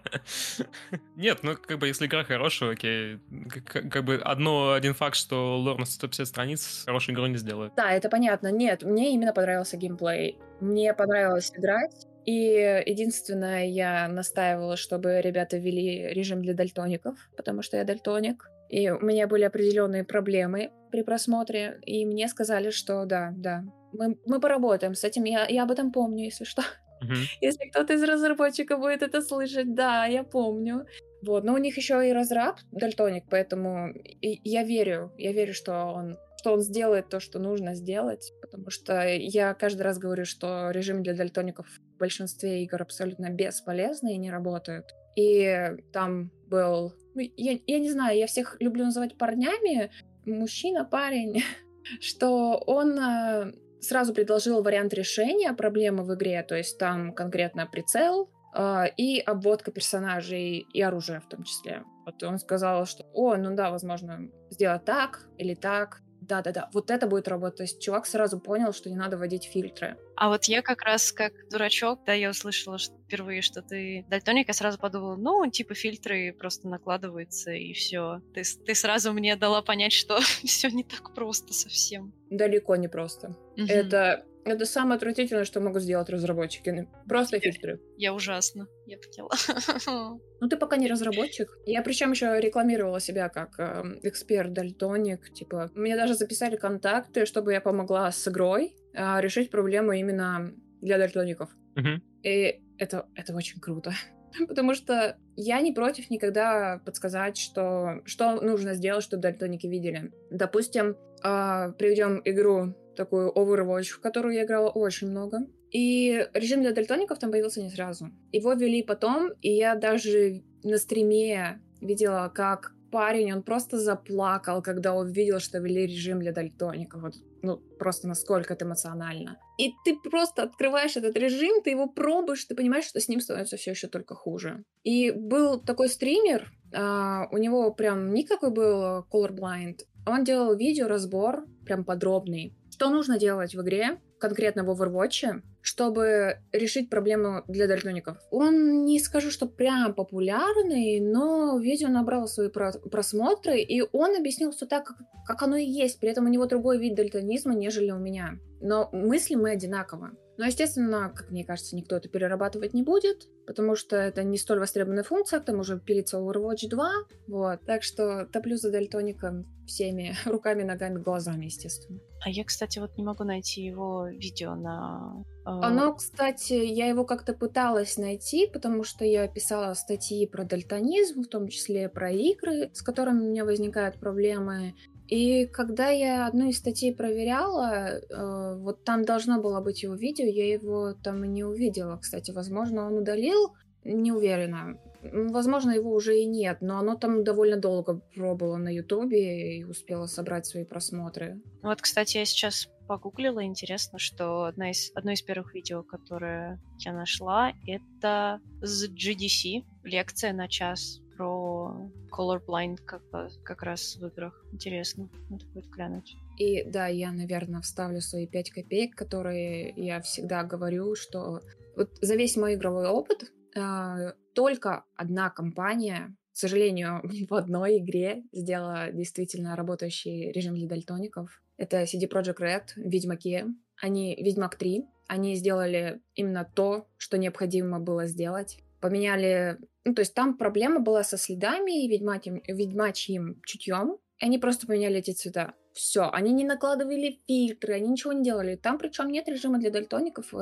Нет, 1.15 1.39
ну, 1.41 1.55
как 1.55 1.79
бы, 1.79 1.87
если 1.87 2.05
игра 2.05 2.23
хорошая, 2.23 2.73
окей. 2.73 3.19
Как, 3.49 3.89
как 3.91 4.03
бы 4.03 4.15
одно, 4.23 4.73
один 4.73 4.93
факт, 4.93 5.15
что 5.15 5.57
лор 5.57 5.79
на 5.79 5.85
150 5.85 6.27
страниц 6.27 6.83
хорошую 6.85 7.15
игру 7.15 7.25
не 7.25 7.37
сделает. 7.37 7.73
Да, 7.75 7.91
это 7.91 8.09
понятно. 8.09 8.51
Нет, 8.51 8.83
мне 8.83 9.13
именно 9.13 9.33
понравился 9.33 9.75
геймплей. 9.75 10.37
Мне 10.59 10.93
понравилось 10.93 11.51
играть. 11.55 12.05
И 12.25 12.83
единственное, 12.85 13.65
я 13.65 14.07
настаивала, 14.07 14.77
чтобы 14.77 15.19
ребята 15.21 15.57
ввели 15.57 16.13
режим 16.13 16.41
для 16.41 16.53
дальтоников, 16.53 17.17
потому 17.35 17.63
что 17.63 17.77
я 17.77 17.85
дальтоник. 17.85 18.49
И 18.73 18.89
у 18.89 18.99
меня 19.01 19.27
были 19.27 19.43
определенные 19.43 20.03
проблемы 20.03 20.71
при 20.91 21.03
просмотре, 21.03 21.79
и 21.85 22.07
мне 22.07 22.27
сказали, 22.27 22.71
что 22.71 23.05
да, 23.05 23.31
да, 23.37 23.63
мы, 23.91 24.17
мы 24.25 24.39
поработаем 24.39 24.95
с 24.95 25.03
этим, 25.03 25.25
я, 25.25 25.45
я 25.47 25.61
об 25.61 25.69
этом 25.69 25.91
помню, 25.91 26.23
если 26.25 26.43
что. 26.43 26.63
Uh-huh. 26.63 27.13
Если 27.41 27.69
кто-то 27.69 27.93
из 27.93 28.01
разработчиков 28.01 28.79
будет 28.79 29.03
это 29.03 29.21
слышать, 29.21 29.75
да, 29.75 30.07
я 30.07 30.23
помню. 30.23 30.87
Вот, 31.21 31.43
но 31.43 31.53
у 31.53 31.57
них 31.57 31.77
еще 31.77 32.09
и 32.09 32.13
разраб 32.13 32.57
дальтоник, 32.71 33.25
поэтому 33.29 33.93
я 34.21 34.63
верю, 34.63 35.13
я 35.19 35.33
верю, 35.33 35.53
что 35.53 35.85
он 35.85 36.17
что 36.39 36.53
он 36.53 36.61
сделает 36.61 37.09
то, 37.09 37.19
что 37.21 37.39
нужно 37.39 37.75
сделать, 37.75 38.33
потому 38.41 38.69
что 38.69 39.07
я 39.07 39.53
каждый 39.53 39.83
раз 39.83 39.97
говорю, 39.97 40.25
что 40.25 40.71
режим 40.71 41.01
для 41.03 41.13
дальтоников 41.13 41.67
в 41.67 41.97
большинстве 41.99 42.63
игр 42.63 42.81
абсолютно 42.81 43.29
бесполезный 43.29 44.15
и 44.15 44.17
не 44.17 44.29
работает. 44.29 44.83
И 45.15 45.71
там 45.93 46.31
был 46.47 46.93
я, 47.15 47.59
я 47.65 47.79
не 47.79 47.91
знаю, 47.91 48.17
я 48.17 48.27
всех 48.27 48.57
люблю 48.59 48.85
называть 48.85 49.17
парнями, 49.17 49.91
мужчина, 50.25 50.85
парень, 50.85 51.43
что 51.99 52.61
он 52.65 52.97
э, 52.97 53.53
сразу 53.81 54.13
предложил 54.13 54.63
вариант 54.63 54.93
решения 54.93 55.53
проблемы 55.53 56.03
в 56.03 56.13
игре, 56.15 56.43
то 56.43 56.55
есть 56.55 56.77
там 56.77 57.13
конкретно 57.13 57.67
прицел 57.67 58.29
э, 58.55 58.85
и 58.97 59.19
обводка 59.19 59.71
персонажей 59.71 60.65
и 60.73 60.81
оружия 60.81 61.19
в 61.19 61.27
том 61.27 61.43
числе. 61.43 61.83
Вот 62.05 62.21
он 62.23 62.37
сказал, 62.39 62.85
что, 62.85 63.05
о, 63.13 63.35
ну 63.35 63.55
да, 63.55 63.71
возможно, 63.71 64.29
сделать 64.49 64.85
так 64.85 65.27
или 65.37 65.55
так, 65.55 66.01
да-да-да, 66.27 66.69
вот 66.73 66.91
это 66.91 67.07
будет 67.07 67.27
работать. 67.27 67.57
То 67.57 67.63
есть 67.63 67.81
чувак 67.81 68.05
сразу 68.05 68.39
понял, 68.39 68.73
что 68.73 68.89
не 68.89 68.95
надо 68.95 69.17
вводить 69.17 69.45
фильтры. 69.45 69.97
А 70.15 70.29
вот 70.29 70.45
я 70.45 70.61
как 70.61 70.81
раз 70.83 71.11
как 71.11 71.33
дурачок, 71.49 71.99
да, 72.05 72.13
я 72.13 72.29
услышала 72.29 72.77
что, 72.77 72.95
впервые, 73.05 73.41
что 73.41 73.61
ты 73.61 74.05
дальтоник, 74.09 74.47
я 74.47 74.53
сразу 74.53 74.79
подумала, 74.79 75.15
ну, 75.15 75.49
типа 75.49 75.75
фильтры 75.75 76.33
просто 76.33 76.67
накладываются, 76.67 77.51
и 77.51 77.73
все. 77.73 78.21
Ты, 78.33 78.43
ты 78.65 78.75
сразу 78.75 79.13
мне 79.13 79.35
дала 79.35 79.61
понять, 79.61 79.93
что 79.93 80.19
все 80.43 80.69
не 80.69 80.83
так 80.83 81.13
просто 81.13 81.53
совсем. 81.53 82.13
Далеко 82.29 82.75
не 82.75 82.87
просто. 82.87 83.35
Угу. 83.57 83.65
Это 83.67 84.25
это 84.45 84.65
самое 84.65 84.97
отвратительное, 84.97 85.45
что 85.45 85.59
могут 85.61 85.83
сделать 85.83 86.09
разработчики. 86.09 86.87
Просто 87.07 87.39
фильтры. 87.39 87.79
Я 87.97 88.13
ужасно. 88.13 88.67
Я 88.85 88.97
поняла. 88.97 90.19
Ну, 90.39 90.49
ты 90.49 90.57
пока 90.57 90.75
не 90.75 90.89
разработчик. 90.89 91.57
Я 91.65 91.81
причем 91.83 92.11
еще 92.11 92.37
рекламировала 92.37 92.99
себя 92.99 93.29
как 93.29 93.57
э, 93.57 93.99
эксперт-дальтоник. 94.03 95.31
Типа, 95.31 95.71
мне 95.73 95.95
даже 95.95 96.15
записали 96.15 96.57
контакты, 96.57 97.25
чтобы 97.25 97.53
я 97.53 97.61
помогла 97.61 98.11
с 98.11 98.27
игрой 98.27 98.75
э, 98.93 99.21
решить 99.21 99.51
проблему 99.51 99.93
именно 99.93 100.53
для 100.81 100.97
дальтоников. 100.97 101.49
Uh-huh. 101.75 102.01
И 102.23 102.61
это, 102.77 103.07
это 103.15 103.33
очень 103.33 103.61
круто. 103.61 103.93
Потому 104.47 104.73
что 104.75 105.17
я 105.37 105.61
не 105.61 105.71
против 105.71 106.09
никогда 106.09 106.81
подсказать, 106.85 107.37
что, 107.37 108.01
что 108.05 108.41
нужно 108.41 108.73
сделать, 108.73 109.03
чтобы 109.03 109.21
дальтоники 109.21 109.67
видели. 109.67 110.11
Допустим, 110.29 110.97
э, 111.23 111.73
приведем 111.77 112.21
игру 112.25 112.73
такую 112.95 113.31
Overwatch, 113.31 113.85
в 113.85 114.01
которую 114.01 114.35
я 114.35 114.43
играла 114.43 114.69
очень 114.69 115.09
много. 115.09 115.47
И 115.71 116.27
режим 116.33 116.61
для 116.61 116.71
дальтоников 116.71 117.17
там 117.19 117.31
появился 117.31 117.61
не 117.61 117.69
сразу. 117.69 118.11
Его 118.31 118.53
ввели 118.53 118.83
потом, 118.83 119.31
и 119.41 119.49
я 119.49 119.75
даже 119.75 120.43
на 120.63 120.77
стриме 120.77 121.61
видела, 121.81 122.31
как 122.33 122.73
парень, 122.91 123.33
он 123.33 123.41
просто 123.41 123.79
заплакал, 123.79 124.61
когда 124.61 124.93
увидел, 124.93 125.39
что 125.39 125.57
ввели 125.57 125.87
режим 125.87 126.19
для 126.19 126.31
дальтоников. 126.31 127.01
Вот, 127.01 127.13
ну, 127.41 127.57
просто 127.79 128.07
насколько 128.07 128.53
это 128.53 128.65
эмоционально. 128.65 129.39
И 129.57 129.71
ты 129.83 129.97
просто 129.97 130.43
открываешь 130.43 130.95
этот 130.95 131.17
режим, 131.17 131.63
ты 131.63 131.71
его 131.71 131.87
пробуешь, 131.87 132.45
ты 132.45 132.55
понимаешь, 132.55 132.85
что 132.85 132.99
с 132.99 133.07
ним 133.09 133.19
становится 133.19 133.57
все 133.57 133.71
еще 133.71 133.87
только 133.87 134.13
хуже. 134.13 134.63
И 134.83 135.09
был 135.09 135.59
такой 135.59 135.89
стример, 135.89 136.51
а, 136.71 137.27
у 137.31 137.37
него 137.37 137.73
прям 137.73 138.13
никакой 138.13 138.51
был 138.51 139.05
colorblind. 139.11 139.79
Он 140.05 140.23
делал 140.23 140.55
видео 140.55 140.87
разбор, 140.87 141.45
прям 141.65 141.83
подробный, 141.85 142.55
что 142.71 142.89
нужно 142.89 143.19
делать 143.19 143.55
в 143.55 143.61
игре, 143.61 143.99
конкретно 144.19 144.63
в 144.63 144.69
Overwatch, 144.71 145.41
чтобы 145.61 146.39
решить 146.51 146.89
проблему 146.89 147.43
для 147.47 147.67
дальтоников? 147.67 148.17
Он 148.31 148.85
не 148.85 148.99
скажу, 148.99 149.29
что 149.29 149.45
прям 149.45 149.93
популярный, 149.93 150.99
но 150.99 151.59
видео 151.59 151.89
набрало 151.89 152.25
свои 152.25 152.49
просмотры, 152.49 153.59
и 153.59 153.83
он 153.91 154.15
объяснил 154.15 154.51
все 154.51 154.65
так, 154.65 154.93
как, 155.27 155.41
оно 155.43 155.57
и 155.57 155.65
есть. 155.65 155.99
При 155.99 156.09
этом 156.09 156.25
у 156.25 156.29
него 156.29 156.45
другой 156.45 156.79
вид 156.79 156.95
дальтонизма, 156.95 157.53
нежели 157.53 157.91
у 157.91 157.99
меня. 157.99 158.39
Но 158.59 158.89
мысли 158.91 159.35
мы 159.35 159.51
одинаково. 159.51 160.11
Но, 160.37 160.45
естественно, 160.45 161.11
как 161.15 161.29
мне 161.29 161.45
кажется, 161.45 161.75
никто 161.75 161.95
это 161.95 162.09
перерабатывать 162.09 162.73
не 162.73 162.83
будет, 162.83 163.27
потому 163.45 163.75
что 163.75 163.95
это 163.95 164.23
не 164.23 164.37
столь 164.37 164.59
востребованная 164.59 165.03
функция, 165.03 165.39
к 165.39 165.45
тому 165.45 165.63
же 165.63 165.79
пилится 165.79 166.17
Overwatch 166.17 166.69
2, 166.69 166.91
вот. 167.27 167.59
Так 167.65 167.83
что 167.83 168.25
топлю 168.25 168.57
за 168.57 168.71
дальтоником 168.71 169.45
всеми 169.67 170.15
руками, 170.25 170.63
ногами, 170.63 170.99
глазами, 170.99 171.45
естественно. 171.45 171.99
А 172.25 172.29
я, 172.29 172.45
кстати, 172.45 172.79
вот 172.79 172.97
не 172.97 173.03
могу 173.03 173.23
найти 173.25 173.61
его 173.61 174.07
видео 174.07 174.55
на... 174.55 175.23
Э... 175.45 175.49
Оно, 175.49 175.93
кстати, 175.93 176.53
я 176.53 176.87
его 176.87 177.05
как-то 177.05 177.33
пыталась 177.33 177.97
найти, 177.97 178.49
потому 178.51 178.83
что 178.83 179.03
я 179.03 179.27
писала 179.27 179.73
статьи 179.73 180.25
про 180.25 180.45
дальтонизм, 180.45 181.23
в 181.23 181.27
том 181.27 181.49
числе 181.49 181.89
про 181.89 182.11
игры, 182.11 182.71
с 182.73 182.81
которыми 182.81 183.19
у 183.19 183.29
меня 183.29 183.45
возникают 183.45 183.99
проблемы. 183.99 184.73
И 185.13 185.45
когда 185.45 185.89
я 185.89 186.25
одну 186.25 186.49
из 186.49 186.57
статей 186.57 186.91
проверяла, 186.91 187.99
э, 187.99 188.57
вот 188.57 188.83
там 188.83 189.05
должно 189.05 189.39
было 189.39 189.61
быть 189.61 189.83
его 189.83 189.93
видео, 189.93 190.25
я 190.25 190.51
его 190.51 190.95
там 191.03 191.23
не 191.31 191.43
увидела, 191.43 191.97
кстати. 191.97 192.31
Возможно, 192.31 192.87
он 192.87 192.97
удалил, 192.97 193.53
не 193.83 194.11
уверена. 194.11 194.79
Возможно, 195.03 195.69
его 195.69 195.93
уже 195.93 196.19
и 196.19 196.25
нет, 196.25 196.61
но 196.61 196.79
оно 196.79 196.95
там 196.95 197.23
довольно 197.23 197.57
долго 197.57 198.01
пробовало 198.15 198.57
на 198.57 198.69
Ютубе 198.69 199.59
и 199.59 199.63
успело 199.63 200.07
собрать 200.07 200.47
свои 200.47 200.65
просмотры. 200.65 201.39
Вот, 201.61 201.79
кстати, 201.79 202.17
я 202.17 202.25
сейчас 202.25 202.67
погуглила, 202.87 203.45
интересно, 203.45 203.99
что 203.99 204.45
одна 204.45 204.71
из, 204.71 204.91
одно 204.95 205.11
из 205.11 205.21
первых 205.21 205.53
видео, 205.53 205.83
которое 205.83 206.59
я 206.79 206.91
нашла, 206.91 207.53
это 207.67 208.39
с 208.63 208.89
GDC, 208.89 209.61
лекция 209.83 210.33
на 210.33 210.47
час 210.47 211.02
про 211.15 211.91
colorblind 212.11 212.77
как, 212.85 213.01
как 213.43 213.63
раз 213.63 213.95
в 213.97 214.05
играх. 214.05 214.45
Интересно, 214.51 215.09
надо 215.29 215.45
будет 215.47 215.67
глянуть. 215.67 216.15
И 216.37 216.63
да, 216.63 216.87
я, 216.87 217.11
наверное, 217.11 217.61
вставлю 217.61 218.01
свои 218.01 218.27
5 218.27 218.51
копеек, 218.51 218.95
которые 218.95 219.73
я 219.75 220.01
всегда 220.01 220.43
говорю, 220.43 220.95
что 220.95 221.41
Вот 221.75 221.89
за 222.01 222.15
весь 222.15 222.37
мой 222.37 222.55
игровой 222.55 222.87
опыт 222.87 223.31
э, 223.55 224.13
только 224.33 224.85
одна 224.95 225.29
компания, 225.29 226.15
к 226.33 226.37
сожалению, 226.37 227.01
в 227.29 227.33
одной 227.33 227.77
игре 227.77 228.23
сделала 228.31 228.91
действительно 228.91 229.55
работающий 229.55 230.31
режим 230.31 230.55
для 230.55 230.67
дальтоников. 230.67 231.41
Это 231.57 231.83
CD 231.83 232.09
Projekt 232.09 232.39
Red, 232.39 232.63
Ведьмаки. 232.75 233.45
Они, 233.81 234.15
Ведьмак 234.15 234.55
3, 234.55 234.85
они 235.07 235.35
сделали 235.35 236.01
именно 236.15 236.49
то, 236.55 236.87
что 236.97 237.17
необходимо 237.17 237.79
было 237.79 238.07
сделать. 238.07 238.59
Поменяли... 238.83 239.59
Ну, 239.85 239.93
то 239.93 240.01
есть 240.01 240.13
там 240.13 240.37
проблема 240.37 240.81
была 240.81 241.05
со 241.05 241.17
следами 241.17 241.85
и 241.85 241.87
ведьмачьим, 241.87 242.43
ведьмачьим 242.45 243.41
чутьем. 243.45 243.97
Они 244.19 244.37
просто 244.37 244.67
поменяли 244.67 244.97
эти 244.97 245.11
цвета. 245.11 245.53
Все, 245.71 246.09
они 246.11 246.33
не 246.33 246.43
накладывали 246.43 247.21
фильтры, 247.25 247.75
они 247.75 247.87
ничего 247.87 248.11
не 248.11 248.25
делали. 248.25 248.57
Там 248.57 248.77
причем 248.77 249.07
нет 249.09 249.29
режима 249.29 249.57
для 249.57 249.71
дальтоников 249.71 250.33
э, 250.33 250.37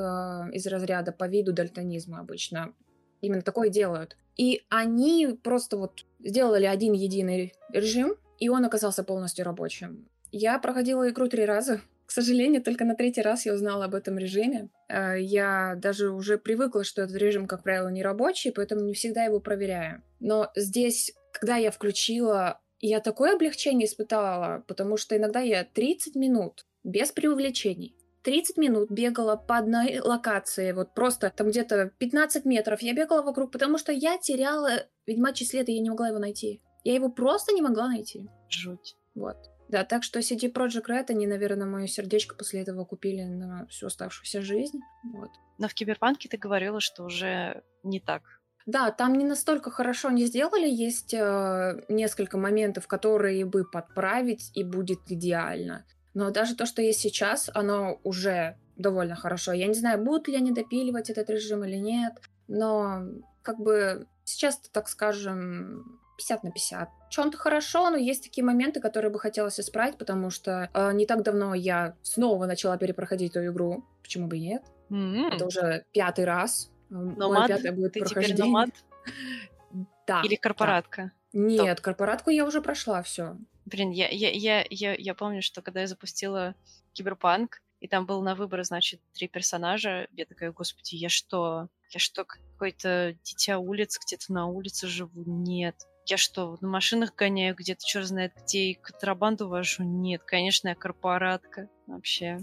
из 0.54 0.66
разряда 0.66 1.12
по 1.12 1.28
виду 1.28 1.52
дальтонизма 1.52 2.18
обычно. 2.18 2.74
Именно 3.20 3.42
такое 3.42 3.68
делают. 3.68 4.16
И 4.36 4.62
они 4.70 5.38
просто 5.40 5.76
вот 5.76 6.04
сделали 6.18 6.64
один 6.64 6.94
единый 6.94 7.54
режим, 7.72 8.16
и 8.40 8.48
он 8.48 8.64
оказался 8.64 9.04
полностью 9.04 9.44
рабочим. 9.44 10.08
Я 10.32 10.58
проходила 10.58 11.08
игру 11.08 11.28
три 11.28 11.44
раза. 11.44 11.80
К 12.12 12.14
сожалению, 12.14 12.62
только 12.62 12.84
на 12.84 12.94
третий 12.94 13.22
раз 13.22 13.46
я 13.46 13.54
узнала 13.54 13.86
об 13.86 13.94
этом 13.94 14.18
режиме. 14.18 14.68
Э, 14.90 15.18
я 15.18 15.76
даже 15.78 16.10
уже 16.10 16.36
привыкла, 16.36 16.84
что 16.84 17.00
этот 17.00 17.16
режим, 17.16 17.46
как 17.46 17.62
правило, 17.62 17.88
не 17.88 18.02
рабочий, 18.02 18.52
поэтому 18.52 18.82
не 18.82 18.92
всегда 18.92 19.24
его 19.24 19.40
проверяю. 19.40 20.02
Но 20.20 20.52
здесь, 20.54 21.14
когда 21.32 21.56
я 21.56 21.70
включила, 21.70 22.60
я 22.80 23.00
такое 23.00 23.32
облегчение 23.34 23.86
испытала, 23.86 24.62
потому 24.68 24.98
что 24.98 25.16
иногда 25.16 25.40
я 25.40 25.64
30 25.64 26.14
минут 26.14 26.66
без 26.84 27.12
преувеличений 27.12 27.96
30 28.24 28.58
минут 28.58 28.90
бегала 28.90 29.36
по 29.36 29.56
одной 29.56 29.98
локации, 29.98 30.72
вот 30.72 30.92
просто 30.92 31.32
там 31.34 31.48
где-то 31.48 31.92
15 31.96 32.44
метров 32.44 32.82
я 32.82 32.92
бегала 32.92 33.22
вокруг, 33.22 33.50
потому 33.50 33.78
что 33.78 33.90
я 33.90 34.18
теряла 34.18 34.84
ведьмачий 35.06 35.46
след, 35.46 35.66
и 35.70 35.72
я 35.72 35.80
не 35.80 35.88
могла 35.88 36.08
его 36.08 36.18
найти. 36.18 36.60
Я 36.84 36.94
его 36.94 37.08
просто 37.08 37.54
не 37.54 37.62
могла 37.62 37.88
найти. 37.88 38.28
Жуть. 38.50 38.96
Вот. 39.14 39.38
Да, 39.72 39.84
так 39.84 40.02
что 40.02 40.20
CD 40.20 40.52
Project 40.52 40.84
Red, 40.86 41.06
они, 41.08 41.26
наверное, 41.26 41.66
мое 41.66 41.86
сердечко 41.86 42.36
после 42.36 42.60
этого 42.60 42.84
купили 42.84 43.22
на 43.22 43.66
всю 43.68 43.86
оставшуюся 43.86 44.42
жизнь. 44.42 44.80
Вот. 45.02 45.30
Но 45.56 45.66
в 45.66 45.72
Киберпанке 45.72 46.28
ты 46.28 46.36
говорила, 46.36 46.78
что 46.78 47.04
уже 47.04 47.62
не 47.82 47.98
так. 47.98 48.22
Да, 48.66 48.90
там 48.90 49.14
не 49.14 49.24
настолько 49.24 49.70
хорошо 49.70 50.10
не 50.10 50.26
сделали. 50.26 50.68
Есть 50.68 51.14
э, 51.14 51.84
несколько 51.88 52.36
моментов, 52.36 52.86
которые 52.86 53.46
бы 53.46 53.64
подправить, 53.64 54.50
и 54.54 54.62
будет 54.62 55.00
идеально. 55.10 55.86
Но 56.12 56.30
даже 56.30 56.54
то, 56.54 56.66
что 56.66 56.82
есть 56.82 57.00
сейчас, 57.00 57.48
оно 57.54 57.98
уже 58.04 58.58
довольно 58.76 59.16
хорошо. 59.16 59.52
Я 59.52 59.68
не 59.68 59.74
знаю, 59.74 60.04
будут 60.04 60.28
ли 60.28 60.36
они 60.36 60.52
допиливать 60.52 61.08
этот 61.08 61.30
режим 61.30 61.64
или 61.64 61.76
нет, 61.76 62.20
но 62.46 63.04
как 63.40 63.58
бы 63.58 64.06
сейчас, 64.24 64.58
так 64.70 64.90
скажем, 64.90 66.01
50 66.22 66.44
на 66.44 66.50
50. 66.50 66.88
Чем-то 67.10 67.36
хорошо, 67.36 67.90
но 67.90 67.96
есть 67.96 68.22
такие 68.22 68.44
моменты, 68.44 68.80
которые 68.80 69.10
бы 69.10 69.18
хотелось 69.18 69.58
исправить, 69.58 69.98
потому 69.98 70.30
что 70.30 70.70
э, 70.72 70.92
не 70.92 71.06
так 71.06 71.22
давно 71.22 71.54
я 71.54 71.96
снова 72.02 72.46
начала 72.46 72.78
перепроходить 72.78 73.32
эту 73.32 73.46
игру. 73.46 73.84
Почему 74.02 74.28
бы 74.28 74.38
и 74.38 74.40
нет? 74.40 74.62
Mm-hmm. 74.90 75.34
Это 75.34 75.46
уже 75.46 75.84
пятый 75.92 76.24
раз. 76.24 76.70
Номад? 76.90 77.38
Мой 77.38 77.48
пятый 77.48 77.72
будет 77.72 77.92
Ты 77.92 78.00
прохождение. 78.00 78.36
теперь 78.36 78.46
номад? 78.46 78.70
Да. 80.04 80.20
Или 80.24 80.34
корпоратка? 80.34 81.12
Да. 81.32 81.38
Нет, 81.38 81.76
Топ. 81.76 81.84
корпоратку 81.84 82.30
я 82.30 82.44
уже 82.44 82.60
прошла, 82.60 83.02
все. 83.02 83.36
Блин, 83.66 83.90
я, 83.90 84.08
я, 84.08 84.30
я, 84.30 84.66
я, 84.68 84.94
я 84.94 85.14
помню, 85.14 85.42
что 85.42 85.62
когда 85.62 85.80
я 85.80 85.86
запустила 85.86 86.56
Киберпанк, 86.92 87.62
и 87.78 87.86
там 87.86 88.04
был 88.04 88.20
на 88.20 88.34
выбор, 88.34 88.64
значит, 88.64 89.00
три 89.12 89.28
персонажа, 89.28 90.08
я 90.12 90.26
такая, 90.26 90.50
господи, 90.50 90.96
я 90.96 91.08
что? 91.08 91.68
Я 91.90 92.00
что, 92.00 92.24
какое-то 92.24 93.16
дитя 93.22 93.58
улиц, 93.58 93.98
где-то 94.04 94.32
на 94.32 94.46
улице 94.46 94.88
живу? 94.88 95.22
Нет. 95.24 95.76
Я 96.06 96.16
что, 96.16 96.58
на 96.60 96.68
машинах 96.68 97.14
гоняю 97.14 97.54
где-то, 97.54 97.84
черт 97.84 98.06
знает 98.06 98.32
где, 98.42 98.70
и 98.70 98.74
контрабанду 98.74 99.48
вожу? 99.48 99.84
Нет, 99.84 100.22
конечно, 100.24 100.68
я 100.68 100.74
корпоратка 100.74 101.68
вообще. 101.86 102.40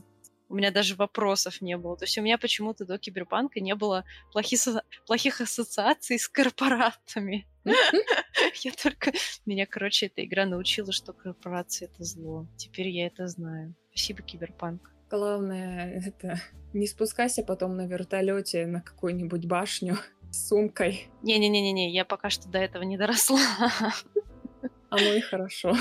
У 0.47 0.55
меня 0.55 0.71
даже 0.71 0.95
вопросов 0.95 1.61
не 1.61 1.77
было. 1.77 1.95
То 1.95 2.05
есть 2.05 2.17
у 2.17 2.21
меня 2.21 2.37
почему-то 2.37 2.85
до 2.85 2.97
Киберпанка 2.97 3.59
не 3.59 3.75
было 3.75 4.05
плохих, 4.31 4.61
плохих 5.05 5.41
ассоциаций 5.41 6.17
с 6.17 6.27
корпоратами. 6.27 7.47
Я 7.65 8.71
только... 8.71 9.11
Меня, 9.45 9.67
короче, 9.67 10.07
эта 10.07 10.25
игра 10.25 10.45
научила, 10.45 10.91
что 10.91 11.13
корпорации— 11.13 11.85
это 11.93 12.03
зло. 12.03 12.47
Теперь 12.57 12.89
я 12.89 13.07
это 13.07 13.27
знаю. 13.27 13.75
Спасибо, 13.89 14.23
Киберпанк. 14.23 14.89
Главное, 15.09 16.01
это 16.05 16.39
не 16.73 16.87
спускайся 16.87 17.43
потом 17.43 17.75
на 17.75 17.85
вертолете 17.87 18.65
на 18.65 18.81
какую-нибудь 18.81 19.45
башню 19.45 19.97
с 20.31 20.47
сумкой. 20.47 21.07
Не-не-не-не, 21.21 21.91
я 21.91 22.05
пока 22.05 22.29
что 22.29 22.47
до 22.49 22.59
этого 22.59 22.83
не 22.83 22.97
доросла. 22.97 23.39
Оно 24.89 25.13
и 25.13 25.21
хорошо. 25.21 25.75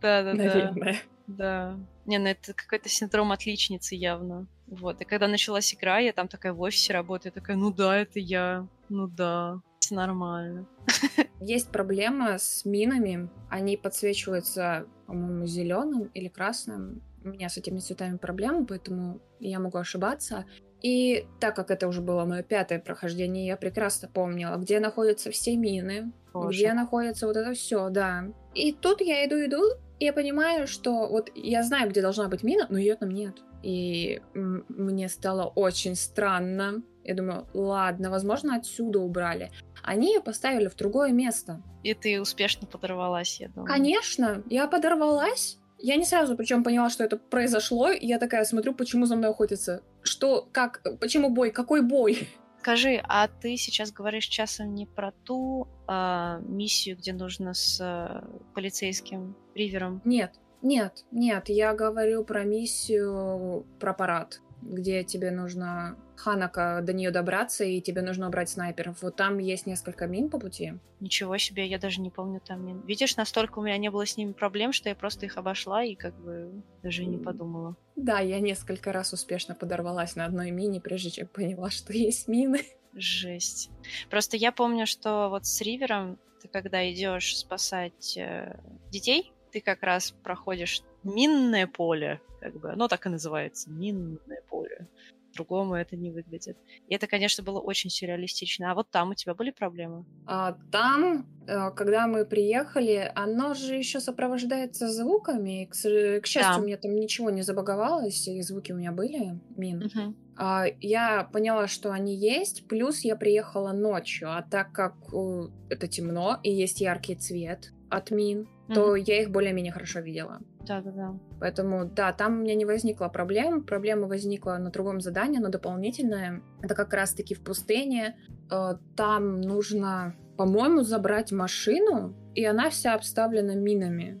Да-да-да. 0.00 0.34
Наверное. 0.34 1.02
Да. 1.26 1.78
Не, 2.06 2.18
ну 2.18 2.28
это 2.28 2.54
какой-то 2.54 2.88
синдром 2.88 3.32
отличницы 3.32 3.94
явно. 3.94 4.46
Вот. 4.66 5.00
И 5.00 5.04
когда 5.04 5.28
началась 5.28 5.74
игра, 5.74 5.98
я 5.98 6.12
там 6.12 6.28
такая 6.28 6.52
в 6.52 6.60
офисе 6.60 6.92
работаю, 6.92 7.32
такая, 7.32 7.56
ну 7.56 7.72
да, 7.72 7.98
это 7.98 8.18
я. 8.18 8.66
Ну 8.88 9.06
да 9.06 9.60
нормально. 9.92 10.66
Есть 11.40 11.70
проблема 11.70 12.38
с 12.38 12.64
минами. 12.64 13.28
Они 13.48 13.76
подсвечиваются, 13.76 14.86
по-моему, 15.06 15.46
зеленым 15.46 16.10
или 16.14 16.28
красным. 16.28 17.02
У 17.24 17.28
меня 17.28 17.48
с 17.48 17.56
этими 17.56 17.78
цветами 17.78 18.16
проблемы, 18.16 18.66
поэтому 18.66 19.20
я 19.38 19.60
могу 19.60 19.78
ошибаться. 19.78 20.44
И 20.82 21.26
так 21.40 21.54
как 21.54 21.70
это 21.70 21.86
уже 21.86 22.00
было 22.00 22.24
мое 22.24 22.42
пятое 22.42 22.80
прохождение, 22.80 23.46
я 23.46 23.56
прекрасно 23.56 24.08
помнила, 24.08 24.56
где 24.56 24.80
находятся 24.80 25.30
все 25.30 25.56
мины, 25.56 26.12
Боже. 26.32 26.58
где 26.58 26.72
находится 26.72 27.26
вот 27.26 27.36
это 27.36 27.52
все, 27.54 27.88
да. 27.88 28.24
И 28.54 28.72
тут 28.72 29.00
я 29.00 29.24
иду, 29.26 29.36
иду, 29.36 29.62
и 30.00 30.04
я 30.04 30.12
понимаю, 30.12 30.66
что 30.66 31.06
вот 31.06 31.30
я 31.36 31.62
знаю, 31.62 31.90
где 31.90 32.02
должна 32.02 32.28
быть 32.28 32.42
мина, 32.42 32.66
но 32.68 32.78
ее 32.78 32.96
там 32.96 33.10
нет. 33.10 33.36
И 33.62 34.20
мне 34.34 35.08
стало 35.08 35.46
очень 35.46 35.94
странно. 35.94 36.82
Я 37.04 37.14
думаю, 37.14 37.46
ладно, 37.54 38.10
возможно, 38.10 38.56
отсюда 38.56 38.98
убрали. 38.98 39.50
Они 39.82 40.14
ее 40.14 40.20
поставили 40.20 40.66
в 40.66 40.74
другое 40.76 41.12
место. 41.12 41.62
И 41.84 41.94
ты 41.94 42.20
успешно 42.20 42.66
подорвалась, 42.66 43.40
я 43.40 43.48
думаю. 43.48 43.66
Конечно, 43.66 44.42
я 44.48 44.66
подорвалась. 44.66 45.58
Я 45.82 45.96
не 45.96 46.04
сразу 46.04 46.36
причем 46.36 46.62
поняла, 46.62 46.88
что 46.90 47.04
это 47.04 47.16
произошло. 47.16 47.90
И 47.90 48.06
я 48.06 48.18
такая 48.18 48.44
смотрю, 48.44 48.72
почему 48.72 49.04
за 49.04 49.16
мной 49.16 49.30
охотятся. 49.30 49.82
Что, 50.02 50.48
как, 50.52 50.80
почему 51.00 51.28
бой, 51.28 51.50
какой 51.50 51.82
бой? 51.82 52.28
Скажи, 52.60 53.00
а 53.02 53.26
ты 53.26 53.56
сейчас 53.56 53.90
говоришь 53.90 54.26
часом 54.26 54.74
не 54.74 54.86
про 54.86 55.10
ту 55.24 55.66
э, 55.88 56.40
миссию, 56.46 56.96
где 56.96 57.12
нужно 57.12 57.54
с 57.54 57.80
э, 57.80 58.22
полицейским 58.54 59.36
ривером? 59.56 60.00
Нет, 60.04 60.34
нет, 60.62 61.04
нет, 61.10 61.48
я 61.48 61.74
говорю 61.74 62.22
про 62.22 62.44
миссию 62.44 63.66
про 63.80 63.92
парад, 63.92 64.40
где 64.62 65.02
тебе 65.02 65.32
нужно 65.32 65.96
Ханака 66.22 66.80
до 66.82 66.92
нее 66.92 67.10
добраться, 67.10 67.64
и 67.64 67.80
тебе 67.80 68.00
нужно 68.00 68.28
убрать 68.28 68.48
снайперов. 68.48 69.02
Вот 69.02 69.16
там 69.16 69.38
есть 69.38 69.66
несколько 69.66 70.06
мин 70.06 70.30
по 70.30 70.38
пути. 70.38 70.74
Ничего 71.00 71.36
себе, 71.36 71.66
я 71.66 71.78
даже 71.78 72.00
не 72.00 72.10
помню 72.10 72.40
там 72.40 72.64
мин. 72.64 72.80
Видишь, 72.86 73.16
настолько 73.16 73.58
у 73.58 73.62
меня 73.62 73.76
не 73.76 73.90
было 73.90 74.06
с 74.06 74.16
ними 74.16 74.32
проблем, 74.32 74.72
что 74.72 74.88
я 74.88 74.94
просто 74.94 75.26
их 75.26 75.36
обошла 75.36 75.82
и 75.82 75.96
как 75.96 76.14
бы 76.20 76.62
даже 76.80 77.04
не 77.04 77.18
подумала. 77.18 77.76
Да, 77.96 78.20
я 78.20 78.38
несколько 78.38 78.92
раз 78.92 79.12
успешно 79.12 79.56
подорвалась 79.56 80.14
на 80.14 80.24
одной 80.24 80.52
мине, 80.52 80.80
прежде 80.80 81.10
чем 81.10 81.26
поняла, 81.26 81.70
что 81.70 81.92
есть 81.96 82.28
мины. 82.28 82.60
Жесть. 82.94 83.70
Просто 84.08 84.36
я 84.36 84.52
помню, 84.52 84.86
что 84.86 85.28
вот 85.28 85.44
с 85.44 85.60
Ривером 85.60 86.18
ты 86.40 86.46
когда 86.46 86.88
идешь 86.88 87.36
спасать 87.36 88.16
э, 88.16 88.60
детей, 88.90 89.32
ты 89.50 89.60
как 89.60 89.82
раз 89.82 90.12
проходишь 90.22 90.82
минное 91.02 91.66
поле, 91.66 92.20
как 92.40 92.60
бы, 92.60 92.70
оно 92.70 92.86
так 92.86 93.06
и 93.06 93.08
называется, 93.08 93.70
минное 93.70 94.42
поле 94.48 94.88
по-другому 95.32 95.74
это 95.74 95.96
не 95.96 96.10
выглядит. 96.10 96.56
И 96.88 96.94
это, 96.94 97.06
конечно, 97.06 97.42
было 97.42 97.60
очень 97.60 97.90
сюрреалистично. 97.90 98.70
А 98.70 98.74
вот 98.74 98.90
там 98.90 99.10
у 99.10 99.14
тебя 99.14 99.34
были 99.34 99.50
проблемы? 99.50 100.04
А, 100.26 100.56
там, 100.70 101.26
э, 101.46 101.70
когда 101.70 102.06
мы 102.06 102.24
приехали, 102.24 103.10
оно 103.14 103.54
же 103.54 103.74
еще 103.74 104.00
сопровождается 104.00 104.88
звуками. 104.88 105.64
К, 105.64 106.20
к 106.20 106.26
счастью, 106.26 106.54
да. 106.54 106.60
у 106.60 106.64
меня 106.64 106.76
там 106.76 106.94
ничего 106.94 107.30
не 107.30 107.42
забаговалось, 107.42 108.28
и 108.28 108.42
звуки 108.42 108.72
у 108.72 108.76
меня 108.76 108.92
были, 108.92 109.40
мин. 109.56 109.84
Угу. 109.84 110.14
А, 110.36 110.64
я 110.80 111.24
поняла, 111.32 111.66
что 111.66 111.92
они 111.92 112.16
есть, 112.16 112.66
плюс 112.68 113.00
я 113.00 113.16
приехала 113.16 113.72
ночью, 113.72 114.34
а 114.34 114.42
так 114.42 114.72
как 114.72 114.94
uh, 115.12 115.50
это 115.68 115.86
темно 115.88 116.38
и 116.42 116.50
есть 116.50 116.80
яркий 116.80 117.14
цвет 117.14 117.72
от 117.90 118.10
мин, 118.10 118.48
mm-hmm. 118.68 118.74
то 118.74 118.96
я 118.96 119.22
их 119.22 119.30
более-менее 119.30 119.72
хорошо 119.72 120.00
видела. 120.00 120.40
Да-да-да. 120.66 121.14
Поэтому, 121.40 121.86
да, 121.86 122.12
там 122.12 122.38
у 122.38 122.42
меня 122.42 122.54
не 122.54 122.64
возникло 122.64 123.08
проблем. 123.08 123.64
Проблема 123.64 124.06
возникла 124.06 124.56
на 124.58 124.70
другом 124.70 125.00
задании, 125.00 125.38
но 125.38 125.48
дополнительное. 125.48 126.42
Это 126.62 126.74
как 126.74 126.92
раз-таки 126.92 127.34
в 127.34 127.42
пустыне. 127.42 128.16
Э, 128.50 128.74
там 128.96 129.40
нужно, 129.40 130.14
по-моему, 130.36 130.82
забрать 130.82 131.32
машину, 131.32 132.14
и 132.34 132.44
она 132.44 132.70
вся 132.70 132.94
обставлена 132.94 133.54
минами. 133.54 134.20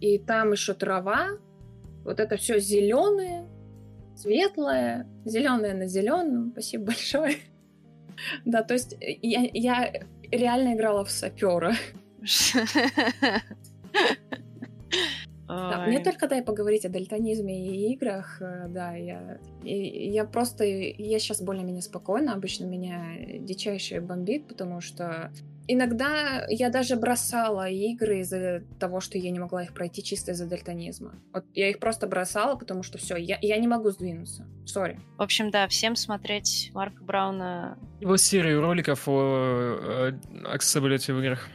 И 0.00 0.18
там 0.18 0.52
еще 0.52 0.74
трава. 0.74 1.28
Вот 2.04 2.20
это 2.20 2.36
все 2.36 2.58
зеленое, 2.58 3.46
светлое, 4.16 5.06
зеленое 5.24 5.74
на 5.74 5.86
зеленом. 5.86 6.50
Спасибо 6.52 6.86
большое. 6.86 7.36
Да, 8.44 8.64
то 8.64 8.74
есть 8.74 8.94
э, 8.94 9.16
я, 9.22 9.48
я 9.54 9.92
реально 10.32 10.74
играла 10.74 11.04
в 11.04 11.10
сапера. 11.12 11.72
Да, 15.48 15.86
мне 15.86 16.00
только 16.00 16.28
дай 16.28 16.42
поговорить 16.42 16.84
о 16.84 16.90
дальтонизме 16.90 17.66
и 17.66 17.92
играх, 17.94 18.40
э, 18.40 18.66
да, 18.68 18.94
я, 18.94 19.38
я 19.62 20.24
просто, 20.24 20.64
я 20.64 21.18
сейчас 21.18 21.40
более-менее 21.40 21.82
спокойна, 21.82 22.34
обычно 22.34 22.66
меня 22.66 23.02
дичайше 23.38 24.00
бомбит, 24.00 24.46
потому 24.46 24.82
что 24.82 25.32
иногда 25.66 26.44
я 26.48 26.68
даже 26.68 26.96
бросала 26.96 27.68
игры 27.68 28.20
из-за 28.20 28.62
того, 28.78 29.00
что 29.00 29.16
я 29.16 29.30
не 29.30 29.38
могла 29.38 29.62
их 29.62 29.72
пройти 29.72 30.02
чисто 30.02 30.32
из-за 30.32 30.46
дальтонизма. 30.46 31.14
Вот 31.32 31.44
я 31.54 31.70
их 31.70 31.78
просто 31.78 32.06
бросала, 32.06 32.56
потому 32.56 32.82
что 32.82 32.98
все, 32.98 33.16
я, 33.16 33.38
я 33.40 33.56
не 33.58 33.68
могу 33.68 33.90
сдвинуться. 33.90 34.46
Сори. 34.66 35.00
В 35.16 35.22
общем, 35.22 35.50
да, 35.50 35.66
всем 35.68 35.96
смотреть 35.96 36.70
Марка 36.74 37.02
Брауна. 37.02 37.78
Его 38.00 38.16
серию 38.16 38.60
роликов 38.60 39.08
о 39.08 40.10
accessibility 40.54 41.12
в 41.12 41.20
играх 41.20 41.48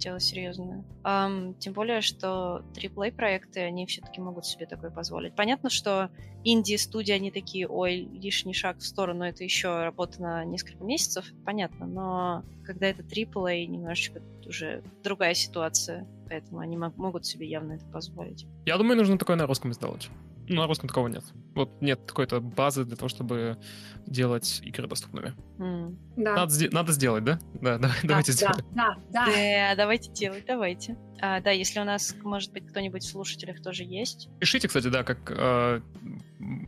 дело 0.00 0.18
серьезное. 0.18 0.84
Um, 1.04 1.54
тем 1.58 1.72
более, 1.72 2.00
что 2.00 2.64
AAA 2.74 3.12
проекты, 3.12 3.60
они 3.60 3.86
все-таки 3.86 4.20
могут 4.20 4.46
себе 4.46 4.66
такое 4.66 4.90
позволить. 4.90 5.34
Понятно, 5.36 5.70
что 5.70 6.10
инди-студии, 6.42 7.12
они 7.12 7.30
такие, 7.30 7.68
ой, 7.68 8.08
лишний 8.12 8.54
шаг 8.54 8.78
в 8.78 8.86
сторону, 8.86 9.24
это 9.24 9.44
еще 9.44 9.82
работа 9.82 10.20
на 10.20 10.44
несколько 10.44 10.82
месяцев, 10.82 11.26
понятно, 11.44 11.86
но 11.86 12.44
когда 12.64 12.88
это 12.88 13.02
AAA, 13.02 13.66
немножечко 13.66 14.22
уже 14.46 14.82
другая 15.04 15.34
ситуация, 15.34 16.06
поэтому 16.28 16.60
они 16.60 16.76
могут 16.76 17.26
себе 17.26 17.46
явно 17.46 17.74
это 17.74 17.86
позволить. 17.86 18.46
Я 18.66 18.78
думаю, 18.78 18.96
нужно 18.96 19.18
такое 19.18 19.36
на 19.36 19.46
русском 19.46 19.72
сделать. 19.72 20.08
Ну, 20.50 20.62
на 20.62 20.66
русском 20.66 20.88
такого 20.88 21.06
нет. 21.06 21.22
Вот 21.54 21.80
нет 21.80 22.00
какой-то 22.04 22.40
базы 22.40 22.84
для 22.84 22.96
того, 22.96 23.08
чтобы 23.08 23.56
делать 24.04 24.60
игры 24.64 24.88
доступными. 24.88 25.34
Mm. 25.58 25.96
Да. 26.16 26.34
Надо, 26.34 26.54
надо 26.72 26.92
сделать, 26.92 27.22
да? 27.22 27.38
Да, 27.54 27.78
да, 27.78 27.88
да 27.88 27.94
давайте 28.02 28.32
да, 28.32 28.36
сделаем. 28.36 28.66
Да, 28.72 28.96
да, 29.10 29.26
да. 29.26 29.26
Да, 29.26 29.74
давайте 29.76 30.10
делать, 30.10 30.44
давайте. 30.48 30.98
А, 31.20 31.40
да, 31.40 31.50
если 31.50 31.80
у 31.80 31.84
нас, 31.84 32.16
может 32.22 32.52
быть, 32.52 32.66
кто-нибудь 32.66 33.02
в 33.02 33.08
слушателях 33.08 33.62
тоже 33.62 33.84
есть. 33.84 34.28
Пишите, 34.38 34.68
кстати, 34.68 34.88
да, 34.88 35.04
как 35.04 35.18
э, 35.30 35.80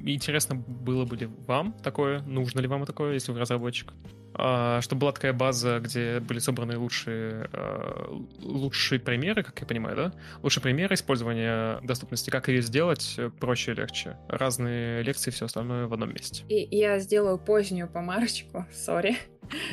интересно 0.00 0.56
было 0.56 1.04
бы 1.04 1.16
ли 1.16 1.26
вам 1.46 1.72
такое, 1.72 2.20
нужно 2.22 2.60
ли 2.60 2.68
вам 2.68 2.84
такое, 2.84 3.14
если 3.14 3.32
вы 3.32 3.40
разработчик. 3.40 3.92
А, 4.34 4.80
чтобы 4.80 5.00
была 5.00 5.12
такая 5.12 5.32
база, 5.32 5.78
где 5.80 6.20
были 6.20 6.38
собраны 6.38 6.78
лучшие, 6.78 7.48
а, 7.52 8.18
лучшие 8.40 8.98
примеры, 8.98 9.42
как 9.42 9.60
я 9.60 9.66
понимаю, 9.66 9.96
да? 9.96 10.12
Лучшие 10.42 10.62
примеры 10.62 10.94
использования 10.94 11.80
доступности, 11.82 12.30
как 12.30 12.48
ее 12.48 12.62
сделать 12.62 13.18
проще 13.40 13.72
и 13.72 13.74
легче. 13.74 14.16
Разные 14.28 15.02
лекции 15.02 15.30
и 15.30 15.32
все 15.32 15.46
остальное 15.46 15.86
в 15.86 15.92
одном 15.92 16.10
месте. 16.10 16.44
И 16.48 16.76
я 16.76 16.98
сделаю 16.98 17.38
позднюю 17.38 17.88
помарочку, 17.88 18.66
сори. 18.72 19.16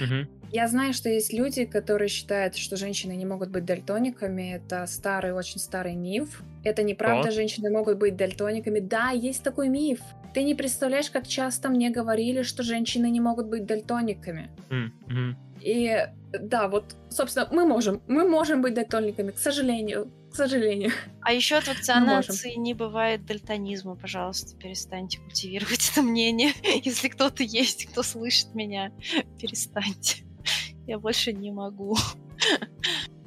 Угу. 0.03 0.38
Я 0.52 0.68
знаю, 0.68 0.93
что 0.93 1.10
есть 1.10 1.32
люди, 1.32 1.66
которые 1.66 2.10
считают, 2.10 2.56
что 2.56 2.76
женщины 2.76 3.14
не 3.14 3.26
могут 3.26 3.50
быть 3.50 3.66
дальтониками. 3.66 4.56
Это 4.56 4.86
старый, 4.88 5.34
очень 5.34 5.60
старый 5.60 5.95
миф. 5.95 6.41
Это 6.64 6.84
неправда, 6.84 7.30
О. 7.30 7.32
женщины 7.32 7.70
могут 7.70 7.97
быть 7.97 8.16
дальтониками. 8.16 8.80
Да, 8.80 9.12
есть 9.12 9.43
такой 9.43 9.70
миф. 9.70 10.00
Ты 10.34 10.43
не 10.43 10.56
представляешь, 10.56 11.10
как 11.10 11.28
часто 11.28 11.70
мне 11.70 11.89
говорили, 11.89 12.43
что 12.43 12.64
женщины 12.64 13.10
не 13.10 13.20
могут 13.20 13.47
быть 13.47 13.66
дальтониками. 13.66 14.50
Mm-hmm. 14.70 15.36
И 15.62 16.08
да, 16.39 16.68
вот, 16.68 16.95
собственно, 17.10 17.47
мы 17.52 17.66
можем, 17.66 18.02
мы 18.08 18.28
можем 18.28 18.62
быть 18.62 18.74
дальтониками, 18.74 19.32
к 19.32 19.38
сожалению, 19.38 20.12
к 20.32 20.36
сожалению. 20.36 20.91
А 21.22 21.34
еще 21.34 21.58
от 21.58 21.68
вакцинации 21.68 22.56
не 22.56 22.74
бывает 22.74 23.26
дальтонизма, 23.26 23.95
пожалуйста, 23.95 24.56
перестаньте 24.58 25.20
культивировать 25.20 25.91
это 25.91 26.02
мнение. 26.02 26.54
Если 26.84 27.10
кто-то 27.10 27.43
есть, 27.43 27.86
кто 27.88 28.04
слышит 28.04 28.54
меня, 28.54 28.91
перестаньте. 29.39 30.24
Я 30.87 30.99
больше 30.99 31.33
не 31.33 31.51
могу. 31.51 31.97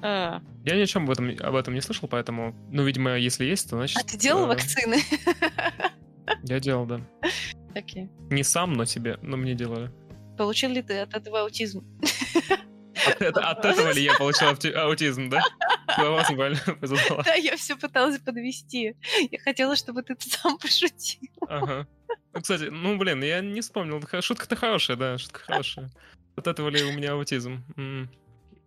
А. 0.04 0.42
Я 0.64 0.74
ни 0.74 0.80
о 0.80 0.86
чем 0.86 1.04
об 1.04 1.10
этом, 1.10 1.32
об 1.38 1.54
этом 1.54 1.74
не 1.74 1.80
слышал, 1.80 2.08
поэтому, 2.08 2.56
ну, 2.72 2.82
видимо, 2.82 3.16
если 3.16 3.44
есть, 3.44 3.70
то 3.70 3.76
значит... 3.76 3.98
А 3.98 4.04
ты 4.04 4.18
делал 4.18 4.46
э... 4.46 4.48
вакцины? 4.48 4.96
Я 6.42 6.58
делал, 6.58 6.86
да. 6.86 7.00
Окей. 7.72 8.10
Не 8.28 8.42
сам, 8.42 8.72
но 8.72 8.84
тебе, 8.84 9.16
но 9.22 9.36
мне 9.36 9.54
делали. 9.54 9.92
Получил 10.36 10.70
ли 10.70 10.82
ты 10.82 10.98
от 10.98 11.14
этого 11.14 11.42
аутизм? 11.42 11.86
От, 13.06 13.22
это, 13.22 13.48
от 13.48 13.64
этого 13.64 13.92
ли 13.92 14.02
я 14.02 14.14
получил 14.14 14.48
аутизм, 14.48 15.28
да? 15.28 15.40
Да, 17.24 17.34
я 17.34 17.56
все 17.56 17.76
пыталась 17.76 18.18
подвести. 18.18 18.96
Я 19.30 19.38
хотела, 19.38 19.76
чтобы 19.76 20.02
ты 20.02 20.16
сам 20.18 20.58
пошутил. 20.58 21.30
Ага. 21.48 21.86
Ну, 22.34 22.40
кстати, 22.40 22.64
ну, 22.64 22.96
блин, 22.96 23.22
я 23.22 23.40
не 23.40 23.60
вспомнил. 23.60 24.00
Шутка-то 24.20 24.56
хорошая, 24.56 24.96
да, 24.96 25.18
шутка 25.18 25.40
хорошая. 25.40 25.90
От 26.36 26.46
этого 26.46 26.68
ли 26.68 26.82
у 26.82 26.92
меня 26.92 27.12
аутизм? 27.12 27.64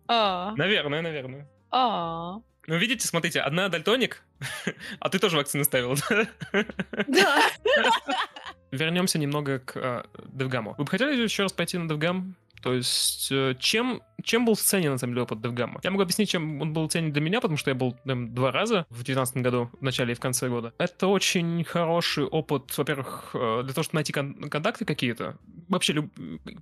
А. 0.08 0.54
Наверное, 0.56 1.02
наверное. 1.02 1.48
А. 1.70 2.40
Ну, 2.66 2.76
видите, 2.76 3.06
смотрите, 3.06 3.40
одна 3.40 3.68
дальтоник, 3.68 4.24
а 5.00 5.08
ты 5.08 5.18
тоже 5.18 5.36
вакцину 5.36 5.64
ставил, 5.64 5.96
да? 6.08 6.26
Да. 7.06 7.42
Вернемся 8.72 9.18
немного 9.18 9.60
к 9.60 9.76
э, 9.76 10.04
DevGam. 10.16 10.74
Вы 10.76 10.84
бы 10.84 10.90
хотели 10.90 11.22
еще 11.22 11.44
раз 11.44 11.52
пойти 11.52 11.78
на 11.78 11.90
DevGam? 11.90 12.34
То 12.62 12.74
есть, 12.74 13.28
э, 13.30 13.54
чем, 13.58 14.02
чем 14.22 14.44
был 14.44 14.56
ценен, 14.56 14.90
на 14.90 14.98
самом 14.98 15.14
деле, 15.14 15.22
опыт 15.22 15.38
DevGam? 15.38 15.78
Я 15.82 15.90
могу 15.90 16.02
объяснить, 16.02 16.30
чем 16.30 16.60
он 16.60 16.72
был 16.72 16.88
ценен 16.88 17.12
для 17.12 17.22
меня, 17.22 17.40
потому 17.40 17.56
что 17.56 17.70
я 17.70 17.74
был 17.74 17.96
там, 18.04 18.34
два 18.34 18.50
раза 18.50 18.86
в 18.90 18.94
2019 19.04 19.36
году, 19.38 19.70
в 19.78 19.82
начале 19.82 20.12
и 20.12 20.14
в 20.14 20.20
конце 20.20 20.48
года. 20.48 20.72
Это 20.78 21.06
очень 21.06 21.64
хороший 21.64 22.24
опыт, 22.24 22.76
во-первых, 22.76 23.30
э, 23.34 23.62
для 23.64 23.72
того, 23.72 23.84
чтобы 23.84 23.96
найти 23.96 24.12
кон- 24.12 24.48
контакты 24.50 24.84
какие-то. 24.84 25.36
Вообще, 25.68 25.92
люб... 25.92 26.10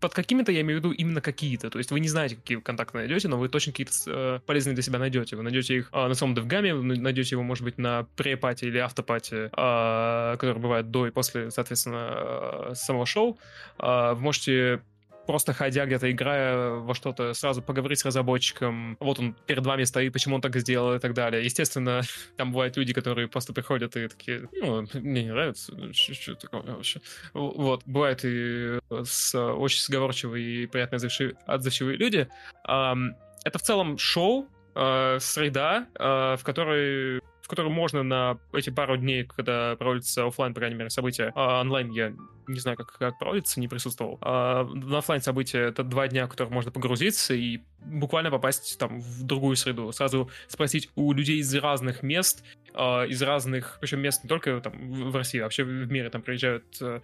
под 0.00 0.14
какими-то 0.14 0.52
я 0.52 0.60
имею 0.62 0.80
в 0.80 0.84
виду 0.84 0.92
именно 0.92 1.20
какие-то. 1.20 1.70
То 1.70 1.78
есть 1.78 1.90
вы 1.90 2.00
не 2.00 2.08
знаете, 2.08 2.36
какие 2.36 2.58
контакты 2.60 2.98
найдете, 2.98 3.28
но 3.28 3.38
вы 3.38 3.48
точно 3.48 3.72
какие-то 3.72 3.92
э, 4.06 4.40
полезные 4.46 4.74
для 4.74 4.82
себя 4.82 4.98
найдете. 4.98 5.36
Вы 5.36 5.42
найдете 5.42 5.76
их 5.76 5.90
э, 5.92 6.08
на 6.08 6.14
самом 6.14 6.34
DevGam, 6.34 6.74
вы 6.74 6.96
найдете 6.98 7.34
его, 7.34 7.42
может 7.42 7.64
быть, 7.64 7.78
на 7.78 8.06
препате 8.16 8.66
или 8.66 8.78
автопате, 8.78 9.50
э, 9.56 10.36
который 10.38 10.58
бывает 10.58 10.90
до 10.90 11.06
и 11.06 11.10
после, 11.10 11.50
соответственно, 11.50 12.72
самого 12.74 13.06
шоу. 13.06 13.38
Э, 13.78 14.14
вы 14.14 14.20
можете 14.20 14.82
просто 15.26 15.52
ходя 15.52 15.86
где-то, 15.86 16.10
играя 16.10 16.70
во 16.70 16.94
что-то, 16.94 17.32
сразу 17.34 17.62
поговорить 17.62 17.98
с 18.00 18.04
разработчиком, 18.04 18.96
вот 19.00 19.18
он 19.18 19.34
перед 19.46 19.64
вами 19.64 19.84
стоит, 19.84 20.12
почему 20.12 20.36
он 20.36 20.40
так 20.40 20.56
сделал 20.56 20.94
и 20.94 20.98
так 20.98 21.14
далее. 21.14 21.44
Естественно, 21.44 22.02
там 22.36 22.52
бывают 22.52 22.76
люди, 22.76 22.92
которые 22.92 23.28
просто 23.28 23.52
приходят 23.52 23.96
и 23.96 24.08
такие, 24.08 24.48
ну, 24.52 24.86
мне 24.94 25.24
не 25.24 25.32
нравится, 25.32 25.72
что 25.92 26.34
такое 26.34 26.62
вообще. 26.62 27.00
Вот, 27.32 27.82
бывают 27.86 28.20
и 28.24 28.78
с, 29.04 29.34
очень 29.38 29.80
сговорчивые 29.80 30.64
и 30.64 30.66
приятно 30.66 30.98
отзывчивые 31.46 31.96
люди. 31.96 32.28
Это 32.64 33.58
в 33.58 33.62
целом 33.62 33.98
шоу, 33.98 34.48
э, 34.74 35.18
среда, 35.20 35.86
э, 35.98 36.36
в 36.36 36.42
которой 36.42 37.20
в 37.44 37.48
котором 37.48 37.72
можно 37.72 38.02
на 38.02 38.38
эти 38.54 38.70
пару 38.70 38.96
дней, 38.96 39.24
когда 39.24 39.76
проводится 39.76 40.26
офлайн, 40.26 40.54
по 40.54 40.60
крайней 40.60 40.76
мере, 40.76 40.88
события, 40.88 41.30
а 41.34 41.60
онлайн 41.60 41.90
я 41.90 42.14
не 42.46 42.58
знаю, 42.58 42.78
как, 42.78 42.92
как 42.92 43.18
проводится, 43.18 43.60
не 43.60 43.68
присутствовал. 43.68 44.16
А 44.22 44.64
на 44.64 44.98
офлайн 44.98 45.20
события 45.20 45.58
это 45.58 45.82
два 45.82 46.08
дня, 46.08 46.26
в 46.26 46.30
которых 46.30 46.50
можно 46.50 46.70
погрузиться 46.70 47.34
и 47.34 47.60
буквально 47.84 48.30
попасть 48.30 48.78
там 48.78 48.98
в 48.98 49.24
другую 49.24 49.56
среду. 49.56 49.92
Сразу 49.92 50.30
спросить 50.48 50.88
у 50.94 51.12
людей 51.12 51.38
из 51.38 51.54
разных 51.54 52.02
мест, 52.02 52.42
Uh, 52.74 53.06
из 53.06 53.22
разных, 53.22 53.78
причем 53.80 54.00
мест 54.00 54.24
не 54.24 54.28
только 54.28 54.60
там 54.60 54.72
в 54.90 55.14
России, 55.14 55.38
а 55.38 55.44
вообще 55.44 55.62
в 55.62 55.92
мире 55.92 56.10
там 56.10 56.22
приезжают, 56.22 56.64
uh, 56.80 57.00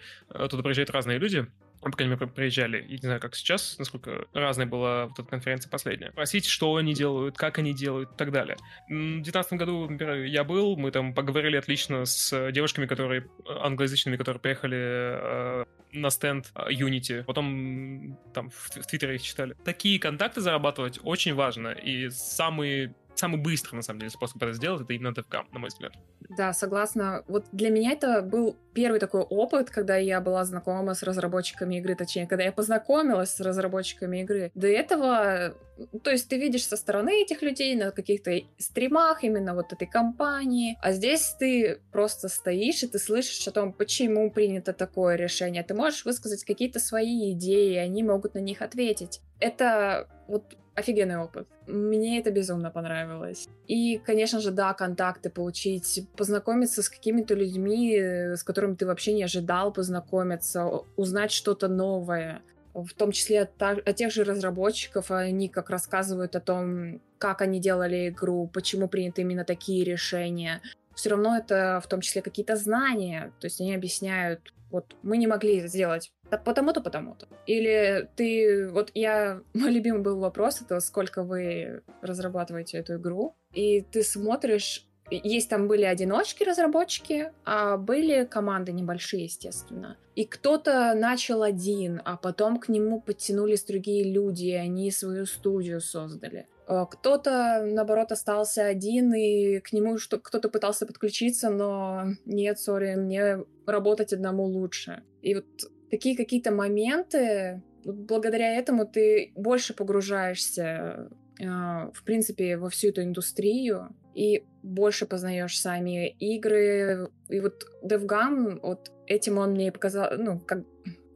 туда 0.49 0.64
приезжают 0.64 0.91
разные 0.91 1.18
люди, 1.18 1.47
по 1.80 1.90
крайней 1.90 2.14
мере, 2.14 2.26
приезжали. 2.26 2.82
Я 2.82 2.96
не 2.96 2.98
знаю, 2.98 3.20
как 3.20 3.34
сейчас, 3.34 3.78
насколько 3.78 4.26
разная 4.34 4.66
была 4.66 5.06
вот 5.06 5.18
эта 5.18 5.28
конференция 5.28 5.70
последняя. 5.70 6.10
Спросить, 6.10 6.46
что 6.46 6.76
они 6.76 6.94
делают, 6.94 7.36
как 7.36 7.58
они 7.58 7.72
делают 7.72 8.12
и 8.12 8.16
так 8.16 8.32
далее. 8.32 8.56
В 8.88 9.22
2019 9.22 9.52
году, 9.54 9.88
например, 9.88 10.24
я 10.24 10.44
был, 10.44 10.76
мы 10.76 10.90
там 10.90 11.14
поговорили 11.14 11.56
отлично 11.56 12.04
с 12.04 12.50
девушками, 12.52 12.86
которые 12.86 13.26
англоязычными, 13.46 14.16
которые 14.16 14.40
приехали 14.40 14.78
э, 14.78 15.64
на 15.92 16.10
стенд 16.10 16.50
э, 16.54 16.70
Unity. 16.70 17.24
Потом 17.24 18.18
там 18.34 18.50
в, 18.50 18.70
в 18.76 18.86
Твиттере 18.86 19.16
их 19.16 19.22
читали. 19.22 19.54
Такие 19.64 19.98
контакты 19.98 20.40
зарабатывать 20.40 21.00
очень 21.02 21.34
важно. 21.34 21.68
И 21.68 22.10
самые 22.10 22.94
самый 23.20 23.40
быстрый, 23.40 23.76
на 23.76 23.82
самом 23.82 24.00
деле, 24.00 24.10
способ 24.10 24.42
это 24.42 24.52
сделать, 24.52 24.82
это 24.82 24.92
именно 24.92 25.12
DevCam, 25.12 25.44
на 25.52 25.58
мой 25.58 25.68
взгляд. 25.68 25.92
Да, 26.36 26.52
согласна. 26.52 27.22
Вот 27.28 27.46
для 27.52 27.70
меня 27.70 27.92
это 27.92 28.22
был 28.22 28.56
первый 28.72 28.98
такой 28.98 29.22
опыт, 29.22 29.70
когда 29.70 29.96
я 29.96 30.20
была 30.20 30.44
знакома 30.44 30.94
с 30.94 31.02
разработчиками 31.02 31.76
игры, 31.76 31.94
точнее, 31.94 32.26
когда 32.26 32.44
я 32.44 32.52
познакомилась 32.52 33.30
с 33.30 33.40
разработчиками 33.40 34.22
игры. 34.22 34.50
До 34.54 34.66
этого, 34.66 35.54
то 36.02 36.10
есть 36.10 36.28
ты 36.28 36.38
видишь 36.38 36.66
со 36.66 36.76
стороны 36.76 37.22
этих 37.22 37.42
людей 37.42 37.74
на 37.76 37.90
каких-то 37.90 38.32
стримах 38.58 39.22
именно 39.22 39.54
вот 39.54 39.72
этой 39.72 39.86
компании, 39.86 40.78
а 40.80 40.92
здесь 40.92 41.34
ты 41.38 41.80
просто 41.92 42.28
стоишь 42.28 42.82
и 42.82 42.86
ты 42.86 42.98
слышишь 42.98 43.46
о 43.46 43.50
том, 43.50 43.72
почему 43.72 44.30
принято 44.30 44.72
такое 44.72 45.16
решение. 45.16 45.62
Ты 45.62 45.74
можешь 45.74 46.04
высказать 46.04 46.44
какие-то 46.44 46.78
свои 46.78 47.32
идеи, 47.32 47.74
и 47.74 47.78
они 47.78 48.02
могут 48.02 48.34
на 48.34 48.40
них 48.40 48.62
ответить. 48.62 49.20
Это 49.41 50.07
вот 50.28 50.57
офигенный 50.74 51.18
опыт. 51.18 51.47
Мне 51.66 52.18
это 52.18 52.30
безумно 52.30 52.70
понравилось. 52.70 53.49
И, 53.66 53.99
конечно 53.99 54.41
же, 54.41 54.51
да, 54.51 54.74
контакты 54.74 55.30
получить, 55.30 56.07
познакомиться 56.16 56.82
с 56.82 56.88
какими-то 56.88 57.34
людьми, 57.34 57.97
э, 57.97 58.36
с 58.36 58.43
которыми 58.43 58.74
ты 58.74 58.86
вообще 58.86 59.12
не 59.12 59.24
ожидал 59.24 59.72
познакомиться, 59.72 60.66
узнать 60.97 61.32
что-то 61.32 61.68
новое. 61.68 62.43
в 62.72 62.95
том 62.95 63.11
числе 63.11 63.43
от, 63.43 63.62
от 63.62 63.97
тех 63.97 64.12
же 64.12 64.22
разработчиков, 64.22 65.11
они 65.11 65.49
как 65.49 65.70
рассказывают 65.70 66.36
о 66.36 66.41
том, 66.41 67.01
как 67.18 67.43
они 67.43 67.61
делали 67.61 68.09
игру, 68.09 68.47
почему 68.47 68.88
приняты 68.88 69.22
именно 69.22 69.45
такие 69.45 69.84
решения. 69.84 70.62
Все 70.95 71.11
равно 71.11 71.36
это 71.36 71.80
в 71.84 71.88
том 71.88 72.01
числе 72.01 72.22
какие-то 72.22 72.57
знания, 72.57 73.32
то 73.41 73.47
есть 73.47 73.61
они 73.61 73.74
объясняют, 73.74 74.53
вот 74.70 74.96
мы 75.02 75.16
не 75.16 75.26
могли 75.26 75.58
это 75.58 75.68
сделать 75.68 76.12
потому-то, 76.44 76.80
потому-то. 76.80 77.28
Или 77.46 78.08
ты, 78.16 78.68
вот 78.70 78.90
я, 78.94 79.42
мой 79.54 79.70
любимый 79.70 80.02
был 80.02 80.18
вопрос, 80.18 80.62
это 80.62 80.80
сколько 80.80 81.22
вы 81.22 81.82
разрабатываете 82.02 82.78
эту 82.78 82.96
игру, 82.96 83.36
и 83.52 83.80
ты 83.80 84.02
смотришь, 84.02 84.86
есть 85.10 85.50
там 85.50 85.66
были 85.66 85.82
одиночки 85.82 86.44
разработчики, 86.44 87.32
а 87.44 87.76
были 87.76 88.24
команды 88.24 88.72
небольшие, 88.72 89.24
естественно. 89.24 89.96
И 90.14 90.24
кто-то 90.24 90.94
начал 90.94 91.42
один, 91.42 92.00
а 92.04 92.16
потом 92.16 92.58
к 92.58 92.68
нему 92.68 93.00
подтянулись 93.00 93.64
другие 93.64 94.04
люди, 94.12 94.46
и 94.46 94.54
они 94.54 94.90
свою 94.90 95.26
студию 95.26 95.80
создали. 95.80 96.46
А 96.70 96.86
кто-то, 96.86 97.64
наоборот, 97.66 98.12
остался 98.12 98.64
один, 98.64 99.12
и 99.12 99.58
к 99.58 99.72
нему 99.72 99.98
что 99.98 100.20
кто-то 100.20 100.48
пытался 100.48 100.86
подключиться, 100.86 101.50
но 101.50 102.04
нет, 102.26 102.60
сори, 102.60 102.94
мне 102.94 103.38
работать 103.66 104.12
одному 104.12 104.44
лучше. 104.44 105.02
И 105.20 105.34
вот 105.34 105.46
такие 105.90 106.16
какие-то 106.16 106.52
моменты, 106.52 107.60
благодаря 107.84 108.54
этому 108.54 108.86
ты 108.86 109.32
больше 109.34 109.74
погружаешься, 109.74 111.10
э, 111.40 111.44
в 111.44 112.04
принципе, 112.04 112.56
во 112.56 112.68
всю 112.68 112.90
эту 112.90 113.02
индустрию 113.02 113.88
и 114.14 114.44
больше 114.62 115.06
познаешь 115.06 115.58
сами 115.58 116.10
игры. 116.20 117.10
И 117.30 117.40
вот 117.40 117.64
DevGam, 117.82 118.60
вот 118.62 118.92
этим 119.08 119.38
он 119.38 119.54
мне 119.54 119.72
показал, 119.72 120.10
ну, 120.16 120.38
как 120.38 120.60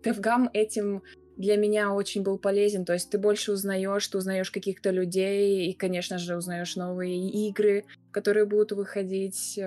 DevGam 0.02 0.48
этим 0.52 1.04
для 1.36 1.56
меня 1.56 1.92
очень 1.92 2.22
был 2.22 2.38
полезен. 2.38 2.84
То 2.84 2.92
есть 2.92 3.10
ты 3.10 3.18
больше 3.18 3.52
узнаешь, 3.52 4.06
ты 4.06 4.18
узнаешь 4.18 4.50
каких-то 4.50 4.90
людей, 4.90 5.70
и, 5.70 5.72
конечно 5.72 6.18
же, 6.18 6.36
узнаешь 6.36 6.76
новые 6.76 7.28
игры, 7.48 7.84
которые 8.10 8.46
будут 8.46 8.72
выходить. 8.72 9.58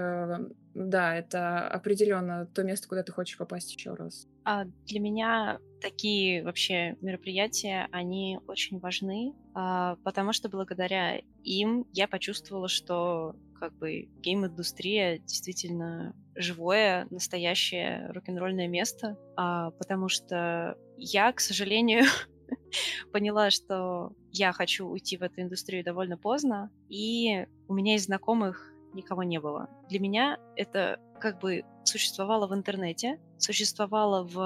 Да, 0.78 1.16
это 1.16 1.68
определенно 1.68 2.46
то 2.46 2.64
место, 2.64 2.88
куда 2.88 3.02
ты 3.02 3.12
хочешь 3.12 3.36
попасть 3.36 3.74
еще 3.74 3.96
раз. 3.96 4.28
А 4.44 4.66
для 4.86 5.00
меня 5.00 5.58
такие 5.82 6.44
вообще 6.44 6.96
мероприятия, 7.02 7.88
они 7.92 8.40
очень 8.48 8.78
важны, 8.78 9.34
а, 9.56 9.96
потому 10.04 10.34
что 10.34 10.50
благодаря 10.50 11.20
им 11.44 11.88
я 11.94 12.08
почувствовала, 12.08 12.68
что 12.68 13.36
как 13.60 13.74
бы 13.74 14.08
гейм-индустрия 14.22 15.18
действительно 15.18 16.16
живое, 16.36 17.08
настоящее 17.10 18.12
рок-н-ролльное 18.12 18.68
место, 18.68 19.18
а, 19.36 19.72
потому 19.72 20.10
что 20.10 20.78
я, 20.96 21.34
к 21.34 21.40
сожалению, 21.40 22.06
поняла, 23.12 23.50
что 23.50 24.12
я 24.32 24.54
хочу 24.54 24.86
уйти 24.86 25.18
в 25.18 25.24
эту 25.24 25.42
индустрию 25.42 25.84
довольно 25.84 26.20
поздно, 26.20 26.70
и 26.88 27.48
у 27.68 27.74
меня 27.74 27.96
из 27.96 28.06
знакомых 28.06 28.77
никого 28.98 29.24
не 29.24 29.40
было. 29.40 29.70
Для 29.90 30.00
меня 30.00 30.38
это 30.56 31.00
как 31.20 31.40
бы 31.40 31.64
существовало 31.86 32.48
в 32.48 32.54
интернете, 32.54 33.20
существовало 33.38 34.24
в, 34.24 34.40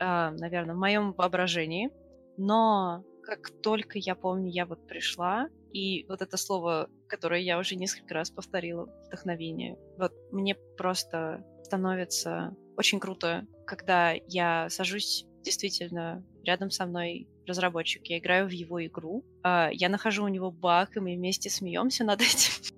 э, 0.00 0.30
наверное, 0.30 0.74
в 0.74 0.78
моем 0.78 1.12
воображении, 1.12 1.90
но 2.36 3.04
как 3.22 3.50
только 3.62 3.98
я 3.98 4.14
помню, 4.14 4.50
я 4.50 4.66
вот 4.66 4.86
пришла, 4.86 5.48
и 5.72 6.04
вот 6.08 6.22
это 6.22 6.36
слово, 6.36 6.88
которое 7.08 7.40
я 7.40 7.58
уже 7.58 7.76
несколько 7.76 8.14
раз 8.14 8.30
повторила, 8.30 8.88
вдохновение, 9.06 9.76
вот 9.98 10.12
мне 10.30 10.54
просто 10.76 11.44
становится 11.62 12.54
очень 12.76 13.00
круто, 13.00 13.46
когда 13.66 14.12
я 14.28 14.68
сажусь 14.68 15.26
действительно 15.42 16.24
рядом 16.44 16.70
со 16.70 16.86
мной 16.86 17.28
разработчик, 17.46 18.06
я 18.06 18.18
играю 18.18 18.46
в 18.46 18.50
его 18.50 18.84
игру, 18.84 19.24
э, 19.44 19.68
я 19.72 19.88
нахожу 19.88 20.24
у 20.24 20.28
него 20.28 20.50
баг, 20.50 20.96
и 20.96 21.00
мы 21.00 21.14
вместе 21.14 21.50
смеемся 21.50 22.04
над 22.04 22.20
этим. 22.22 22.73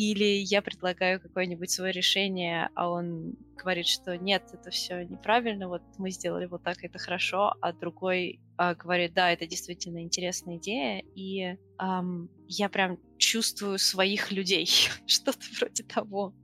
Или 0.00 0.42
я 0.42 0.62
предлагаю 0.62 1.20
какое-нибудь 1.20 1.70
свое 1.70 1.92
решение, 1.92 2.70
а 2.74 2.88
он 2.88 3.34
говорит, 3.54 3.86
что 3.86 4.16
нет, 4.16 4.42
это 4.50 4.70
все 4.70 5.04
неправильно, 5.04 5.68
вот 5.68 5.82
мы 5.98 6.10
сделали 6.10 6.46
вот 6.46 6.62
так, 6.62 6.82
это 6.82 6.98
хорошо, 6.98 7.52
а 7.60 7.74
другой 7.74 8.40
а, 8.56 8.74
говорит, 8.74 9.12
да, 9.12 9.30
это 9.30 9.46
действительно 9.46 10.02
интересная 10.02 10.56
идея, 10.56 11.04
и 11.14 11.54
ам, 11.76 12.30
я 12.48 12.70
прям 12.70 12.98
чувствую 13.18 13.78
своих 13.78 14.32
людей, 14.32 14.66
что-то 15.06 15.44
вроде 15.58 15.82
того. 15.82 16.34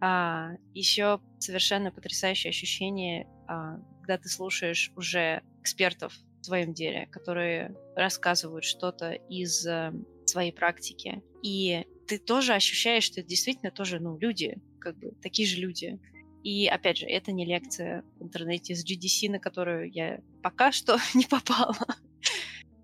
А, 0.00 0.52
еще 0.72 1.20
совершенно 1.40 1.92
потрясающее 1.92 2.48
ощущение, 2.48 3.26
а, 3.48 3.76
когда 3.98 4.16
ты 4.16 4.30
слушаешь 4.30 4.92
уже 4.96 5.42
экспертов 5.60 6.14
в 6.40 6.46
своем 6.46 6.72
деле, 6.72 7.06
которые 7.08 7.76
рассказывают 7.96 8.64
что-то 8.64 9.12
из 9.12 9.66
а, 9.66 9.92
своей 10.28 10.52
практики, 10.52 11.22
и 11.42 11.84
ты 12.06 12.18
тоже 12.18 12.54
ощущаешь, 12.54 13.04
что 13.04 13.20
это 13.20 13.28
действительно 13.28 13.70
тоже, 13.70 14.00
ну, 14.00 14.18
люди, 14.18 14.56
как 14.80 14.98
бы, 14.98 15.12
такие 15.22 15.46
же 15.46 15.60
люди. 15.60 15.98
И, 16.42 16.66
опять 16.66 16.98
же, 16.98 17.06
это 17.06 17.32
не 17.32 17.44
лекция 17.44 18.04
в 18.18 18.24
интернете 18.24 18.74
с 18.74 18.84
GDC, 18.84 19.30
на 19.30 19.38
которую 19.38 19.90
я 19.92 20.20
пока 20.42 20.72
что 20.72 20.96
не 21.14 21.26
попала. 21.26 21.76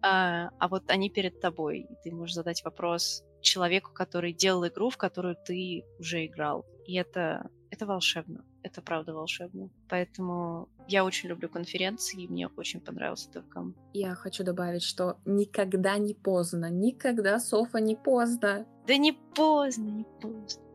а, 0.02 0.50
а 0.58 0.68
вот 0.68 0.90
они 0.90 1.08
перед 1.10 1.40
тобой, 1.40 1.80
и 1.80 1.94
ты 2.02 2.14
можешь 2.14 2.34
задать 2.34 2.62
вопрос 2.64 3.24
человеку, 3.40 3.92
который 3.92 4.32
делал 4.32 4.66
игру, 4.66 4.90
в 4.90 4.96
которую 4.96 5.36
ты 5.36 5.84
уже 5.98 6.26
играл. 6.26 6.66
И 6.86 6.94
это, 6.94 7.48
это 7.70 7.86
волшебно. 7.86 8.44
Это 8.64 8.80
правда 8.80 9.12
волшебно. 9.12 9.68
Поэтому 9.90 10.70
я 10.88 11.04
очень 11.04 11.28
люблю 11.28 11.50
конференции, 11.50 12.22
и 12.22 12.28
мне 12.28 12.48
очень 12.56 12.80
понравился 12.80 13.28
DevCon. 13.30 13.74
Я 13.92 14.14
хочу 14.14 14.42
добавить, 14.42 14.82
что 14.82 15.18
никогда 15.26 15.98
не 15.98 16.14
поздно. 16.14 16.70
Никогда, 16.70 17.38
Софа, 17.40 17.78
не 17.78 17.94
поздно. 17.94 18.66
Да 18.86 18.96
не 18.96 19.12
поздно, 19.12 19.90
не 19.90 20.04
поздно. 20.20 20.62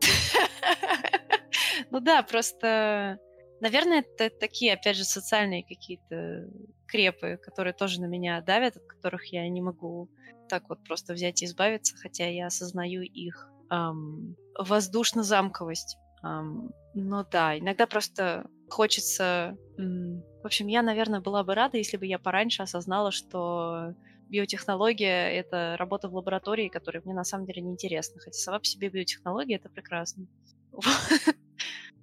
Ну 1.90 1.98
да, 1.98 2.22
просто, 2.22 3.18
наверное, 3.60 4.04
это 4.16 4.30
такие, 4.38 4.74
опять 4.74 4.96
же, 4.96 5.02
социальные 5.02 5.64
какие-то 5.64 6.48
крепы, 6.86 7.36
которые 7.42 7.72
тоже 7.72 8.00
на 8.00 8.06
меня 8.06 8.40
давят, 8.42 8.76
от 8.76 8.84
которых 8.84 9.32
я 9.32 9.48
не 9.48 9.60
могу 9.60 10.08
так 10.48 10.68
вот 10.68 10.84
просто 10.84 11.14
взять 11.14 11.42
и 11.42 11.46
избавиться, 11.46 11.96
хотя 11.96 12.28
я 12.28 12.46
осознаю 12.46 13.02
их 13.02 13.50
эм, 13.70 14.36
воздушно-замковость. 14.56 15.96
Но 16.22 17.24
да, 17.30 17.58
иногда 17.58 17.86
просто 17.86 18.46
хочется... 18.68 19.56
В 19.76 20.46
общем, 20.46 20.68
я, 20.68 20.82
наверное, 20.82 21.20
была 21.20 21.44
бы 21.44 21.54
рада, 21.54 21.76
если 21.76 21.96
бы 21.96 22.06
я 22.06 22.18
пораньше 22.18 22.62
осознала, 22.62 23.10
что 23.10 23.94
биотехнология— 24.30 25.28
это 25.30 25.76
работа 25.78 26.08
в 26.08 26.14
лаборатории, 26.14 26.68
которая 26.68 27.02
мне 27.04 27.14
на 27.14 27.24
самом 27.24 27.46
деле 27.46 27.62
неинтересна. 27.62 28.20
Хотя 28.20 28.38
сама 28.38 28.58
по 28.58 28.64
себе 28.64 28.88
биотехнология— 28.88 29.56
это 29.58 29.68
прекрасно. 29.68 30.26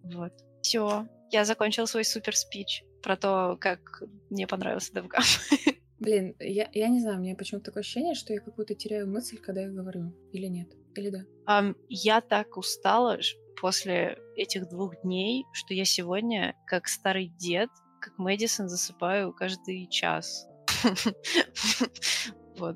Вот. 0.04 0.32
Все. 0.62 1.06
Я 1.32 1.44
закончила 1.44 1.86
свой 1.86 2.06
супер 2.06 2.34
спич 2.34 2.84
про 3.02 3.18
то, 3.18 3.58
как 3.60 4.04
мне 4.30 4.48
понравился 4.48 4.94
DevGam. 4.94 5.22
Блин, 6.00 6.36
я, 6.40 6.70
я 6.72 6.88
не 6.88 7.02
знаю, 7.02 7.18
у 7.18 7.22
меня 7.22 7.36
почему-то 7.36 7.66
такое 7.66 7.82
ощущение, 7.82 8.14
что 8.14 8.32
я 8.32 8.40
какую-то 8.40 8.76
теряю 8.76 9.10
мысль, 9.10 9.38
когда 9.38 9.62
я 9.62 9.70
говорю. 9.70 10.14
Или 10.32 10.48
нет? 10.48 10.70
Или 10.96 11.10
да? 11.10 11.26
Um, 11.48 11.76
я 11.90 12.22
так 12.22 12.56
устала 12.56 13.22
после 13.60 14.18
этих 14.36 14.70
двух 14.70 15.02
дней, 15.02 15.46
что 15.54 15.74
я 15.74 15.86
сегодня, 15.86 16.56
как 16.66 16.88
старый 16.88 17.28
дед, 17.28 17.70
как 18.00 18.18
Мэдисон, 18.18 18.70
засыпаю 18.70 19.34
каждый 19.34 19.88
час. 19.90 20.48
Вот. 22.58 22.76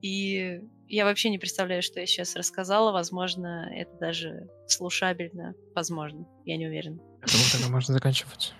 И 0.00 0.62
я 0.88 1.04
вообще 1.04 1.28
не 1.28 1.38
представляю, 1.38 1.82
что 1.82 2.00
я 2.00 2.06
сейчас 2.06 2.34
рассказала. 2.34 2.92
Возможно, 2.92 3.70
это 3.74 3.94
даже 3.98 4.48
слушабельно. 4.66 5.54
Возможно, 5.74 6.26
я 6.46 6.56
не 6.56 6.66
уверена. 6.66 6.96
Я 6.96 7.26
думаю, 7.26 7.52
тогда 7.52 7.68
можно 7.68 7.92
заканчивать. 7.92 8.54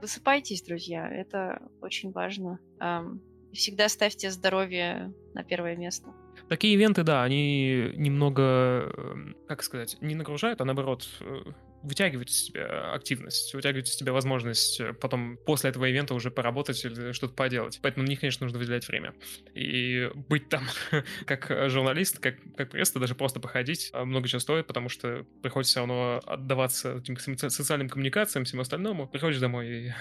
Высыпайтесь, 0.00 0.62
друзья. 0.62 1.08
Это 1.08 1.62
очень 1.80 2.10
важно. 2.10 2.58
Всегда 3.52 3.88
ставьте 3.88 4.30
здоровье 4.32 5.14
на 5.34 5.44
первое 5.44 5.76
место. 5.76 6.12
Такие 6.52 6.74
ивенты, 6.74 7.02
да, 7.02 7.22
они 7.24 7.92
немного, 7.94 8.92
эм, 8.94 9.34
как 9.48 9.62
сказать, 9.62 9.96
не 10.02 10.14
нагружают, 10.14 10.60
а 10.60 10.66
наоборот 10.66 11.08
э, 11.20 11.44
вытягивают 11.82 12.28
из 12.28 12.44
себя 12.44 12.92
активность, 12.92 13.54
вытягивают 13.54 13.86
из 13.86 13.94
себя 13.94 14.12
возможность 14.12 14.78
э, 14.78 14.92
потом 14.92 15.38
после 15.46 15.70
этого 15.70 15.86
ивента 15.86 16.12
уже 16.12 16.30
поработать 16.30 16.84
или 16.84 17.12
что-то 17.12 17.32
поделать. 17.32 17.78
Поэтому 17.80 18.04
на 18.04 18.10
них, 18.10 18.20
конечно, 18.20 18.44
нужно 18.44 18.58
выделять 18.58 18.86
время. 18.86 19.14
И 19.54 20.10
быть 20.28 20.50
там 20.50 20.64
как 21.24 21.70
журналист, 21.70 22.18
как, 22.18 22.34
как 22.54 22.68
пресс, 22.72 22.92
даже 22.92 23.14
просто 23.14 23.40
походить 23.40 23.88
а, 23.94 24.04
много 24.04 24.28
чего 24.28 24.40
стоит, 24.40 24.66
потому 24.66 24.90
что 24.90 25.24
приходится 25.42 25.70
все 25.70 25.80
равно 25.80 26.20
отдаваться 26.26 26.98
этим 26.98 27.16
социальным 27.48 27.88
коммуникациям, 27.88 28.44
всему 28.44 28.60
остальному. 28.60 29.08
Приходишь 29.08 29.38
домой 29.38 29.68
и 29.68 29.92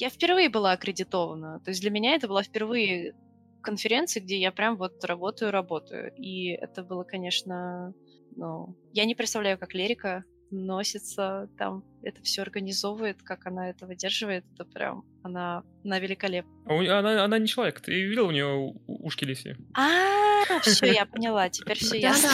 я 0.00 0.10
впервые 0.10 0.48
была 0.48 0.72
аккредитована. 0.72 1.58
То 1.64 1.70
есть 1.70 1.80
для 1.80 1.90
меня 1.90 2.14
это 2.14 2.28
была 2.28 2.44
впервые 2.44 3.14
конференция, 3.62 4.22
где 4.22 4.38
я 4.38 4.52
прям 4.52 4.76
вот 4.76 5.04
работаю, 5.04 5.50
работаю. 5.50 6.12
И 6.16 6.48
это 6.50 6.82
было, 6.82 7.04
конечно, 7.04 7.94
ну... 8.36 8.76
Я 8.92 9.04
не 9.04 9.14
представляю, 9.14 9.58
как 9.58 9.74
Лерика 9.74 10.24
носится, 10.50 11.48
там 11.58 11.84
это 12.02 12.22
все 12.22 12.42
организовывает, 12.42 13.22
как 13.22 13.46
она 13.46 13.68
это 13.68 13.86
выдерживает, 13.86 14.44
это 14.54 14.64
прям 14.64 15.04
она, 15.22 15.62
она 15.84 15.98
великолепна. 15.98 16.52
А 16.66 16.98
она, 16.98 17.24
она 17.24 17.38
не 17.38 17.46
человек, 17.46 17.80
ты 17.80 17.92
видел 17.92 18.28
у 18.28 18.30
нее 18.30 18.74
ушки 18.86 19.24
лиси? 19.24 19.56
А, 19.74 20.60
все, 20.60 20.92
я 20.92 21.06
поняла, 21.06 21.48
теперь 21.50 21.78
все 21.78 21.98
ясно. 21.98 22.30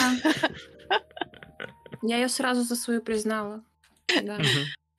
Я 2.01 2.17
ее 2.17 2.29
сразу 2.29 2.61
за 2.61 2.75
свою 2.75 3.01
признала. 3.01 3.63
Да. 4.23 4.37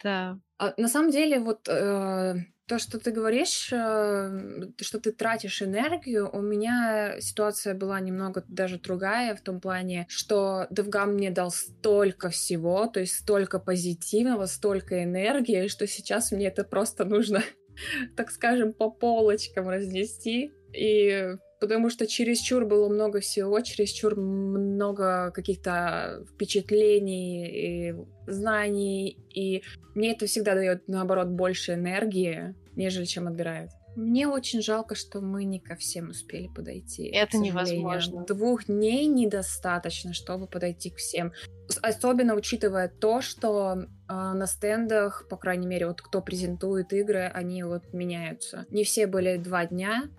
Да. 0.03 0.39
А, 0.59 0.75
на 0.77 0.89
самом 0.89 1.11
деле, 1.11 1.39
вот 1.39 1.69
э, 1.69 2.35
то, 2.67 2.79
что 2.79 2.99
ты 2.99 3.13
говоришь, 3.13 3.73
э, 3.73 4.71
что 4.81 5.01
ты 5.01 5.13
тратишь 5.13 5.63
энергию, 5.63 6.29
у 6.33 6.41
меня 6.41 7.21
ситуация 7.21 7.75
была 7.75 8.01
немного 8.01 8.45
даже 8.49 8.79
другая 8.79 9.37
в 9.37 9.41
том 9.41 9.61
плане, 9.61 10.07
что 10.09 10.67
DevGam 10.71 11.13
мне 11.13 11.31
дал 11.31 11.51
столько 11.51 12.29
всего, 12.31 12.87
то 12.87 13.01
есть 13.01 13.15
столько 13.15 13.59
позитивного, 13.59 14.47
столько 14.47 15.05
энергии, 15.05 15.69
что 15.69 15.87
сейчас 15.87 16.33
мне 16.33 16.49
это 16.49 16.65
просто 16.65 17.05
нужно, 17.05 17.43
так 18.17 18.31
скажем, 18.31 18.73
по 18.73 18.91
полочкам 18.91 19.69
разнести. 19.69 20.53
И 20.73 21.37
потому 21.61 21.91
что 21.91 22.07
чересчур 22.07 22.65
было 22.65 22.89
много 22.89 23.21
всего, 23.21 23.61
чересчур 23.61 24.17
много 24.17 25.31
каких-то 25.33 26.25
впечатлений 26.33 27.49
и 27.49 27.95
знаний, 28.27 29.19
и 29.35 29.63
мне 29.95 30.13
это 30.13 30.27
всегда 30.27 30.55
дает, 30.55 30.89
наоборот, 30.89 31.29
больше 31.29 31.75
энергии, 31.75 32.55
нежели 32.75 33.05
чем 33.05 33.29
отбирает. 33.29 33.71
Мне 33.97 34.29
очень 34.29 34.61
жалко, 34.61 34.95
что 34.95 35.23
мы 35.23 35.45
не 35.45 35.59
ко 35.59 35.75
всем 35.75 36.11
успели 36.11 36.49
подойти. 36.49 37.07
Это 37.07 37.39
невозможно. 37.39 38.25
Двух 38.27 38.67
дней 38.67 39.07
недостаточно, 39.07 40.13
чтобы 40.13 40.47
подойти 40.47 40.91
к 40.91 40.97
всем. 40.97 41.33
Особенно 41.81 42.35
учитывая 42.35 42.89
то, 42.89 43.23
что 43.23 43.75
э, 43.75 43.87
на 44.07 44.47
стендах, 44.47 45.27
по 45.31 45.39
крайней 45.39 45.67
мере, 45.67 45.87
вот 45.87 46.03
кто 46.03 46.21
презентует 46.21 46.93
игры, 46.93 47.31
они 47.33 47.63
вот 47.63 47.95
меняются. 47.95 48.67
Не 48.69 48.85
все 48.85 49.07
были 49.07 49.39
два 49.39 49.65
дня, 49.65 50.11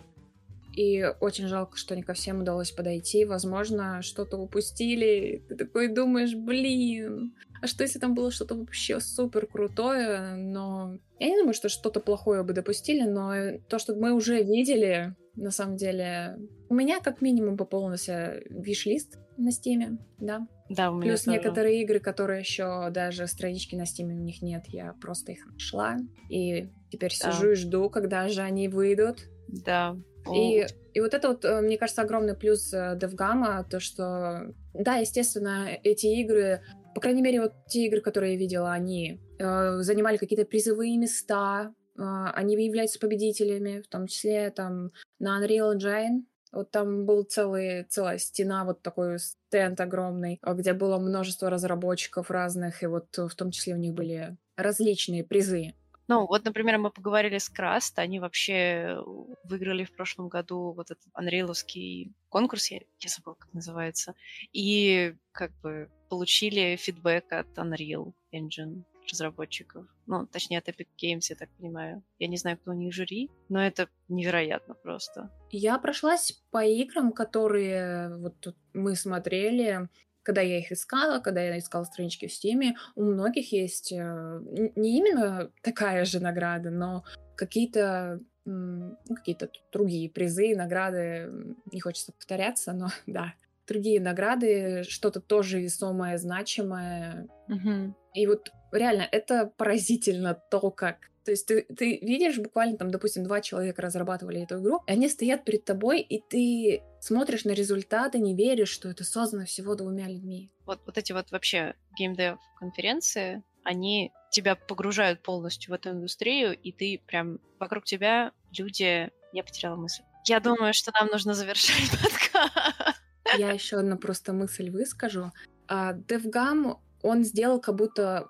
и 0.77 1.03
очень 1.21 1.47
жалко, 1.47 1.75
что 1.75 1.95
не 1.95 2.03
ко 2.03 2.13
всем 2.13 2.41
удалось 2.41 2.71
подойти. 2.71 3.25
Возможно, 3.25 4.03
что-то 4.03 4.37
упустили. 4.37 5.43
Ты 5.49 5.55
такой 5.55 5.87
думаешь, 5.87 6.35
блин, 6.35 7.33
а 7.63 7.65
что 7.65 7.83
если 7.83 7.97
там 7.97 8.13
было 8.13 8.29
что-то 8.29 8.53
вообще 8.53 8.99
супер 8.99 9.47
крутое? 9.47 10.35
Но 10.35 10.99
я 11.19 11.29
не 11.29 11.37
думаю, 11.37 11.55
что 11.55 11.69
что-то 11.69 11.99
плохое 11.99 12.43
бы 12.43 12.53
допустили, 12.53 13.09
но 13.09 13.57
то, 13.67 13.79
что 13.79 13.95
мы 13.95 14.13
уже 14.13 14.43
видели, 14.43 15.15
на 15.35 15.49
самом 15.49 15.77
деле, 15.77 16.37
у 16.69 16.75
меня 16.75 16.99
как 16.99 17.21
минимум 17.21 17.57
пополнился 17.57 18.43
wishlist 18.51 19.17
на 19.35 19.51
Steam 19.51 19.84
е, 19.84 19.97
да. 20.19 20.47
Да, 20.69 20.91
у 20.91 20.95
меня 20.95 21.11
плюс 21.11 21.23
тоже. 21.23 21.37
некоторые 21.37 21.81
игры, 21.81 21.99
которые 21.99 22.41
еще 22.41 22.89
даже 22.91 23.25
странички 23.25 23.75
на 23.75 23.87
Steam 23.87 24.09
е 24.09 24.13
у 24.13 24.19
них 24.19 24.43
нет, 24.43 24.65
я 24.67 24.93
просто 25.01 25.31
их 25.31 25.43
нашла. 25.47 25.97
И 26.29 26.69
теперь 26.91 27.13
да. 27.19 27.31
сижу 27.31 27.51
и 27.51 27.55
жду, 27.55 27.89
когда 27.89 28.27
же 28.29 28.41
они 28.41 28.67
выйдут. 28.67 29.27
Да, 29.47 29.97
и, 30.33 30.65
и 30.93 31.01
вот 31.01 31.13
это 31.13 31.29
вот, 31.29 31.45
э, 31.45 31.61
мне 31.61 31.77
кажется, 31.77 32.01
огромный 32.01 32.35
плюс 32.35 32.73
DevGamma, 32.73 33.61
э, 33.61 33.69
то, 33.69 33.79
что, 33.79 34.53
да, 34.73 34.95
естественно, 34.95 35.69
эти 35.83 36.07
игры, 36.07 36.61
по 36.95 37.01
крайней 37.01 37.21
мере, 37.21 37.41
вот 37.41 37.53
те 37.67 37.85
игры, 37.85 38.01
которые 38.01 38.33
я 38.33 38.39
видела, 38.39 38.71
они 38.71 39.21
э, 39.39 39.77
занимали 39.81 40.17
какие-то 40.17 40.45
призовые 40.45 40.97
места, 40.97 41.73
э, 41.97 42.01
они 42.01 42.55
являются 42.55 42.99
победителями, 42.99 43.81
в 43.81 43.87
том 43.87 44.07
числе 44.07 44.49
там 44.51 44.91
на 45.19 45.43
Unreal 45.43 45.75
Engine, 45.75 46.23
вот 46.51 46.71
там 46.71 47.05
был 47.05 47.23
целый, 47.23 47.83
целая 47.83 48.17
стена, 48.17 48.65
вот 48.65 48.81
такой 48.81 49.19
стенд 49.19 49.79
огромный, 49.79 50.39
где 50.41 50.73
было 50.73 50.97
множество 50.97 51.49
разработчиков 51.49 52.31
разных, 52.31 52.83
и 52.83 52.87
вот 52.87 53.15
в 53.15 53.35
том 53.35 53.51
числе 53.51 53.73
у 53.73 53.77
них 53.77 53.93
были 53.93 54.37
различные 54.55 55.23
призы. 55.23 55.73
Ну, 56.07 56.25
вот, 56.25 56.45
например, 56.45 56.77
мы 56.77 56.89
поговорили 56.89 57.37
с 57.37 57.49
Краст, 57.49 57.99
они 57.99 58.19
вообще 58.19 58.97
выиграли 59.43 59.83
в 59.83 59.93
прошлом 59.95 60.29
году 60.29 60.71
вот 60.71 60.91
этот 60.91 61.05
анриловский 61.13 62.13
конкурс, 62.29 62.71
я, 62.71 62.77
я 62.99 63.09
забыла, 63.09 63.35
как 63.35 63.53
называется, 63.53 64.15
и 64.53 65.15
как 65.33 65.51
бы 65.61 65.89
получили 66.09 66.77
фидбэк 66.77 67.33
от 67.33 67.47
Unreal 67.57 68.13
Engine 68.33 68.83
разработчиков. 69.09 69.85
Ну, 70.05 70.25
точнее, 70.25 70.59
от 70.59 70.67
Epic 70.69 70.87
Games, 71.01 71.25
я 71.29 71.35
так 71.35 71.49
понимаю. 71.57 72.03
Я 72.19 72.27
не 72.27 72.37
знаю, 72.37 72.57
кто 72.57 72.71
у 72.71 72.73
них 72.73 72.93
жюри, 72.93 73.29
но 73.49 73.65
это 73.65 73.89
невероятно 74.07 74.73
просто. 74.73 75.29
Я 75.51 75.77
прошлась 75.77 76.43
по 76.51 76.63
играм, 76.63 77.11
которые 77.11 78.17
вот 78.17 78.39
тут 78.39 78.55
мы 78.73 78.95
смотрели 78.95 79.89
когда 80.27 80.41
я 80.41 80.59
их 80.59 80.73
искала, 80.73 81.19
когда 81.21 81.41
я 81.41 81.57
искала 81.57 81.85
странички 81.85 82.27
в 82.27 82.31
Steam, 82.31 82.73
у 82.95 83.03
многих 83.03 83.53
есть 83.53 83.93
э, 83.93 84.41
не 84.75 84.97
именно 84.97 85.49
такая 85.63 86.03
же 86.03 86.19
награда, 86.19 86.69
но 86.69 87.05
какие-то 87.37 88.19
ну, 88.43 88.97
какие-то 89.07 89.49
другие 89.71 90.09
призы, 90.09 90.53
награды, 90.53 91.31
не 91.71 91.79
хочется 91.79 92.11
повторяться, 92.11 92.73
но 92.73 92.89
да, 93.07 93.35
другие 93.65 94.01
награды, 94.01 94.83
что-то 94.83 95.21
тоже 95.21 95.61
весомое, 95.61 96.17
значимое. 96.17 97.29
Угу. 97.47 97.95
И 98.13 98.27
вот 98.27 98.51
реально 98.73 99.07
это 99.09 99.45
поразительно 99.45 100.33
то, 100.33 100.71
как 100.71 101.09
то 101.27 101.31
есть 101.31 101.45
ты, 101.45 101.63
ты 101.63 101.99
видишь 102.01 102.37
буквально 102.37 102.77
там, 102.77 102.89
допустим, 102.89 103.25
два 103.25 103.41
человека 103.41 103.81
разрабатывали 103.81 104.43
эту 104.43 104.61
игру, 104.61 104.81
и 104.87 104.93
они 104.93 105.09
стоят 105.09 105.43
перед 105.43 105.65
тобой, 105.65 105.99
и 105.99 106.21
ты 106.21 106.81
смотришь 107.01 107.43
на 107.43 107.51
результаты, 107.51 108.17
не 108.17 108.33
веришь, 108.33 108.69
что 108.69 108.87
это 108.87 109.03
создано 109.03 109.43
всего 109.43 109.75
двумя 109.75 110.07
людьми. 110.07 110.49
Вот, 110.65 110.79
вот 110.85 110.97
эти 110.97 111.11
вот 111.11 111.29
вообще 111.31 111.75
геймдев 111.97 112.37
конференции, 112.57 113.43
они 113.65 114.13
тебя 114.31 114.55
погружают 114.55 115.21
полностью 115.21 115.71
в 115.71 115.73
эту 115.73 115.89
индустрию, 115.89 116.57
и 116.57 116.71
ты 116.71 117.01
прям 117.05 117.39
вокруг 117.59 117.83
тебя 117.83 118.31
люди... 118.57 119.11
Я 119.33 119.43
потеряла 119.43 119.75
мысль. 119.75 120.03
Я 120.23 120.39
думаю, 120.39 120.73
что 120.73 120.93
нам 120.97 121.09
нужно 121.09 121.33
завершать 121.33 121.91
подкаст. 122.01 123.01
Я 123.37 123.51
еще 123.51 123.79
одну 123.79 123.97
просто 123.97 124.31
мысль 124.31 124.69
выскажу. 124.69 125.33
DevGam, 125.67 126.77
он 127.01 127.25
сделал 127.25 127.59
как 127.59 127.75
будто 127.75 128.29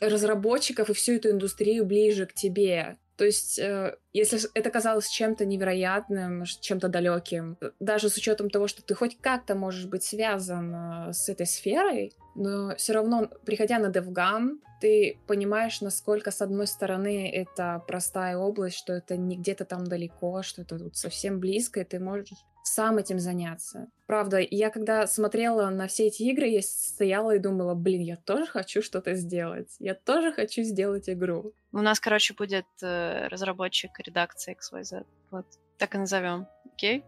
разработчиков 0.00 0.90
и 0.90 0.94
всю 0.94 1.12
эту 1.12 1.30
индустрию 1.30 1.84
ближе 1.84 2.26
к 2.26 2.34
тебе. 2.34 2.96
То 3.16 3.24
есть, 3.24 3.58
э, 3.58 3.96
если 4.12 4.38
это 4.52 4.70
казалось 4.70 5.08
чем-то 5.08 5.46
невероятным, 5.46 6.44
чем-то 6.44 6.88
далеким, 6.88 7.56
даже 7.80 8.10
с 8.10 8.16
учетом 8.16 8.50
того, 8.50 8.68
что 8.68 8.82
ты 8.82 8.94
хоть 8.94 9.18
как-то 9.18 9.54
можешь 9.54 9.86
быть 9.86 10.04
связан 10.04 10.74
э, 10.74 11.12
с 11.12 11.28
этой 11.30 11.46
сферой, 11.46 12.12
но 12.34 12.76
все 12.76 12.92
равно, 12.92 13.30
приходя 13.46 13.78
на 13.78 13.86
DevGam, 13.86 14.58
ты 14.82 15.18
понимаешь, 15.26 15.80
насколько, 15.80 16.30
с 16.30 16.42
одной 16.42 16.66
стороны, 16.66 17.30
это 17.30 17.82
простая 17.88 18.36
область, 18.36 18.76
что 18.76 18.92
это 18.92 19.16
не 19.16 19.38
где-то 19.38 19.64
там 19.64 19.86
далеко, 19.86 20.42
что 20.42 20.60
это 20.60 20.78
тут 20.78 20.96
совсем 20.96 21.40
близко, 21.40 21.80
и 21.80 21.84
ты 21.84 21.98
можешь 21.98 22.28
сам 22.66 22.98
этим 22.98 23.18
заняться. 23.18 23.88
Правда, 24.06 24.38
я 24.38 24.70
когда 24.70 25.06
смотрела 25.06 25.70
на 25.70 25.86
все 25.86 26.08
эти 26.08 26.22
игры, 26.24 26.46
я 26.48 26.62
стояла 26.62 27.36
и 27.36 27.38
думала, 27.38 27.74
блин, 27.74 28.02
я 28.02 28.16
тоже 28.16 28.46
хочу 28.46 28.82
что-то 28.82 29.14
сделать. 29.14 29.74
Я 29.78 29.94
тоже 29.94 30.32
хочу 30.32 30.62
сделать 30.62 31.08
игру. 31.08 31.52
У 31.72 31.78
нас, 31.78 32.00
короче, 32.00 32.34
будет 32.34 32.66
э, 32.82 33.28
разработчик 33.28 33.90
редакции 34.00 34.56
XYZ. 34.56 35.06
Вот, 35.30 35.46
так 35.78 35.94
и 35.94 35.98
назовем. 35.98 36.46
Окей? 36.64 37.04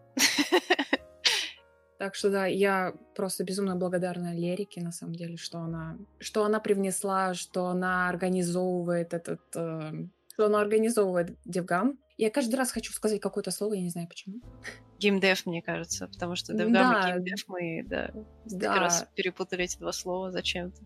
Так 1.99 2.15
что 2.15 2.31
да, 2.31 2.47
я 2.47 2.95
просто 3.17 3.43
безумно 3.43 3.75
благодарна 3.75 4.33
Лерике, 4.33 4.81
на 4.81 4.93
самом 4.93 5.17
деле, 5.17 5.37
что 5.37 5.59
она, 5.59 5.99
что 6.21 6.45
она 6.45 6.61
привнесла, 6.61 7.35
что 7.35 7.67
она 7.67 8.09
организовывает 8.09 9.15
этот, 9.15 9.41
э, 9.57 10.07
что 10.33 10.47
она 10.47 10.61
организовывает 10.61 11.37
DevGAMM. 11.45 11.99
Я 12.19 12.31
каждый 12.31 12.57
раз 12.57 12.73
хочу 12.73 12.93
сказать 12.93 13.21
какое-то 13.21 13.53
слово, 13.53 13.75
я 13.75 13.81
не 13.81 13.91
знаю 13.91 14.09
почему. 14.09 14.41
Геймдев, 14.99 15.47
мне 15.47 15.63
кажется, 15.63 16.09
потому 16.09 16.35
что 16.35 16.53
DevGAMM 16.53 16.73
да. 16.73 17.11
и 17.11 17.13
геймдев 17.13 17.45
мы, 17.47 17.85
да, 17.87 18.11
да. 18.45 18.73
как 18.73 18.81
раз 18.81 19.09
перепутали 19.15 19.65
эти 19.65 19.79
два 19.79 19.93
слова 19.93 20.33
зачем-то. 20.33 20.83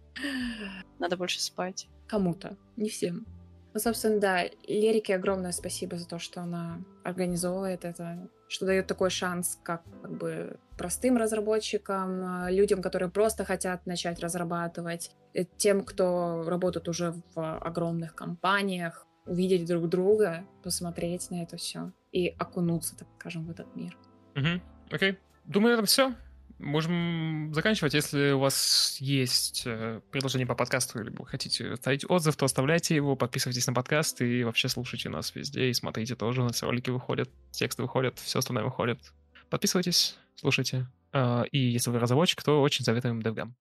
Надо 0.98 1.16
больше 1.16 1.40
спать. 1.40 1.88
Кому-то, 2.06 2.58
не 2.76 2.90
всем. 2.90 3.26
Ну, 3.72 3.80
собственно, 3.80 4.20
да, 4.20 4.44
Лерике 4.68 5.14
огромное 5.14 5.52
спасибо 5.52 5.96
за 5.96 6.06
то, 6.06 6.18
что 6.18 6.42
она 6.42 6.80
организовывает 7.02 7.86
это, 7.86 8.28
что 8.48 8.66
дает 8.66 8.86
такой 8.86 9.08
шанс 9.08 9.58
как, 9.62 9.82
как 10.02 10.18
бы 10.18 10.60
простым 10.76 11.16
разработчикам, 11.16 12.24
а, 12.24 12.50
людям, 12.50 12.82
которые 12.82 13.10
просто 13.10 13.46
хотят 13.46 13.86
начать 13.86 14.20
разрабатывать, 14.20 15.12
э, 15.32 15.44
тем, 15.56 15.84
кто 15.84 16.44
работает 16.46 16.88
уже 16.88 17.14
в 17.34 17.58
огромных 17.58 18.14
компаниях, 18.14 19.06
увидеть 19.26 19.66
друг 19.66 19.88
друга, 19.88 20.44
посмотреть 20.62 21.30
на 21.30 21.42
это 21.42 21.56
все 21.56 21.92
и 22.12 22.28
окунуться, 22.38 22.96
так 22.96 23.08
скажем, 23.18 23.46
в 23.46 23.50
этот 23.50 23.74
мир. 23.74 23.96
Угу. 24.36 24.60
Окей. 24.90 25.18
Думаю, 25.44 25.74
это 25.74 25.86
все. 25.86 26.14
Можем 26.58 27.52
заканчивать. 27.52 27.94
Если 27.94 28.32
у 28.32 28.38
вас 28.38 28.96
есть 29.00 29.64
э, 29.66 30.00
предложение 30.10 30.46
по 30.46 30.54
подкасту, 30.54 31.00
или 31.00 31.10
вы 31.10 31.26
хотите 31.26 31.72
оставить 31.72 32.08
отзыв, 32.08 32.36
то 32.36 32.44
оставляйте 32.44 32.94
его, 32.94 33.16
подписывайтесь 33.16 33.66
на 33.66 33.72
подкаст 33.72 34.20
и 34.20 34.44
вообще 34.44 34.68
слушайте 34.68 35.08
нас 35.08 35.34
везде 35.34 35.70
и 35.70 35.74
смотрите 35.74 36.14
тоже. 36.14 36.42
У 36.42 36.44
нас 36.44 36.62
ролики 36.62 36.90
выходят, 36.90 37.28
тексты 37.50 37.82
выходят, 37.82 38.18
все 38.20 38.38
остальное 38.38 38.64
выходит. 38.64 39.00
Подписывайтесь, 39.50 40.16
слушайте. 40.36 40.86
А, 41.12 41.42
и 41.50 41.58
если 41.58 41.90
вы 41.90 41.98
разработчик, 41.98 42.42
то 42.42 42.62
очень 42.62 42.84
советуем 42.84 43.20
DevGam. 43.20 43.52